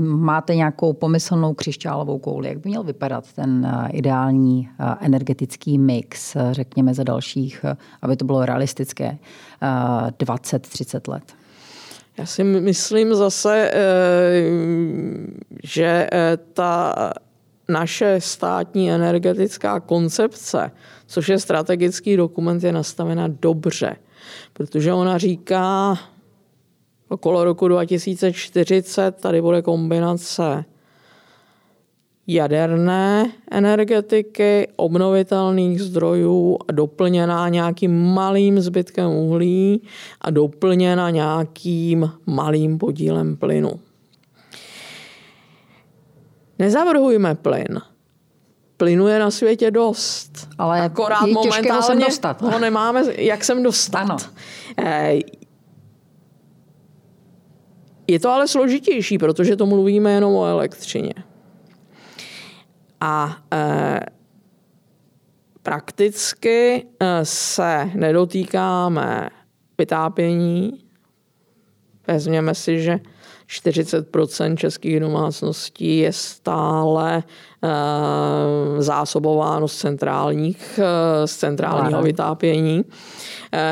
máte 0.05 0.55
nějakou 0.55 0.93
pomyslnou 0.93 1.53
křišťálovou 1.53 2.19
kouli, 2.19 2.47
jak 2.47 2.57
by 2.57 2.69
měl 2.69 2.83
vypadat 2.83 3.33
ten 3.33 3.71
ideální 3.91 4.69
energetický 4.99 5.77
mix, 5.77 6.37
řekněme, 6.51 6.93
za 6.93 7.03
dalších, 7.03 7.65
aby 8.01 8.15
to 8.15 8.25
bylo 8.25 8.45
realistické, 8.45 9.17
20-30 10.19 11.11
let? 11.11 11.33
Já 12.17 12.25
si 12.25 12.43
myslím 12.43 13.15
zase, 13.15 13.71
že 15.63 16.09
ta 16.53 16.93
naše 17.69 18.21
státní 18.21 18.91
energetická 18.91 19.79
koncepce, 19.79 20.71
což 21.07 21.29
je 21.29 21.39
strategický 21.39 22.17
dokument, 22.17 22.63
je 22.63 22.71
nastavena 22.71 23.27
dobře, 23.27 23.95
protože 24.53 24.93
ona 24.93 25.17
říká, 25.17 25.97
okolo 27.09 27.43
roku 27.43 27.67
2040 27.67 29.11
tady 29.11 29.41
bude 29.41 29.61
kombinace 29.61 30.65
jaderné 32.27 33.31
energetiky, 33.51 34.67
obnovitelných 34.75 35.81
zdrojů 35.81 36.57
a 36.67 36.71
doplněná 36.71 37.49
nějakým 37.49 38.13
malým 38.13 38.59
zbytkem 38.61 39.11
uhlí 39.11 39.81
a 40.21 40.29
doplněna 40.29 41.09
nějakým 41.09 42.11
malým 42.25 42.77
podílem 42.77 43.37
plynu. 43.37 43.71
nezavrhujme 46.59 47.35
plyn. 47.35 47.81
Plynu 48.77 49.07
je 49.07 49.19
na 49.19 49.31
světě 49.31 49.71
dost. 49.71 50.47
Ale 50.57 50.81
Akorát 50.81 51.27
je 51.27 51.33
momentálně 51.33 51.71
ho, 51.71 51.81
sem 51.81 51.99
dostat. 51.99 52.41
ho 52.41 52.59
nemáme, 52.59 53.03
jak 53.15 53.43
sem 53.43 53.63
dostat. 53.63 53.99
Ano. 53.99 54.17
Eh, 54.77 55.13
je 58.07 58.19
to 58.19 58.29
ale 58.29 58.47
složitější, 58.47 59.17
protože 59.17 59.55
to 59.55 59.65
mluvíme 59.65 60.11
jenom 60.11 60.35
o 60.35 60.45
elektřině. 60.45 61.13
A 63.01 63.37
e, 63.53 63.99
prakticky 65.63 66.85
e, 66.99 67.25
se 67.25 67.91
nedotýkáme 67.93 69.29
vytápění. 69.77 70.83
Vezměme 72.07 72.55
si, 72.55 72.81
že 72.81 72.99
40% 73.49 74.55
českých 74.55 74.99
domácností 74.99 75.97
je 75.97 76.13
stále 76.13 77.23
uh, 77.63 78.81
zásobováno 78.81 79.67
z, 79.67 79.75
centrálních, 79.75 80.79
uh, 80.79 81.25
z 81.25 81.35
centrálního 81.35 82.01
vytápění. 82.01 82.83
Uh, 82.83 82.89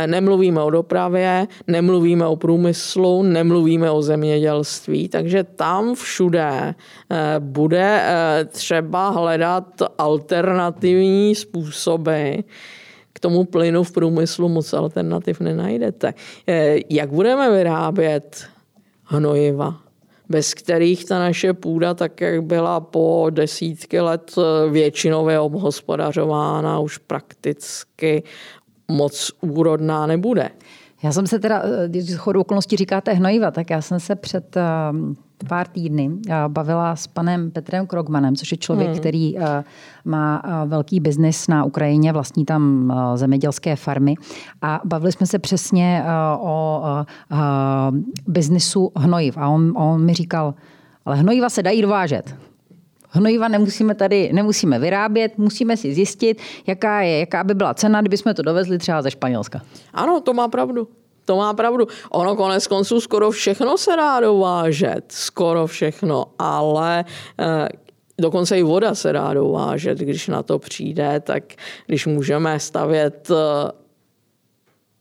nemluvíme 0.05 0.61
o 0.61 0.69
dopravě, 0.69 1.47
nemluvíme 1.67 2.27
o 2.27 2.35
průmyslu, 2.35 3.23
nemluvíme 3.23 3.91
o 3.91 4.01
zemědělství, 4.01 5.09
takže 5.09 5.43
tam 5.43 5.95
všude 5.95 6.75
bude 7.39 8.03
třeba 8.47 9.09
hledat 9.09 9.81
alternativní 9.97 11.35
způsoby, 11.35 12.35
k 13.13 13.19
tomu 13.19 13.45
plynu 13.45 13.83
v 13.83 13.91
průmyslu 13.91 14.49
moc 14.49 14.73
alternativ 14.73 15.39
nenajdete. 15.39 16.13
Jak 16.89 17.09
budeme 17.09 17.51
vyrábět 17.51 18.47
hnojiva, 19.05 19.77
bez 20.29 20.53
kterých 20.53 21.05
ta 21.05 21.19
naše 21.19 21.53
půda, 21.53 21.93
tak 21.93 22.21
jak 22.21 22.43
byla 22.43 22.79
po 22.79 23.27
desítky 23.29 24.01
let 24.01 24.35
eh, 24.37 24.69
většinově 24.69 25.39
obhospodařována, 25.39 26.79
už 26.79 26.97
prakticky 26.97 28.23
moc 28.87 29.31
úrodná 29.41 30.07
nebude. 30.07 30.49
Já 31.03 31.11
jsem 31.11 31.27
se 31.27 31.39
teda, 31.39 31.63
eh, 31.63 31.87
když 31.87 32.15
chodou 32.15 32.41
okolností 32.41 32.75
říkáte 32.75 33.13
hnojiva, 33.13 33.51
tak 33.51 33.69
já 33.69 33.81
jsem 33.81 33.99
se 33.99 34.15
před 34.15 34.57
eh, 34.57 34.63
pár 35.47 35.67
týdny 35.67 36.11
bavila 36.47 36.95
s 36.95 37.07
panem 37.07 37.51
Petrem 37.51 37.87
Krogmanem, 37.87 38.35
což 38.35 38.51
je 38.51 38.57
člověk, 38.57 38.89
hmm. 38.89 38.99
který 38.99 39.35
má 40.05 40.41
velký 40.65 40.99
biznis 40.99 41.47
na 41.47 41.63
Ukrajině, 41.63 42.13
vlastní 42.13 42.45
tam 42.45 42.93
zemědělské 43.15 43.75
farmy 43.75 44.15
a 44.61 44.81
bavili 44.85 45.11
jsme 45.11 45.27
se 45.27 45.39
přesně 45.39 46.03
o 46.39 46.83
biznisu 48.27 48.91
hnojiv 48.95 49.37
a 49.37 49.49
on, 49.49 49.73
on 49.77 50.05
mi 50.05 50.13
říkal, 50.13 50.53
ale 51.05 51.15
hnojiva 51.15 51.49
se 51.49 51.63
dají 51.63 51.81
dovážet. 51.81 52.35
Hnojiva 53.09 53.47
nemusíme 53.47 53.95
tady, 53.95 54.33
nemusíme 54.33 54.79
vyrábět, 54.79 55.37
musíme 55.37 55.77
si 55.77 55.93
zjistit, 55.93 56.41
jaká, 56.67 57.01
je, 57.01 57.19
jaká 57.19 57.43
by 57.43 57.53
byla 57.53 57.73
cena, 57.73 58.01
kdybychom 58.01 58.33
to 58.33 58.41
dovezli 58.41 58.77
třeba 58.77 59.01
ze 59.01 59.11
Španělska. 59.11 59.61
Ano, 59.93 60.21
to 60.21 60.33
má 60.33 60.47
pravdu. 60.47 60.87
To 61.25 61.35
má 61.35 61.53
pravdu. 61.53 61.87
Ono 62.11 62.35
konec 62.35 62.67
konců 62.67 63.01
skoro 63.01 63.31
všechno 63.31 63.77
se 63.77 63.95
dá 63.95 64.19
dovážet. 64.19 65.05
Skoro 65.11 65.67
všechno. 65.67 66.25
Ale 66.39 67.05
eh, 67.39 67.67
Dokonce 68.21 68.59
i 68.59 68.63
voda 68.63 68.95
se 68.95 69.13
dá 69.13 69.33
dovážet, 69.33 69.97
když 69.97 70.27
na 70.27 70.43
to 70.43 70.59
přijde, 70.59 71.19
tak 71.19 71.43
když 71.85 72.05
můžeme 72.05 72.59
stavět 72.59 73.31
eh, 73.31 73.71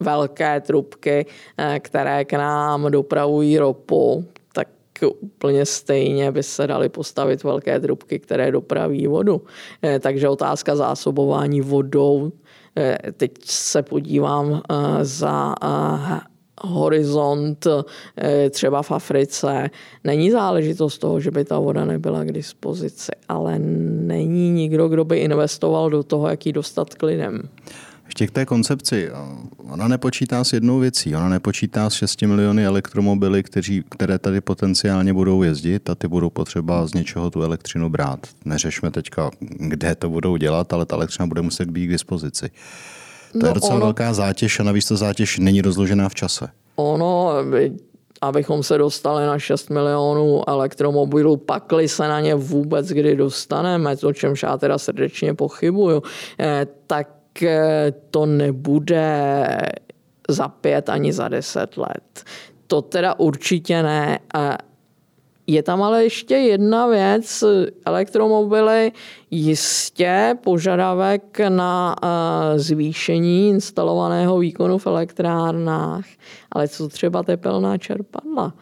velké 0.01 0.61
trubky, 0.61 1.27
eh, 1.59 1.81
které 1.81 2.25
k 2.25 2.33
nám 2.33 2.91
dopravují 2.91 3.59
ropu, 3.59 4.25
tak 4.53 4.69
úplně 5.07 5.67
stejně 5.67 6.33
by 6.33 6.43
se 6.43 6.67
daly 6.67 6.89
postavit 6.89 7.43
velké 7.43 7.81
trubky, 7.81 8.19
které 8.19 8.53
dopraví 8.53 9.07
vodu. 9.07 9.43
Takže 10.01 10.29
otázka 10.29 10.77
zásobování 10.77 11.61
vodou, 11.61 12.33
teď 13.17 13.33
se 13.45 13.83
podívám 13.83 14.63
za 15.03 15.55
horizont 16.63 17.67
eh, 18.19 18.51
třeba 18.51 18.83
v 18.83 18.93
Africe. 18.93 19.71
Není 20.05 20.31
záležitost 20.31 20.99
toho, 20.99 21.21
že 21.21 21.31
by 21.31 21.45
ta 21.45 21.59
voda 21.59 21.85
nebyla 21.85 22.25
k 22.25 22.33
dispozici, 22.33 23.13
ale 23.29 23.59
není 23.59 24.51
nikdo, 24.51 24.89
kdo 24.89 25.05
by 25.05 25.19
investoval 25.19 25.91
do 25.91 26.03
toho, 26.03 26.29
jak 26.29 26.47
ji 26.47 26.53
dostat 26.53 26.95
k 26.95 27.03
lidem. 27.03 27.49
Ještě 28.07 28.27
k 28.27 28.31
té 28.31 28.47
koncepci. 28.47 29.11
Ona 29.73 29.89
nepočítá 29.89 30.45
s 30.45 30.53
jednou 30.53 30.79
věcí. 30.79 31.17
Ona 31.17 31.29
nepočítá 31.29 31.91
s 31.91 31.95
6 31.95 32.23
miliony 32.23 32.67
elektromobily, 32.67 33.43
kteří, 33.43 33.85
které 33.91 34.19
tady 34.19 34.41
potenciálně 34.41 35.15
budou 35.15 35.43
jezdit 35.43 35.91
a 35.91 35.95
ty 35.95 36.09
budou 36.09 36.31
potřeba 36.31 36.87
z 36.87 36.95
něčeho 36.95 37.31
tu 37.31 37.43
elektřinu 37.43 37.89
brát. 37.89 38.27
Neřešme 38.45 38.91
teďka, 38.91 39.31
kde 39.41 39.95
to 39.95 40.11
budou 40.11 40.37
dělat, 40.37 40.73
ale 40.73 40.87
ta 40.87 40.97
elektřina 40.97 41.27
bude 41.27 41.43
muset 41.43 41.71
být 41.71 41.87
k 41.87 41.91
dispozici. 41.91 42.51
To 43.33 43.39
no 43.39 43.49
je 43.49 43.55
docela 43.55 43.75
ono, 43.75 43.85
velká 43.85 44.15
zátěž 44.15 44.61
a 44.61 44.63
navíc 44.63 44.89
ta 44.89 44.97
zátěž 44.97 45.39
není 45.39 45.63
rozložená 45.63 46.09
v 46.09 46.15
čase. 46.15 46.49
Ono, 46.77 47.33
abychom 48.21 48.63
se 48.63 48.79
dostali 48.79 49.27
na 49.27 49.39
6 49.39 49.71
milionů 49.71 50.49
elektromobilů, 50.49 51.37
pakli 51.37 51.89
se 51.89 52.09
na 52.09 52.21
ně 52.21 52.35
vůbec 52.35 52.89
kdy 52.89 53.17
dostaneme, 53.17 53.97
o 54.05 54.13
čemž 54.13 54.43
já 54.43 54.57
teda 54.57 54.79
srdečně 54.79 55.35
pochybuju, 55.35 56.03
eh, 56.41 56.67
tak 56.87 57.09
to 58.11 58.27
nebude 58.27 59.47
za 60.29 60.49
pět 60.49 60.89
ani 60.89 61.13
za 61.13 61.29
deset 61.29 61.77
let. 61.77 62.25
To 62.67 62.83
teda 62.83 63.19
určitě 63.19 63.83
ne. 63.83 64.19
Je 65.47 65.63
tam 65.63 65.83
ale 65.83 66.05
ještě 66.05 66.35
jedna 66.35 66.87
věc. 66.87 67.45
Elektromobily 67.87 68.93
jistě 69.31 70.35
požadavek 70.45 71.41
na 71.49 71.97
eh, 72.03 72.59
zvýšení 72.59 73.49
instalovaného 73.49 74.39
výkonu 74.39 74.79
v 74.79 74.87
elektrárnách, 74.87 76.05
ale 76.53 76.69
co 76.69 76.89
třeba 76.89 77.23
tepelná 77.23 77.79
čerpadla? 77.79 78.53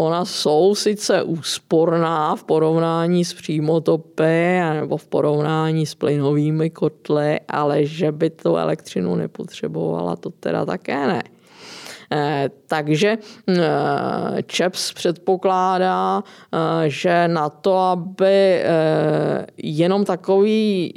Ona 0.00 0.24
jsou 0.24 0.74
sice 0.74 1.22
úsporná 1.22 2.36
v 2.36 2.44
porovnání 2.44 3.24
s 3.24 3.34
přímotopy 3.34 4.60
nebo 4.72 4.96
v 4.96 5.06
porovnání 5.06 5.86
s 5.86 5.94
plynovými 5.94 6.70
kotly, 6.70 7.40
ale 7.48 7.84
že 7.84 8.12
by 8.12 8.30
tu 8.30 8.56
elektřinu 8.56 9.16
nepotřebovala, 9.16 10.16
to 10.16 10.30
teda 10.30 10.64
také 10.64 11.06
ne. 11.06 11.22
Eh, 12.12 12.50
takže 12.66 13.18
eh, 13.48 14.42
ČEPS 14.46 14.92
předpokládá, 14.92 16.22
eh, 16.22 16.58
že 16.90 17.28
na 17.28 17.48
to, 17.48 17.76
aby 17.76 18.62
jenom 19.56 20.04
takový 20.04 20.94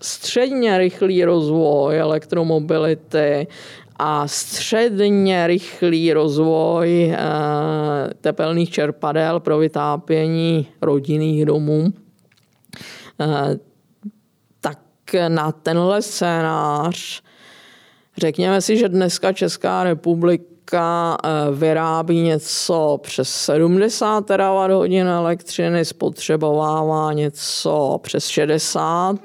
středně 0.00 0.78
rychlý 0.78 1.24
rozvoj 1.24 1.98
elektromobility 1.98 3.46
a 3.98 4.28
středně 4.28 5.46
rychlý 5.46 6.12
rozvoj 6.12 7.16
tepelných 8.20 8.70
čerpadel 8.70 9.40
pro 9.40 9.58
vytápění 9.58 10.66
rodinných 10.82 11.44
domů, 11.44 11.92
tak 14.60 14.78
na 15.28 15.52
tenhle 15.52 16.02
scénář 16.02 17.22
Řekněme 18.18 18.60
si, 18.60 18.76
že 18.76 18.88
dneska 18.88 19.32
Česká 19.32 19.84
republika 19.84 21.16
eh, 21.24 21.28
vyrábí 21.52 22.20
něco 22.20 22.98
přes 23.02 23.30
70 23.30 24.26
terawatt 24.26 24.72
hodin 24.72 25.06
elektřiny, 25.06 25.84
spotřebovává 25.84 27.12
něco 27.12 27.98
přes 28.02 28.26
60 28.26 29.16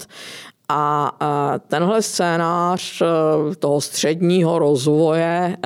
a 0.72 1.59
tenhle 1.67 2.01
scénář 2.01 3.01
eh, 3.01 3.55
toho 3.55 3.82
středního 3.82 4.59
rozvoje 4.59 5.57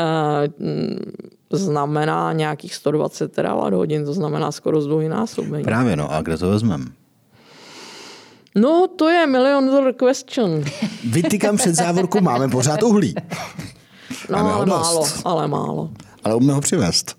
znamená 1.52 2.34
nějakých 2.34 2.76
120 2.76 3.32
terawatt 3.32 3.74
hodin, 3.74 4.06
to 4.06 4.14
znamená 4.14 4.52
skoro 4.52 4.82
zdvojnásobení. 4.82 5.64
Právě 5.64 5.96
no, 5.96 6.12
a 6.12 6.22
kde 6.22 6.38
to 6.38 6.50
vezmeme? 6.50 6.86
No, 8.56 8.88
to 8.96 9.10
je 9.10 9.28
million 9.28 9.66
dollar 9.66 9.94
question. 9.94 10.64
Vytykám 11.12 11.58
před 11.58 11.76
závorku, 11.76 12.22
máme 12.22 12.48
pořád 12.48 12.84
uhlí. 12.84 13.16
No, 14.30 14.38
máme 14.38 14.52
ale 14.52 14.66
málo, 14.66 15.08
ale 15.26 15.48
málo. 15.48 15.90
Ale 16.24 16.36
umíme 16.36 16.54
ho 16.54 16.62
přivést. 16.62 17.18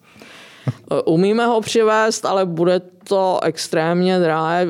Umíme 1.04 1.46
ho 1.46 1.60
přivést, 1.60 2.24
ale 2.24 2.46
bude 2.46 2.80
to 3.08 3.40
extrémně 3.42 4.18
drahé. 4.18 4.68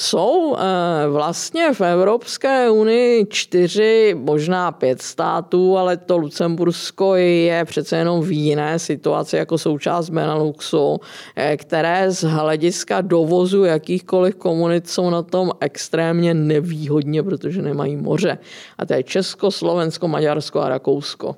Jsou 0.00 0.56
eh, 0.56 1.08
vlastně 1.08 1.72
v 1.74 1.80
Evropské 1.80 2.70
unii 2.70 3.26
čtyři, 3.30 4.16
možná 4.18 4.72
pět 4.72 5.02
států, 5.02 5.78
ale 5.78 5.96
to 5.96 6.16
Lucembursko 6.16 7.14
je 7.14 7.64
přece 7.64 7.96
jenom 7.96 8.20
v 8.20 8.32
jiné 8.32 8.78
situaci 8.78 9.36
jako 9.36 9.58
součást 9.58 10.10
Beneluxu, 10.10 11.00
eh, 11.36 11.56
které 11.56 12.10
z 12.10 12.22
hlediska 12.22 13.00
dovozu 13.00 13.64
jakýchkoliv 13.64 14.34
komunit 14.34 14.88
jsou 14.88 15.10
na 15.10 15.22
tom 15.22 15.50
extrémně 15.60 16.34
nevýhodně, 16.34 17.22
protože 17.22 17.62
nemají 17.62 17.96
moře. 17.96 18.38
A 18.78 18.86
to 18.86 18.94
je 18.94 19.02
Česko, 19.02 19.50
Slovensko, 19.50 20.08
Maďarsko 20.08 20.60
a 20.60 20.68
Rakousko. 20.68 21.36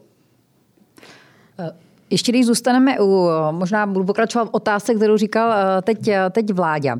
Eh, 1.59 1.71
Ještě 2.11 2.33
když 2.33 2.47
zůstaneme 2.47 3.01
u, 3.01 3.29
možná 3.51 3.87
budu 3.87 4.05
pokračovat 4.05 4.49
otázce, 4.53 4.95
kterou 4.95 5.17
říkal 5.17 5.55
teď, 5.83 5.99
teď 6.31 6.53
Vláďa. 6.53 6.97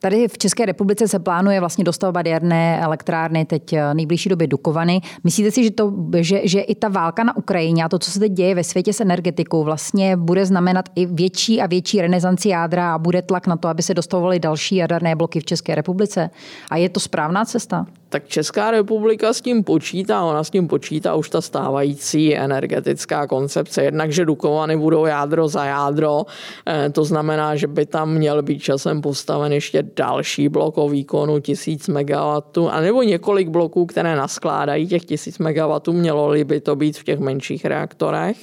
Tady 0.00 0.28
v 0.28 0.38
České 0.38 0.66
republice 0.66 1.08
se 1.08 1.18
plánuje 1.18 1.60
vlastně 1.60 1.84
dostavba 1.84 2.20
jaderné 2.20 2.80
elektrárny 2.80 3.44
teď 3.44 3.72
eh, 3.72 3.94
nejbližší 3.94 4.28
době 4.28 4.46
Dukovany. 4.46 5.00
Myslíte 5.24 5.50
si, 5.50 5.64
že, 5.64 5.70
to, 5.70 5.92
že, 6.16 6.40
že 6.44 6.60
i 6.60 6.74
ta 6.74 6.88
válka 6.88 7.24
na 7.24 7.36
Ukrajině 7.36 7.84
a 7.84 7.88
to, 7.88 7.98
co 7.98 8.10
se 8.10 8.18
teď 8.18 8.32
děje 8.32 8.54
ve 8.54 8.64
světě 8.64 8.92
s 8.92 9.00
energetikou, 9.00 9.64
vlastně 9.64 10.16
bude 10.16 10.46
znamenat 10.46 10.88
i 10.94 11.06
větší 11.06 11.60
a 11.60 11.66
větší 11.66 12.00
renesanci 12.00 12.48
jádra 12.48 12.94
a 12.94 12.98
bude 12.98 13.22
tlak 13.22 13.46
na 13.46 13.56
to, 13.56 13.68
aby 13.68 13.82
se 13.82 13.94
dostavovaly 13.94 14.38
další 14.38 14.76
jaderné 14.76 15.16
bloky 15.16 15.40
v 15.40 15.44
České 15.44 15.74
republice? 15.74 16.30
A 16.70 16.76
je 16.76 16.88
to 16.88 17.00
správná 17.00 17.44
cesta? 17.44 17.86
Tak 18.10 18.28
Česká 18.28 18.70
republika 18.70 19.32
s 19.32 19.40
tím 19.40 19.64
počítá, 19.64 20.22
ona 20.22 20.44
s 20.44 20.50
tím 20.50 20.68
počítá 20.68 21.14
už 21.14 21.30
ta 21.30 21.40
stávající 21.40 22.36
energetická 22.36 23.26
koncepce. 23.26 23.82
Jednak, 23.82 24.12
že 24.12 24.24
Dukovany 24.24 24.76
budou 24.76 25.06
jádro 25.06 25.48
za 25.48 25.64
jádro, 25.64 26.26
eh, 26.66 26.90
to 26.90 27.04
znamená, 27.04 27.56
že 27.56 27.66
by 27.66 27.86
tam 27.86 28.14
měl 28.14 28.42
být 28.42 28.58
časem 28.58 29.00
postaven 29.00 29.52
ještě 29.52 29.84
další 29.96 30.48
blok 30.48 30.78
o 30.78 30.88
výkonu 30.88 31.40
1000 31.40 31.88
MW, 31.88 32.68
anebo 32.70 33.02
několik 33.02 33.48
bloků, 33.48 33.86
které 33.86 34.16
naskládají 34.16 34.86
těch 34.86 35.04
1000 35.04 35.38
MW, 35.38 35.92
mělo 35.92 36.34
by 36.44 36.60
to 36.60 36.76
být 36.76 36.98
v 36.98 37.04
těch 37.04 37.18
menších 37.18 37.64
reaktorech. 37.64 38.36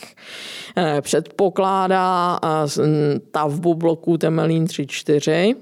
Eh, 0.78 1.02
předpokládá 1.02 2.40
eh, 2.44 2.68
stavbu 2.68 3.74
bloků 3.74 4.18
Temelín 4.18 4.66
3-4, 4.66 5.56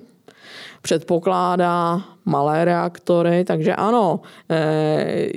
předpokládá 0.84 2.02
malé 2.26 2.66
reaktory, 2.66 3.44
takže 3.44 3.76
ano, 3.76 4.20
eh, 4.50 5.28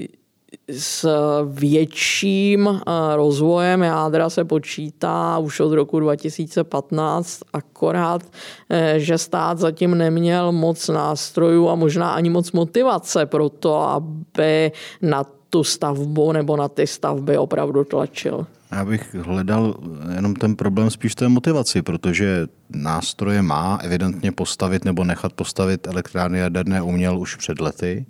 s 0.71 1.09
větším 1.47 2.69
eh, 2.69 3.17
rozvojem 3.17 3.83
jádra 3.83 4.31
se 4.31 4.45
počítá 4.45 5.39
už 5.39 5.61
od 5.61 5.73
roku 5.73 6.01
2015, 6.01 7.41
akorát, 7.53 8.23
eh, 8.71 8.95
že 8.97 9.19
stát 9.19 9.59
zatím 9.59 9.99
neměl 9.99 10.53
moc 10.53 10.89
nástrojů 10.89 11.69
a 11.69 11.75
možná 11.75 12.13
ani 12.13 12.31
moc 12.31 12.53
motivace 12.53 13.27
pro 13.27 13.49
to, 13.49 13.83
aby 13.83 14.73
na 15.03 15.25
tu 15.51 15.65
stavbu 15.65 16.33
nebo 16.33 16.57
na 16.57 16.69
ty 16.69 16.87
stavby 16.87 17.39
opravdu 17.39 17.85
tlačil. 17.85 18.47
Já 18.73 18.85
bych 18.85 19.15
hledal 19.15 19.75
jenom 20.15 20.35
ten 20.35 20.57
problém 20.57 20.91
spíš 20.91 21.15
té 21.15 21.29
motivaci, 21.29 21.83
protože 21.83 22.47
nástroje 22.71 23.43
má 23.43 23.79
evidentně 23.83 24.33
postavit 24.33 24.85
nebo 24.85 25.05
nechat 25.05 25.33
postavit 25.33 25.87
elektrárny 25.87 26.39
jaderné 26.39 26.83
uměl 26.83 27.19
už 27.19 27.37
před 27.37 27.61
lety. 27.61 28.07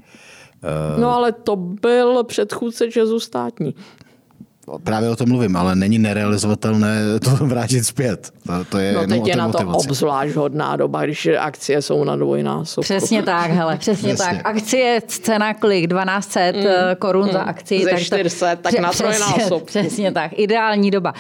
No 0.99 1.15
ale 1.15 1.33
to 1.33 1.57
byl 1.57 2.25
předchůdce 2.25 2.91
Česu 2.91 3.21
státní. 3.21 3.75
Právě 4.85 5.11
o 5.11 5.17
tom 5.17 5.29
mluvím, 5.29 5.57
ale 5.57 5.77
není 5.77 5.99
nerealizovatelné 5.99 7.21
to 7.25 7.31
vrátit 7.31 7.85
zpět. 7.85 8.31
To, 8.47 8.64
to 8.69 8.79
je 8.79 8.93
no 8.93 9.07
teď 9.07 9.27
je 9.27 9.37
na 9.37 9.45
to 9.45 9.53
motivaci. 9.53 9.89
obzvlášť 9.89 10.35
hodná 10.35 10.77
doba, 10.77 11.05
když 11.05 11.29
akcie 11.39 11.83
jsou 11.83 12.05
na 12.05 12.17
dvojnásobku. 12.17 12.83
Přesně 12.83 13.23
tak, 13.23 13.51
hele, 13.51 13.77
přesně, 13.77 14.14
přesně. 14.14 14.35
tak. 14.35 14.47
Akcie, 14.47 15.03
cena 15.07 15.55
kolik? 15.55 15.91
1200 15.91 16.53
mm. 16.53 16.97
korun 16.99 17.27
mm. 17.27 17.33
za 17.33 17.41
akci. 17.41 17.85
Ze 17.85 17.91
tak 17.91 18.01
400, 18.01 18.57
tak 18.57 18.79
na 18.79 18.91
trojnásobku. 18.91 19.67
Přesně, 19.67 19.89
přesně 19.89 20.12
tak, 20.12 20.31
ideální 20.35 20.91
doba. 20.91 21.14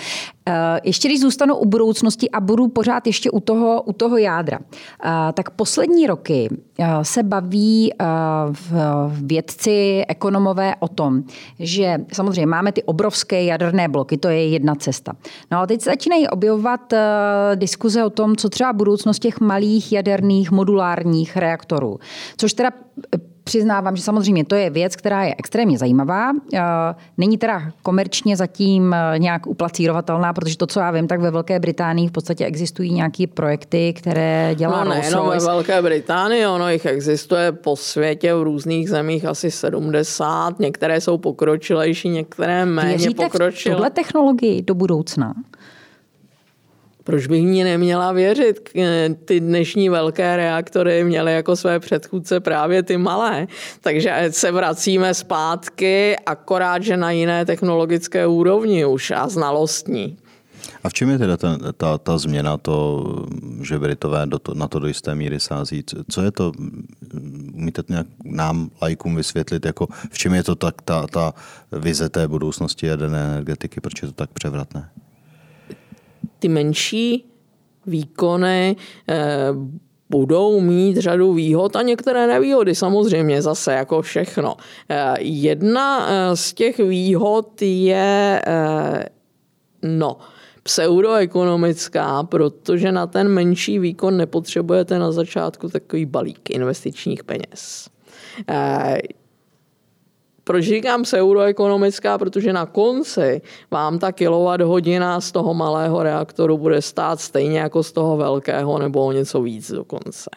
Eh, 0.48 0.80
ještě 0.84 1.08
když 1.08 1.20
zůstanu 1.20 1.56
u 1.56 1.64
budoucnosti 1.64 2.30
a 2.30 2.40
budu 2.40 2.68
pořád 2.68 3.06
ještě 3.06 3.30
u 3.30 3.40
toho, 3.40 3.82
u 3.82 3.92
toho 3.92 4.16
jádra, 4.16 4.58
eh, 4.58 5.10
tak 5.32 5.50
poslední 5.50 6.06
roky 6.06 6.48
eh, 6.78 6.86
se 7.02 7.22
baví 7.22 7.92
vědci, 9.10 10.04
ekonomové 10.08 10.74
o 10.80 10.88
tom, 10.88 11.22
že 11.58 11.98
samozřejmě 12.12 12.46
máme 12.46 12.72
ty 12.72 12.82
obrovské 12.82 13.44
jaderné 13.44 13.88
bloky, 13.88 14.16
to 14.16 14.28
je 14.28 14.48
jedna 14.48 14.74
cesta. 14.74 15.12
No 15.50 15.58
ale 15.58 15.66
teď 15.66 15.80
se 15.80 15.90
začínají 15.90 16.28
objevovat 16.28 16.92
diskuze 17.54 18.04
o 18.04 18.10
tom, 18.10 18.36
co 18.36 18.48
třeba 18.48 18.72
budoucnost 18.72 19.18
těch 19.18 19.40
malých 19.40 19.92
jaderných 19.92 20.50
modulárních 20.50 21.36
reaktorů, 21.36 21.98
což 22.36 22.52
teda 22.52 22.70
přiznávám, 23.46 23.96
že 23.96 24.02
samozřejmě 24.02 24.44
to 24.44 24.54
je 24.54 24.70
věc, 24.70 24.96
která 24.96 25.24
je 25.24 25.34
extrémně 25.38 25.78
zajímavá. 25.78 26.32
Eh, 26.54 26.60
není 27.18 27.38
teda 27.38 27.62
komerčně 27.82 28.36
zatím 28.36 28.94
eh, 28.94 29.18
nějak 29.18 29.46
uplacírovatelná, 29.46 30.32
protože 30.32 30.56
to, 30.56 30.66
co 30.66 30.80
já 30.80 30.90
vím, 30.90 31.06
tak 31.06 31.20
ve 31.20 31.30
Velké 31.30 31.60
Británii 31.60 32.08
v 32.08 32.12
podstatě 32.12 32.44
existují 32.44 32.92
nějaké 32.92 33.26
projekty, 33.26 33.92
které 33.92 34.54
dělá 34.54 34.84
No 34.84 34.90
nejenom 34.90 35.28
ve 35.28 35.38
Velké 35.38 35.82
Británii, 35.82 36.46
ono 36.46 36.70
jich 36.70 36.86
existuje 36.86 37.52
po 37.52 37.76
světě 37.76 38.34
v 38.34 38.42
různých 38.42 38.90
zemích 38.90 39.24
asi 39.24 39.50
70, 39.50 40.58
některé 40.58 41.00
jsou 41.00 41.18
pokročilejší, 41.18 42.08
některé 42.08 42.66
méně 42.66 42.88
Věříte 42.88 43.24
pokročilé. 43.24 43.74
v 43.74 43.76
tuhle 43.76 43.90
technologii 43.90 44.62
do 44.62 44.74
budoucna? 44.74 45.34
Proč 47.06 47.26
bych 47.26 47.42
ní 47.42 47.64
neměla 47.64 48.12
věřit? 48.12 48.70
Ty 49.24 49.40
dnešní 49.40 49.88
velké 49.88 50.36
reaktory 50.36 51.04
měly 51.04 51.34
jako 51.34 51.56
své 51.56 51.80
předchůdce 51.80 52.40
právě 52.40 52.82
ty 52.82 52.96
malé. 52.96 53.46
Takže 53.80 54.28
se 54.30 54.52
vracíme 54.52 55.14
zpátky, 55.14 56.16
akorát, 56.26 56.82
že 56.82 56.96
na 56.96 57.10
jiné 57.10 57.44
technologické 57.44 58.26
úrovni 58.26 58.86
už 58.86 59.10
a 59.10 59.28
znalostní. 59.28 60.16
A 60.84 60.88
v 60.88 60.92
čem 60.92 61.10
je 61.10 61.18
teda 61.18 61.36
ta, 61.36 61.58
ta, 61.76 61.98
ta 61.98 62.18
změna, 62.18 62.56
to, 62.56 63.04
že 63.62 63.78
Britové 63.78 64.26
do 64.26 64.38
to, 64.38 64.54
na 64.54 64.68
to 64.68 64.78
do 64.78 64.86
jisté 64.86 65.14
míry 65.14 65.40
sází? 65.40 65.84
Co 66.10 66.22
je 66.22 66.30
to, 66.30 66.52
umíte 67.54 67.82
nějak 67.88 68.06
nám, 68.24 68.70
lajkům, 68.82 69.16
vysvětlit, 69.16 69.66
jako 69.66 69.86
v 70.10 70.18
čem 70.18 70.34
je 70.34 70.42
to 70.42 70.54
tak 70.54 70.82
ta, 70.82 71.06
ta 71.06 71.34
vize 71.72 72.08
té 72.08 72.28
budoucnosti 72.28 72.86
jaderné 72.86 73.24
energetiky, 73.24 73.80
proč 73.80 74.02
je 74.02 74.08
to 74.08 74.14
tak 74.14 74.30
převratné? 74.30 74.90
Ty 76.38 76.48
menší 76.48 77.24
výkony 77.86 78.76
eh, 79.08 79.16
budou 80.10 80.60
mít 80.60 80.96
řadu 80.96 81.32
výhod 81.32 81.76
a 81.76 81.82
některé 81.82 82.26
nevýhody 82.26 82.74
samozřejmě 82.74 83.42
zase 83.42 83.72
jako 83.72 84.02
všechno. 84.02 84.56
Eh, 84.88 85.14
jedna 85.20 86.08
eh, 86.08 86.36
z 86.36 86.52
těch 86.52 86.78
výhod 86.78 87.62
je 87.62 88.42
no, 89.82 90.16
pseudoekonomická, 90.62 92.22
protože 92.22 92.92
na 92.92 93.06
ten 93.06 93.28
menší 93.28 93.78
výkon 93.78 94.16
nepotřebujete 94.16 94.98
na 94.98 95.12
začátku 95.12 95.68
takový 95.68 96.06
balík 96.06 96.50
investičních 96.50 97.24
peněz. 97.24 97.88
Proč 100.48 100.64
říkám 100.64 101.02
pseudoekonomická? 101.02 102.18
Protože 102.18 102.52
na 102.52 102.66
konci 102.66 103.42
vám 103.70 103.98
ta 103.98 104.12
kilowatt 104.12 104.62
hodina 104.62 105.20
z 105.20 105.32
toho 105.32 105.54
malého 105.54 106.02
reaktoru 106.02 106.58
bude 106.58 106.82
stát 106.82 107.20
stejně 107.20 107.58
jako 107.58 107.82
z 107.82 107.92
toho 107.92 108.16
velkého 108.16 108.78
nebo 108.78 109.06
o 109.06 109.12
něco 109.12 109.42
víc 109.42 109.70
dokonce. 109.70 110.30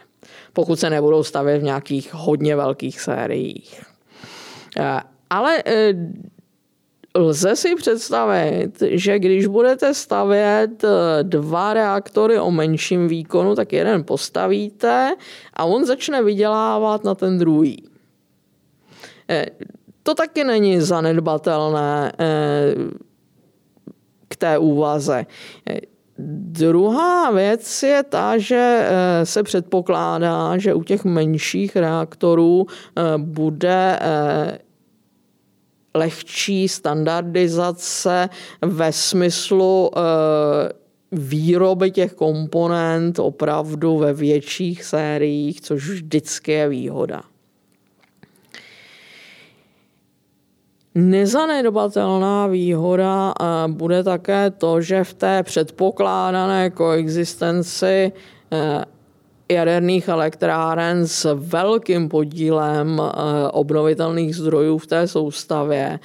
Pokud 0.53 0.79
se 0.79 0.89
nebudou 0.89 1.23
stavět 1.23 1.59
v 1.59 1.63
nějakých 1.63 2.13
hodně 2.13 2.55
velkých 2.55 3.01
sériích. 3.01 3.83
Eh, 4.77 5.01
ale 5.29 5.63
eh, 5.65 5.93
Lze 7.15 7.55
si 7.55 7.75
představit, 7.75 8.71
že 8.81 9.19
když 9.19 9.47
budete 9.47 9.93
stavět 9.93 10.83
eh, 10.83 11.23
dva 11.23 11.73
reaktory 11.73 12.39
o 12.39 12.51
menším 12.51 13.07
výkonu, 13.07 13.55
tak 13.55 13.73
jeden 13.73 14.03
postavíte 14.03 15.15
a 15.53 15.65
on 15.65 15.85
začne 15.85 16.23
vydělávat 16.23 17.03
na 17.03 17.15
ten 17.15 17.37
druhý. 17.37 17.83
To 20.09 20.15
taky 20.15 20.43
není 20.43 20.81
zanedbatelné 20.81 22.11
eh, 22.19 22.73
k 24.27 24.35
té 24.35 24.57
úvaze. 24.57 25.25
Druhá 26.49 27.31
věc 27.31 27.83
je 27.83 28.03
ta, 28.03 28.37
že 28.37 28.87
eh, 28.89 29.25
se 29.25 29.43
předpokládá, 29.43 30.57
že 30.57 30.73
u 30.73 30.83
těch 30.83 31.05
menších 31.05 31.75
reaktorů 31.75 32.65
eh, 32.67 33.01
bude 33.17 33.99
lehčí 35.93 36.67
standardizace 36.67 38.29
ve 38.61 38.91
smyslu 38.91 39.91
výroby 41.11 41.91
těch 41.91 42.13
komponent 42.13 43.19
opravdu 43.19 43.97
ve 43.97 44.13
větších 44.13 44.83
sériích, 44.83 45.61
což 45.61 45.89
vždycky 45.89 46.51
je 46.51 46.69
výhoda. 46.69 47.21
Nezanedbatelná 50.95 52.47
výhoda 52.47 53.33
eh, 53.33 53.43
bude 53.67 54.03
také 54.03 54.51
to, 54.51 54.81
že 54.81 55.03
v 55.03 55.13
té 55.13 55.43
předpokládané 55.43 56.69
koexistenci 56.69 58.11
eh, 58.51 58.85
jaderných 59.51 60.07
elektráren 60.07 61.07
s 61.07 61.35
velkým 61.35 62.09
podílem 62.09 63.01
eh, 63.01 63.11
obnovitelných 63.51 64.35
zdrojů 64.35 64.77
v 64.77 64.87
té 64.87 65.07
soustavě. 65.07 65.99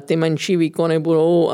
Ty 0.00 0.16
menší 0.16 0.56
výkony 0.56 0.98
budou 0.98 1.50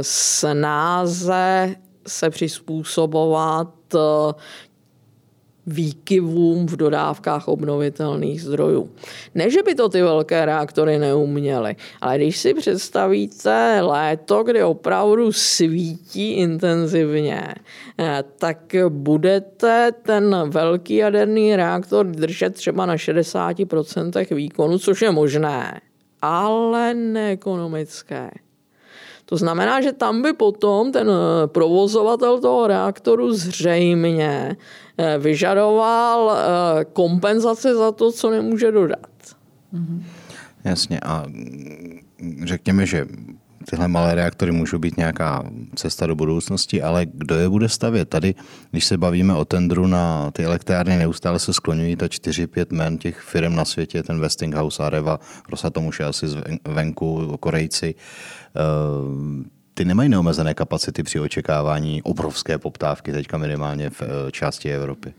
snáze 0.00 1.74
se 2.06 2.30
přizpůsobovat 2.30 3.68
výkyvům 5.66 6.66
v 6.66 6.76
dodávkách 6.76 7.48
obnovitelných 7.48 8.42
zdrojů. 8.42 8.90
Ne, 9.34 9.50
že 9.50 9.62
by 9.62 9.74
to 9.74 9.88
ty 9.88 10.02
velké 10.02 10.44
reaktory 10.44 10.98
neuměly, 10.98 11.76
ale 12.00 12.16
když 12.16 12.38
si 12.38 12.54
představíte 12.54 13.80
léto, 13.80 14.42
kdy 14.42 14.62
opravdu 14.62 15.32
svítí 15.32 16.32
intenzivně, 16.32 17.54
eh, 17.98 18.24
tak 18.38 18.74
budete 18.88 19.92
ten 20.02 20.36
velký 20.46 20.94
jaderný 20.94 21.56
reaktor 21.56 22.06
držet 22.06 22.54
třeba 22.54 22.86
na 22.86 22.96
60% 22.96 24.34
výkonu, 24.34 24.78
což 24.78 25.02
je 25.02 25.10
možné, 25.10 25.80
ale 26.22 26.94
neekonomické. 26.94 28.30
To 29.32 29.36
znamená, 29.36 29.80
že 29.80 29.92
tam 29.92 30.22
by 30.22 30.32
potom 30.32 30.92
ten 30.92 31.08
eh, 31.08 31.46
provozovatel 31.46 32.40
toho 32.40 32.66
reaktoru 32.66 33.32
zřejmě 33.32 34.56
vyžadoval 35.18 36.32
eh, 36.32 36.84
kompenzaci 36.84 37.74
za 37.74 37.92
to, 37.92 38.12
co 38.12 38.30
nemůže 38.30 38.72
dodat. 38.72 39.08
Mm-hmm. 39.74 40.02
Jasně 40.64 41.00
a 41.00 41.24
mm, 41.26 42.00
řekněme, 42.44 42.86
že 42.86 43.06
tyhle 43.70 43.88
malé 43.88 44.14
reaktory 44.14 44.52
můžou 44.52 44.78
být 44.78 44.96
nějaká 44.96 45.50
cesta 45.74 46.06
do 46.06 46.14
budoucnosti, 46.16 46.82
ale 46.82 47.06
kdo 47.14 47.34
je 47.34 47.48
bude 47.48 47.68
stavět? 47.68 48.08
Tady, 48.08 48.34
když 48.70 48.84
se 48.84 48.98
bavíme 48.98 49.34
o 49.34 49.44
tendru 49.44 49.86
na 49.86 50.30
ty 50.30 50.44
elektrárny, 50.44 50.96
neustále 50.96 51.38
se 51.38 51.52
skloňují 51.52 51.96
ta 51.96 52.06
4-5 52.06 52.66
men 52.72 52.98
těch 52.98 53.20
firm 53.20 53.54
na 53.54 53.64
světě, 53.64 54.02
ten 54.02 54.20
Westinghouse, 54.20 54.82
Areva, 54.82 55.20
Rosatom 55.48 55.86
už 55.86 56.00
je 56.00 56.06
asi 56.06 56.26
venku, 56.68 57.36
Korejci. 57.40 57.94
Eh, 57.94 59.61
ty 59.74 59.84
nemají 59.84 60.08
neomezené 60.08 60.54
kapacity 60.54 61.02
při 61.02 61.20
očekávání 61.20 62.02
obrovské 62.02 62.58
poptávky 62.58 63.12
teďka 63.12 63.38
minimálně 63.38 63.90
v 63.90 64.02
eh, 64.02 64.30
části 64.30 64.72
Evropy 64.72 65.14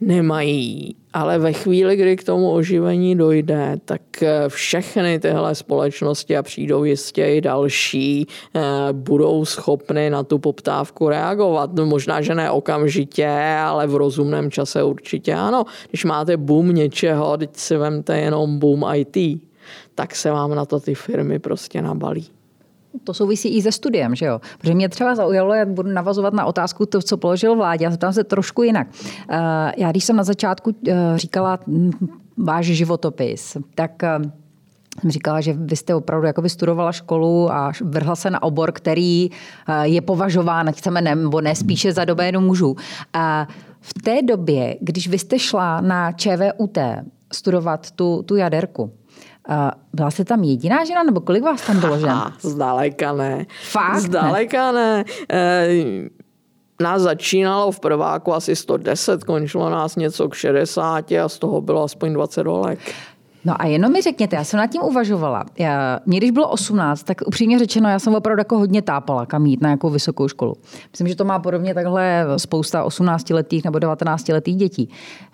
nemají. 0.00 0.96
Ale 1.12 1.38
ve 1.38 1.52
chvíli, 1.52 1.96
kdy 1.96 2.16
k 2.16 2.24
tomu 2.24 2.50
oživení 2.50 3.16
dojde, 3.16 3.76
tak 3.84 4.22
eh, 4.22 4.48
všechny 4.48 5.18
tyhle 5.18 5.54
společnosti 5.54 6.36
a 6.36 6.42
přijdou 6.42 6.84
jistě 6.84 7.24
i 7.26 7.40
další, 7.40 8.26
eh, 8.54 8.60
budou 8.92 9.44
schopny 9.44 10.10
na 10.10 10.22
tu 10.22 10.38
poptávku 10.38 11.08
reagovat. 11.08 11.70
No, 11.74 11.86
možná, 11.86 12.20
že 12.20 12.34
ne 12.34 12.50
okamžitě, 12.50 13.28
ale 13.60 13.86
v 13.86 13.94
rozumném 13.94 14.50
čase 14.50 14.82
určitě 14.82 15.34
ano. 15.34 15.64
Když 15.88 16.04
máte 16.04 16.36
boom 16.36 16.74
něčeho, 16.74 17.36
teď 17.36 17.50
si 17.56 17.76
vemte 17.76 18.18
jenom 18.18 18.58
boom 18.58 18.84
IT, 18.94 19.40
tak 19.94 20.14
se 20.16 20.30
vám 20.30 20.54
na 20.54 20.64
to 20.64 20.80
ty 20.80 20.94
firmy 20.94 21.38
prostě 21.38 21.82
nabalí. 21.82 22.39
To 23.04 23.14
souvisí 23.14 23.56
i 23.56 23.62
se 23.62 23.72
studiem, 23.72 24.14
že 24.14 24.26
jo? 24.26 24.40
Protože 24.58 24.74
mě 24.74 24.88
třeba 24.88 25.14
zaujalo, 25.14 25.54
jak 25.54 25.68
budu 25.68 25.90
navazovat 25.90 26.34
na 26.34 26.44
otázku, 26.44 26.86
to, 26.86 27.02
co 27.02 27.16
položil 27.16 27.56
vládě, 27.56 27.86
a 27.86 27.90
zeptám 27.90 28.12
se 28.12 28.24
trošku 28.24 28.62
jinak. 28.62 28.86
Eh, 29.30 29.72
já 29.76 29.90
když 29.90 30.04
jsem 30.04 30.16
na 30.16 30.24
začátku 30.24 30.74
eh, 30.88 30.94
říkala 31.16 31.58
hm, 31.66 31.90
váš 32.36 32.66
životopis, 32.66 33.56
tak 33.74 34.02
eh, 34.04 34.18
jsem 35.00 35.10
říkala, 35.10 35.40
že 35.40 35.52
vy 35.52 35.76
jste 35.76 35.94
opravdu 35.94 36.26
jako 36.26 36.48
studovala 36.48 36.92
školu 36.92 37.52
a 37.52 37.72
vrhla 37.80 38.16
se 38.16 38.30
na 38.30 38.42
obor, 38.42 38.72
který 38.72 39.30
je 39.82 40.00
považován, 40.00 40.72
chceme 40.72 41.00
nebo 41.00 41.40
ne, 41.40 41.54
spíše 41.54 41.92
za 41.92 42.04
doménu 42.04 42.40
mužů. 42.40 42.76
A 43.12 43.48
v 43.80 43.94
té 43.94 44.22
době, 44.22 44.76
když 44.80 45.08
vy 45.08 45.18
jste 45.18 45.38
šla 45.38 45.80
na 45.80 46.12
ČVUT 46.12 46.78
studovat 47.32 47.90
tu, 47.90 48.22
tu 48.22 48.36
jaderku, 48.36 48.92
byla 49.92 50.10
jste 50.10 50.24
tam 50.24 50.42
jediná 50.42 50.84
žena, 50.84 51.02
nebo 51.02 51.20
kolik 51.20 51.42
vás 51.42 51.66
tam 51.66 51.80
bylo 51.80 51.98
žen? 51.98 52.20
Zdaleka 52.40 53.12
ne. 53.12 53.46
Fakt 53.70 54.00
Zdaleka 54.00 54.72
ne. 54.72 54.96
ne. 54.96 55.04
E, 55.32 55.68
nás 56.80 57.02
začínalo 57.02 57.72
v 57.72 57.80
prváku 57.80 58.34
asi 58.34 58.56
110, 58.56 59.24
končilo 59.24 59.70
nás 59.70 59.96
něco 59.96 60.28
k 60.28 60.34
60 60.34 61.12
a 61.12 61.28
z 61.28 61.38
toho 61.38 61.60
bylo 61.60 61.84
aspoň 61.84 62.12
20 62.12 62.42
dolek. 62.42 62.78
No 63.44 63.62
a 63.62 63.66
jenom 63.66 63.92
mi 63.92 64.02
řekněte, 64.02 64.36
já 64.36 64.44
jsem 64.44 64.58
nad 64.58 64.66
tím 64.66 64.82
uvažovala. 64.82 65.44
Já, 65.58 66.00
mě 66.06 66.18
když 66.18 66.30
bylo 66.30 66.48
18, 66.48 67.02
tak 67.02 67.16
upřímně 67.26 67.58
řečeno, 67.58 67.88
já 67.88 67.98
jsem 67.98 68.14
opravdu 68.14 68.40
jako 68.40 68.58
hodně 68.58 68.82
tápala, 68.82 69.26
kam 69.26 69.46
jít 69.46 69.60
na 69.60 69.68
nějakou 69.68 69.90
vysokou 69.90 70.28
školu. 70.28 70.54
Myslím, 70.92 71.08
že 71.08 71.16
to 71.16 71.24
má 71.24 71.38
podobně 71.38 71.74
takhle 71.74 72.26
spousta 72.36 72.84
18-letých 72.86 73.64
nebo 73.64 73.78
19-letých 73.78 74.56
dětí. 74.56 74.88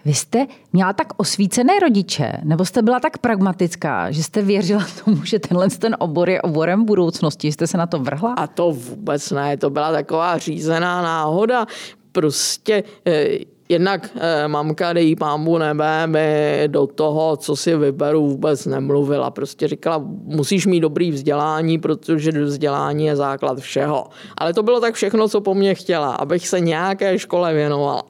Vy 0.04 0.14
jste 0.14 0.46
měla 0.72 0.92
tak 0.92 1.06
osvícené 1.16 1.80
rodiče, 1.82 2.32
nebo 2.42 2.64
jste 2.64 2.82
byla 2.82 3.00
tak 3.00 3.18
pragmatická, 3.18 4.10
že 4.10 4.22
jste 4.22 4.42
věřila 4.42 4.84
tomu, 5.04 5.24
že 5.24 5.38
tenhle 5.38 5.68
ten 5.68 5.96
obor 5.98 6.30
je 6.30 6.42
oborem 6.42 6.84
budoucnosti, 6.84 7.52
jste 7.52 7.66
se 7.66 7.78
na 7.78 7.86
to 7.86 7.98
vrhla? 7.98 8.32
A 8.32 8.46
to 8.46 8.72
vůbec 8.72 9.30
ne, 9.30 9.56
to 9.56 9.70
byla 9.70 9.92
taková 9.92 10.38
řízená 10.38 11.02
náhoda. 11.02 11.66
Prostě 12.12 12.84
eh, 13.06 13.55
Jednak 13.68 14.10
eh, 14.14 14.48
mamka, 14.48 14.92
dej 14.92 15.16
pámbu 15.16 15.58
nebe, 15.58 16.06
mi 16.06 16.62
do 16.66 16.86
toho, 16.86 17.36
co 17.36 17.56
si 17.56 17.76
vyberu, 17.76 18.26
vůbec 18.26 18.66
nemluvila. 18.66 19.30
Prostě 19.30 19.68
říkala, 19.68 19.98
musíš 20.24 20.66
mít 20.66 20.80
dobrý 20.80 21.10
vzdělání, 21.10 21.78
protože 21.78 22.30
vzdělání 22.32 23.06
je 23.06 23.16
základ 23.16 23.58
všeho. 23.58 24.06
Ale 24.38 24.54
to 24.54 24.62
bylo 24.62 24.80
tak 24.80 24.94
všechno, 24.94 25.28
co 25.28 25.40
po 25.40 25.54
mně 25.54 25.74
chtěla, 25.74 26.14
abych 26.14 26.48
se 26.48 26.60
nějaké 26.60 27.18
škole 27.18 27.54
věnovala. 27.54 28.02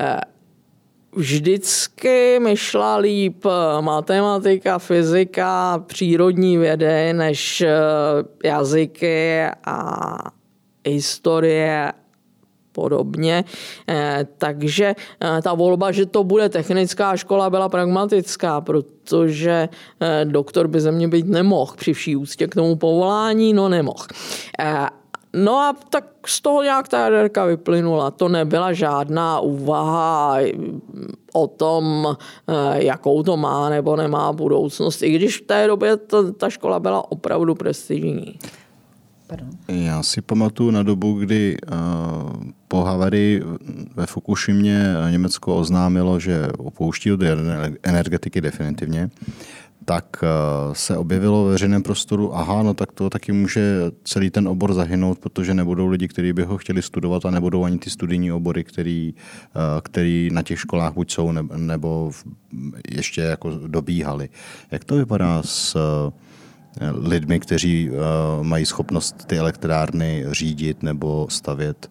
Eh, 0.00 0.20
vždycky 1.12 2.38
mi 2.40 2.56
šla 2.56 2.96
líp 2.96 3.44
matematika, 3.80 4.78
fyzika, 4.78 5.84
přírodní 5.86 6.58
vědy 6.58 7.12
než 7.12 7.60
eh, 7.60 7.68
jazyky 8.44 9.42
a 9.64 10.16
historie 10.86 11.92
podobně. 12.80 13.44
Eh, 13.88 14.26
takže 14.38 14.94
eh, 14.96 15.42
ta 15.42 15.52
volba, 15.54 15.92
že 15.92 16.08
to 16.08 16.24
bude 16.24 16.48
technická 16.48 17.16
škola, 17.16 17.50
byla 17.50 17.68
pragmatická, 17.68 18.60
protože 18.60 19.68
eh, 19.68 20.24
doktor 20.24 20.68
by 20.68 20.80
ze 20.80 20.92
mě 20.92 21.08
být 21.08 21.28
nemohl 21.28 21.76
při 21.76 21.92
vší 21.92 22.16
úctě 22.16 22.48
k 22.48 22.54
tomu 22.54 22.76
povolání, 22.76 23.52
no 23.52 23.68
nemohl. 23.68 24.08
No 25.30 25.52
a 25.58 25.76
tak 25.90 26.26
z 26.26 26.40
toho 26.40 26.62
nějak 26.62 26.88
ta 26.88 26.98
jaderka 27.06 27.44
vyplynula. 27.44 28.10
To 28.10 28.28
nebyla 28.28 28.72
žádná 28.72 29.40
úvaha 29.40 30.38
o 31.32 31.46
tom, 31.46 32.16
jakou 32.74 33.22
to 33.22 33.36
má 33.36 33.70
nebo 33.70 33.96
nemá 33.96 34.32
budoucnost, 34.32 35.02
i 35.02 35.10
když 35.10 35.38
v 35.38 35.46
té 35.46 35.66
době 35.66 35.96
ta, 35.96 36.32
ta 36.32 36.50
škola 36.50 36.80
byla 36.80 37.12
opravdu 37.12 37.54
prestižní. 37.54 38.38
Pardon. 39.30 39.50
Já 39.68 40.02
si 40.02 40.20
pamatuju 40.20 40.70
na 40.70 40.82
dobu, 40.82 41.14
kdy 41.14 41.56
uh, 41.72 41.76
po 42.68 42.82
havárii 42.84 43.42
ve 43.94 44.06
Fukushimě 44.06 44.94
Německo 45.10 45.56
oznámilo, 45.56 46.20
že 46.20 46.48
opouští 46.58 47.12
od 47.12 47.20
energetiky 47.82 48.40
definitivně, 48.40 49.10
tak 49.84 50.04
uh, 50.22 50.74
se 50.74 50.96
objevilo 50.96 51.44
ve 51.44 51.50
veřejném 51.50 51.82
prostoru, 51.82 52.36
aha, 52.36 52.62
no 52.62 52.74
tak 52.74 52.92
to 52.92 53.10
taky 53.10 53.32
může 53.32 53.62
celý 54.04 54.30
ten 54.30 54.48
obor 54.48 54.74
zahynout, 54.74 55.18
protože 55.18 55.54
nebudou 55.54 55.86
lidi, 55.86 56.08
kteří 56.08 56.32
by 56.32 56.42
ho 56.42 56.58
chtěli 56.58 56.82
studovat 56.82 57.26
a 57.26 57.30
nebudou 57.30 57.64
ani 57.64 57.78
ty 57.78 57.90
studijní 57.90 58.32
obory, 58.32 58.64
který, 58.64 59.14
uh, 59.14 59.62
který 59.82 60.30
na 60.32 60.42
těch 60.42 60.60
školách 60.60 60.94
buď 60.94 61.12
jsou 61.12 61.32
nebo 61.56 62.10
ještě 62.88 63.20
jako 63.20 63.50
dobíhali. 63.50 64.28
Jak 64.70 64.84
to 64.84 64.96
vypadá 64.96 65.42
s 65.42 65.76
lidmi, 66.92 67.40
kteří 67.40 67.90
uh, 67.90 67.96
mají 68.42 68.66
schopnost 68.66 69.24
ty 69.26 69.38
elektrárny 69.38 70.24
řídit 70.30 70.82
nebo 70.82 71.26
stavět. 71.30 71.90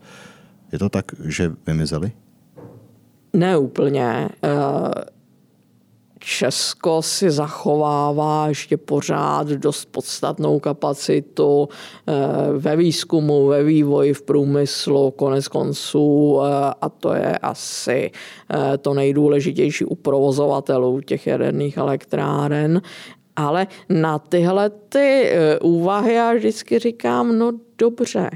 Je 0.72 0.80
to 0.80 0.90
tak, 0.90 1.06
že 1.26 1.52
vymizeli? 1.68 2.12
Ne 3.34 3.58
úplně. 3.58 4.30
Uh... 4.44 4.92
Česko 6.20 7.02
si 7.02 7.32
zachovává 7.32 8.48
ještě 8.48 8.78
pořád 8.78 9.48
dost 9.48 9.86
podstatnou 9.86 10.60
kapacitu 10.60 11.70
eh, 12.08 12.14
ve 12.58 12.76
výzkumu, 12.76 13.48
ve 13.48 13.64
vývoji, 13.64 14.14
v 14.14 14.22
průmyslu, 14.22 15.12
konec 15.12 15.48
konců 15.48 16.42
a 16.82 16.90
to 16.90 17.14
je 17.14 17.38
asi 17.38 18.12
to 18.82 18.94
nejdůležitější 18.94 19.86
u 19.86 19.96
provozovatelů 19.96 21.02
těch 21.02 21.28
jaderných 21.28 21.78
elektráren. 21.78 22.82
Ale 23.36 23.68
na 23.90 24.20
tyhle 24.20 24.70
ty 24.70 25.24
e, 25.24 25.60
úvahy 25.60 26.14
já 26.14 26.34
vždycky 26.34 26.80
říkám, 26.80 27.38
no 27.38 27.52
dobře, 27.78 28.30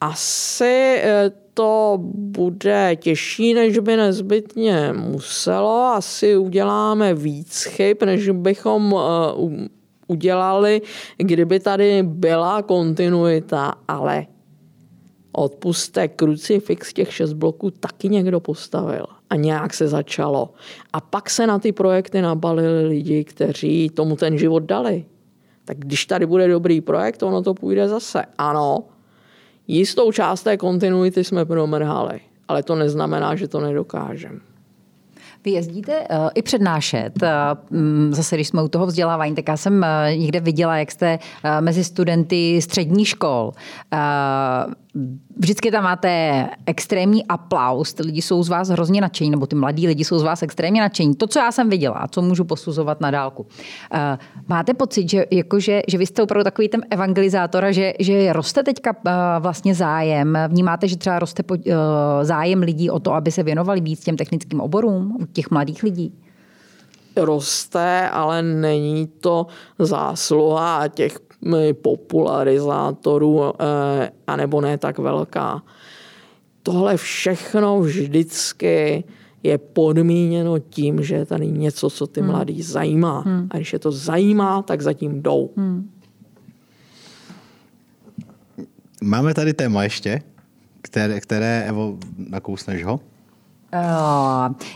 asi 0.00 1.00
e, 1.02 1.30
to 1.54 1.98
bude 2.14 2.96
těžší, 2.96 3.54
než 3.54 3.78
by 3.78 3.96
nezbytně 3.96 4.92
muselo. 4.92 5.82
Asi 5.82 6.36
uděláme 6.36 7.14
víc 7.14 7.64
chyb, 7.64 7.96
než 8.04 8.28
bychom 8.28 8.94
e, 8.94 8.98
udělali, 10.06 10.82
kdyby 11.16 11.60
tady 11.60 12.02
byla 12.02 12.62
kontinuita, 12.62 13.72
ale 13.88 14.26
odpuste 15.36 16.08
krucifix 16.08 16.92
těch 16.92 17.14
šest 17.14 17.32
bloků 17.32 17.70
taky 17.70 18.08
někdo 18.08 18.40
postavil 18.40 19.06
a 19.30 19.36
nějak 19.36 19.74
se 19.74 19.88
začalo. 19.88 20.50
A 20.92 21.00
pak 21.00 21.30
se 21.30 21.46
na 21.46 21.58
ty 21.58 21.72
projekty 21.72 22.22
nabalili 22.22 22.86
lidi, 22.86 23.24
kteří 23.24 23.90
tomu 23.94 24.16
ten 24.16 24.38
život 24.38 24.62
dali. 24.62 25.04
Tak 25.64 25.78
když 25.78 26.06
tady 26.06 26.26
bude 26.26 26.48
dobrý 26.48 26.80
projekt, 26.80 27.22
ono 27.22 27.42
to 27.42 27.54
půjde 27.54 27.88
zase. 27.88 28.24
Ano, 28.38 28.84
jistou 29.68 30.12
část 30.12 30.42
té 30.42 30.56
kontinuity 30.56 31.24
jsme 31.24 31.44
promrhali. 31.44 32.20
ale 32.48 32.62
to 32.62 32.74
neznamená, 32.74 33.34
že 33.34 33.48
to 33.48 33.60
nedokážeme. 33.60 34.40
Vy 35.44 35.50
jezdíte 35.50 36.00
uh, 36.00 36.28
i 36.34 36.42
přednášet. 36.42 37.12
Uh, 37.22 37.28
zase, 38.10 38.36
když 38.36 38.48
jsme 38.48 38.62
u 38.62 38.68
toho 38.68 38.86
vzdělávání, 38.86 39.34
tak 39.34 39.48
já 39.48 39.56
jsem 39.56 39.74
uh, 39.78 40.18
někde 40.18 40.40
viděla, 40.40 40.78
jak 40.78 40.90
jste 40.90 41.18
uh, 41.18 41.50
mezi 41.60 41.84
studenty 41.84 42.62
středních 42.62 43.08
škol. 43.08 43.52
Uh, 43.92 44.72
vždycky 45.36 45.70
tam 45.70 45.84
máte 45.84 46.46
extrémní 46.66 47.26
aplaus, 47.26 47.94
ty 47.94 48.02
lidi 48.02 48.22
jsou 48.22 48.42
z 48.42 48.48
vás 48.48 48.68
hrozně 48.68 49.00
nadšení, 49.00 49.30
nebo 49.30 49.46
ty 49.46 49.56
mladí 49.56 49.86
lidi 49.86 50.04
jsou 50.04 50.18
z 50.18 50.22
vás 50.22 50.42
extrémně 50.42 50.80
nadšení. 50.80 51.14
To, 51.14 51.26
co 51.26 51.38
já 51.38 51.52
jsem 51.52 51.70
viděla, 51.70 52.06
co 52.10 52.22
můžu 52.22 52.44
posuzovat 52.44 53.00
na 53.00 53.10
dálku. 53.10 53.42
Uh, 53.42 53.98
máte 54.48 54.74
pocit, 54.74 55.10
že, 55.10 55.26
jako 55.30 55.60
že, 55.60 55.82
vy 55.98 56.06
jste 56.06 56.22
opravdu 56.22 56.44
takový 56.44 56.68
ten 56.68 56.82
evangelizátor 56.90 57.64
a 57.64 57.72
že, 57.72 57.92
že 57.98 58.32
roste 58.32 58.62
teďka 58.62 58.90
uh, 58.90 59.12
vlastně 59.38 59.74
zájem? 59.74 60.38
Vnímáte, 60.48 60.88
že 60.88 60.96
třeba 60.96 61.18
roste 61.18 61.42
uh, 61.50 61.56
zájem 62.22 62.62
lidí 62.62 62.90
o 62.90 63.00
to, 63.00 63.14
aby 63.14 63.30
se 63.30 63.42
věnovali 63.42 63.80
víc 63.80 64.04
těm 64.04 64.16
technickým 64.16 64.60
oborům 64.60 65.16
u 65.20 65.26
těch 65.26 65.50
mladých 65.50 65.82
lidí? 65.82 66.12
roste, 67.16 68.08
ale 68.08 68.42
není 68.42 69.06
to 69.06 69.46
zásluha 69.78 70.88
těch 70.88 71.20
popularizátorů, 71.72 73.42
eh, 73.44 74.10
anebo 74.26 74.60
ne 74.60 74.78
tak 74.78 74.98
velká. 74.98 75.62
Tohle 76.62 76.96
všechno 76.96 77.80
vždycky 77.80 79.04
je 79.42 79.58
podmíněno 79.58 80.58
tím, 80.58 81.02
že 81.02 81.14
je 81.14 81.26
tady 81.26 81.46
něco, 81.46 81.90
co 81.90 82.06
ty 82.06 82.20
hmm. 82.20 82.30
mladý 82.30 82.62
zajímá. 82.62 83.20
Hmm. 83.20 83.48
A 83.50 83.56
když 83.56 83.72
je 83.72 83.78
to 83.78 83.92
zajímá, 83.92 84.62
tak 84.62 84.80
zatím 84.80 85.22
jdou. 85.22 85.50
Hmm. 85.56 85.90
Máme 89.02 89.34
tady 89.34 89.54
téma 89.54 89.82
ještě, 89.84 90.22
které, 90.82 91.20
které 91.20 91.64
Evo, 91.68 91.98
nakousneš 92.16 92.84
ho? 92.84 93.00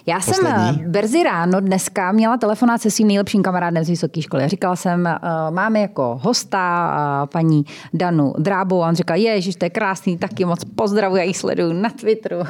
Já 0.07 0.17
Poslední. 0.17 0.75
jsem 0.77 0.91
brzy 0.91 1.23
ráno 1.23 1.61
dneska 1.61 2.13
měla 2.13 2.37
telefonát 2.37 2.83
se 2.83 2.91
svým 2.91 3.09
nejlepším 3.09 3.43
kamarádem 3.43 3.85
z 3.85 3.89
vysoké 3.89 4.23
školy. 4.23 4.49
Říkala 4.49 4.77
jsem, 4.77 5.09
máme 5.51 5.81
jako 5.81 6.21
hosta 6.23 7.29
paní 7.33 7.65
Danu 7.95 8.35
Drábou 8.39 8.83
a 8.83 8.89
on 8.89 8.95
říkal, 8.95 9.17
ježiš, 9.17 9.57
to 9.57 9.65
je 9.65 9.71
krásný, 9.71 10.19
taky 10.19 10.45
moc 10.45 10.65
pozdravuji, 10.65 11.19
já 11.19 11.25
ji 11.25 11.35
sleduju 11.35 11.73
na 11.73 11.91
Twitteru. 11.91 12.41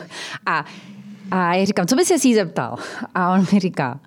A, 0.47 0.65
a 1.31 1.55
já 1.55 1.65
říkám, 1.65 1.87
co 1.87 1.97
by 1.97 2.05
si 2.05 2.29
jí 2.29 2.35
zeptal? 2.35 2.77
A 3.15 3.33
on 3.35 3.47
mi 3.53 3.61
říká, 3.61 4.01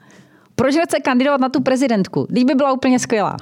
proč 0.55 0.75
chce 0.83 0.99
kandidovat 0.99 1.41
na 1.41 1.49
tu 1.49 1.61
prezidentku? 1.61 2.27
Teď 2.33 2.45
by 2.45 2.55
byla 2.55 2.71
úplně 2.71 2.99
skvělá. 2.99 3.37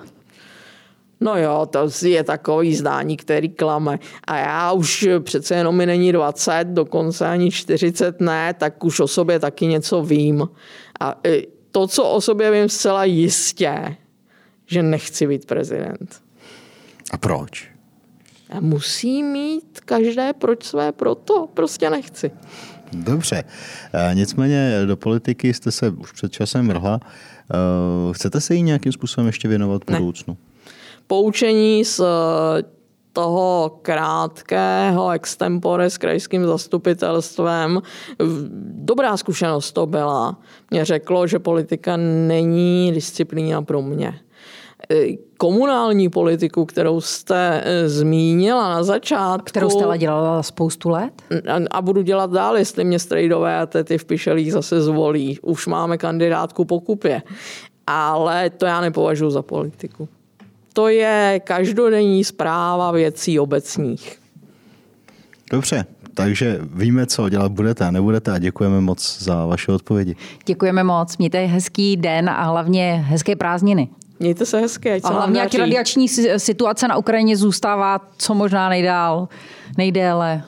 No 1.22 1.38
jo, 1.38 1.68
to 1.70 1.90
je 2.06 2.24
takový 2.24 2.76
zdání, 2.76 3.18
který 3.18 3.50
klame. 3.50 4.00
A 4.24 4.38
já 4.38 4.72
už 4.72 5.08
přece 5.20 5.56
jenom 5.56 5.76
mi 5.76 5.86
není 5.86 6.12
20, 6.12 6.64
dokonce 6.64 7.28
ani 7.28 7.52
40 7.52 8.22
ne, 8.22 8.54
tak 8.54 8.84
už 8.84 9.00
o 9.00 9.08
sobě 9.08 9.40
taky 9.40 9.66
něco 9.66 10.04
vím. 10.04 10.48
A 11.00 11.20
e, 11.28 11.42
to, 11.72 11.88
co 11.88 12.04
o 12.04 12.22
sobě 12.22 12.52
vím 12.52 12.70
zcela 12.70 13.04
jistě, 13.04 13.96
že 14.66 14.84
nechci 14.84 15.28
být 15.28 15.46
prezident. 15.46 16.22
A 17.12 17.18
proč? 17.18 17.72
A 18.50 18.60
musí 18.60 19.24
mít 19.24 19.80
každé 19.86 20.34
proč 20.34 20.64
své 20.64 20.92
proto. 20.92 21.48
Prostě 21.54 21.90
nechci. 21.90 22.32
Dobře. 22.94 23.44
E, 23.94 24.16
nicméně 24.16 24.82
do 24.86 24.98
politiky 24.98 25.54
jste 25.54 25.72
se 25.72 25.90
už 25.90 26.12
před 26.12 26.32
časem 26.32 26.68
vrhla. 26.68 27.00
E, 27.00 28.14
chcete 28.14 28.42
se 28.42 28.56
jí 28.56 28.62
nějakým 28.62 28.92
způsobem 28.92 29.28
ještě 29.28 29.48
věnovat 29.48 29.82
v 29.88 29.92
budoucnu? 29.92 30.38
Ne 30.44 30.51
poučení 31.12 31.86
z 31.86 32.00
eh, 32.00 32.64
toho 33.14 33.80
krátkého 33.82 35.12
extempore 35.12 35.90
s 35.90 35.98
krajským 35.98 36.46
zastupitelstvem. 36.46 37.82
Dobrá 38.88 39.18
zkušenost 39.18 39.72
to 39.72 39.86
byla. 39.86 40.40
Mě 40.72 40.86
řeklo, 40.86 41.28
že 41.28 41.40
politika 41.40 41.98
není 42.28 42.92
disciplína 42.92 43.62
pro 43.62 43.82
mě. 43.82 44.14
Eh, 44.92 45.06
komunální 45.38 46.10
politiku, 46.10 46.66
kterou 46.66 47.02
jste 47.02 47.62
eh, 47.66 47.90
zmínila 47.90 48.70
na 48.70 48.84
začátku. 48.84 49.46
Kterou 49.46 49.70
jste 49.70 49.98
dělala 49.98 50.44
spoustu 50.44 50.90
let? 50.90 51.22
A 51.72 51.82
budu 51.82 52.02
dělat 52.02 52.32
dál, 52.32 52.58
jestli 52.58 52.84
mě 52.84 53.00
strejdové 53.00 53.60
a 53.60 53.66
tety 53.66 53.98
v 53.98 54.06
Pišelích 54.06 54.54
zase 54.54 54.82
zvolí. 54.82 55.40
Už 55.42 55.68
máme 55.68 55.98
kandidátku 55.98 56.66
po 56.66 56.80
kupě. 56.80 57.22
Ale 57.88 58.50
to 58.50 58.66
já 58.66 58.82
nepovažuji 58.82 59.30
za 59.30 59.42
politiku 59.42 60.08
to 60.74 60.88
je 60.88 61.42
každodenní 61.44 62.24
zpráva 62.24 62.92
věcí 62.92 63.40
obecních. 63.40 64.20
Dobře, 65.52 65.86
takže 66.14 66.60
víme, 66.62 67.06
co 67.06 67.30
dělat 67.30 67.52
budete 67.52 67.86
a 67.86 67.92
nebudete 67.92 68.32
a 68.32 68.40
děkujeme 68.40 68.82
moc 68.82 69.24
za 69.24 69.46
vaše 69.46 69.72
odpovědi. 69.72 70.16
Děkujeme 70.46 70.84
moc, 70.84 71.18
mějte 71.18 71.46
hezký 71.46 71.98
den 71.98 72.30
a 72.30 72.44
hlavně 72.44 73.06
hezké 73.08 73.36
prázdniny. 73.36 73.90
Mějte 74.20 74.46
se 74.46 74.60
hezky, 74.60 74.92
ať 74.92 75.02
A 75.04 75.10
hlavně, 75.10 75.40
jak 75.40 75.54
radiační 75.54 76.08
situace 76.38 76.88
na 76.88 76.98
Ukrajině 76.98 77.38
zůstává 77.38 78.02
co 78.18 78.34
možná 78.34 78.70
nejdál, 78.70 79.28
nejdéle. 79.78 80.44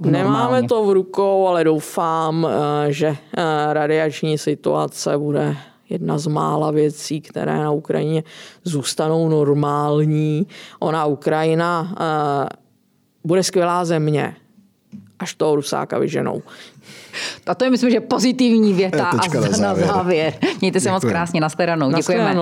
Nemáme 0.00 0.62
to 0.62 0.84
v 0.84 0.92
rukou, 0.92 1.46
ale 1.46 1.64
doufám, 1.64 2.46
eh, 2.46 2.92
že 2.92 3.06
eh, 3.06 3.44
radiační 3.72 4.38
situace 4.38 5.18
bude 5.18 5.56
jedna 5.90 6.18
z 6.18 6.26
mála 6.26 6.70
věcí, 6.70 7.20
které 7.20 7.58
na 7.58 7.70
Ukrajině 7.70 8.22
zůstanou 8.64 9.28
normální. 9.28 10.46
Ona 10.78 11.06
Ukrajina 11.06 11.80
uh, 11.90 12.48
bude 13.24 13.42
skvělá 13.42 13.84
země, 13.84 14.36
až 15.18 15.34
toho 15.34 15.56
Rusáka 15.56 15.98
vyženou. 15.98 16.42
A 17.46 17.54
to 17.54 17.64
je, 17.64 17.70
myslím, 17.70 17.90
že 17.90 18.00
pozitivní 18.00 18.72
věta 18.72 19.06
a 19.06 19.16
na 19.60 19.74
závěr. 19.74 20.34
Mějte 20.60 20.80
se 20.80 20.84
Děkujem. 20.84 20.94
moc 20.94 21.04
krásně, 21.04 21.40
nashledanou. 21.40 21.92
Děkujeme. 21.92 22.34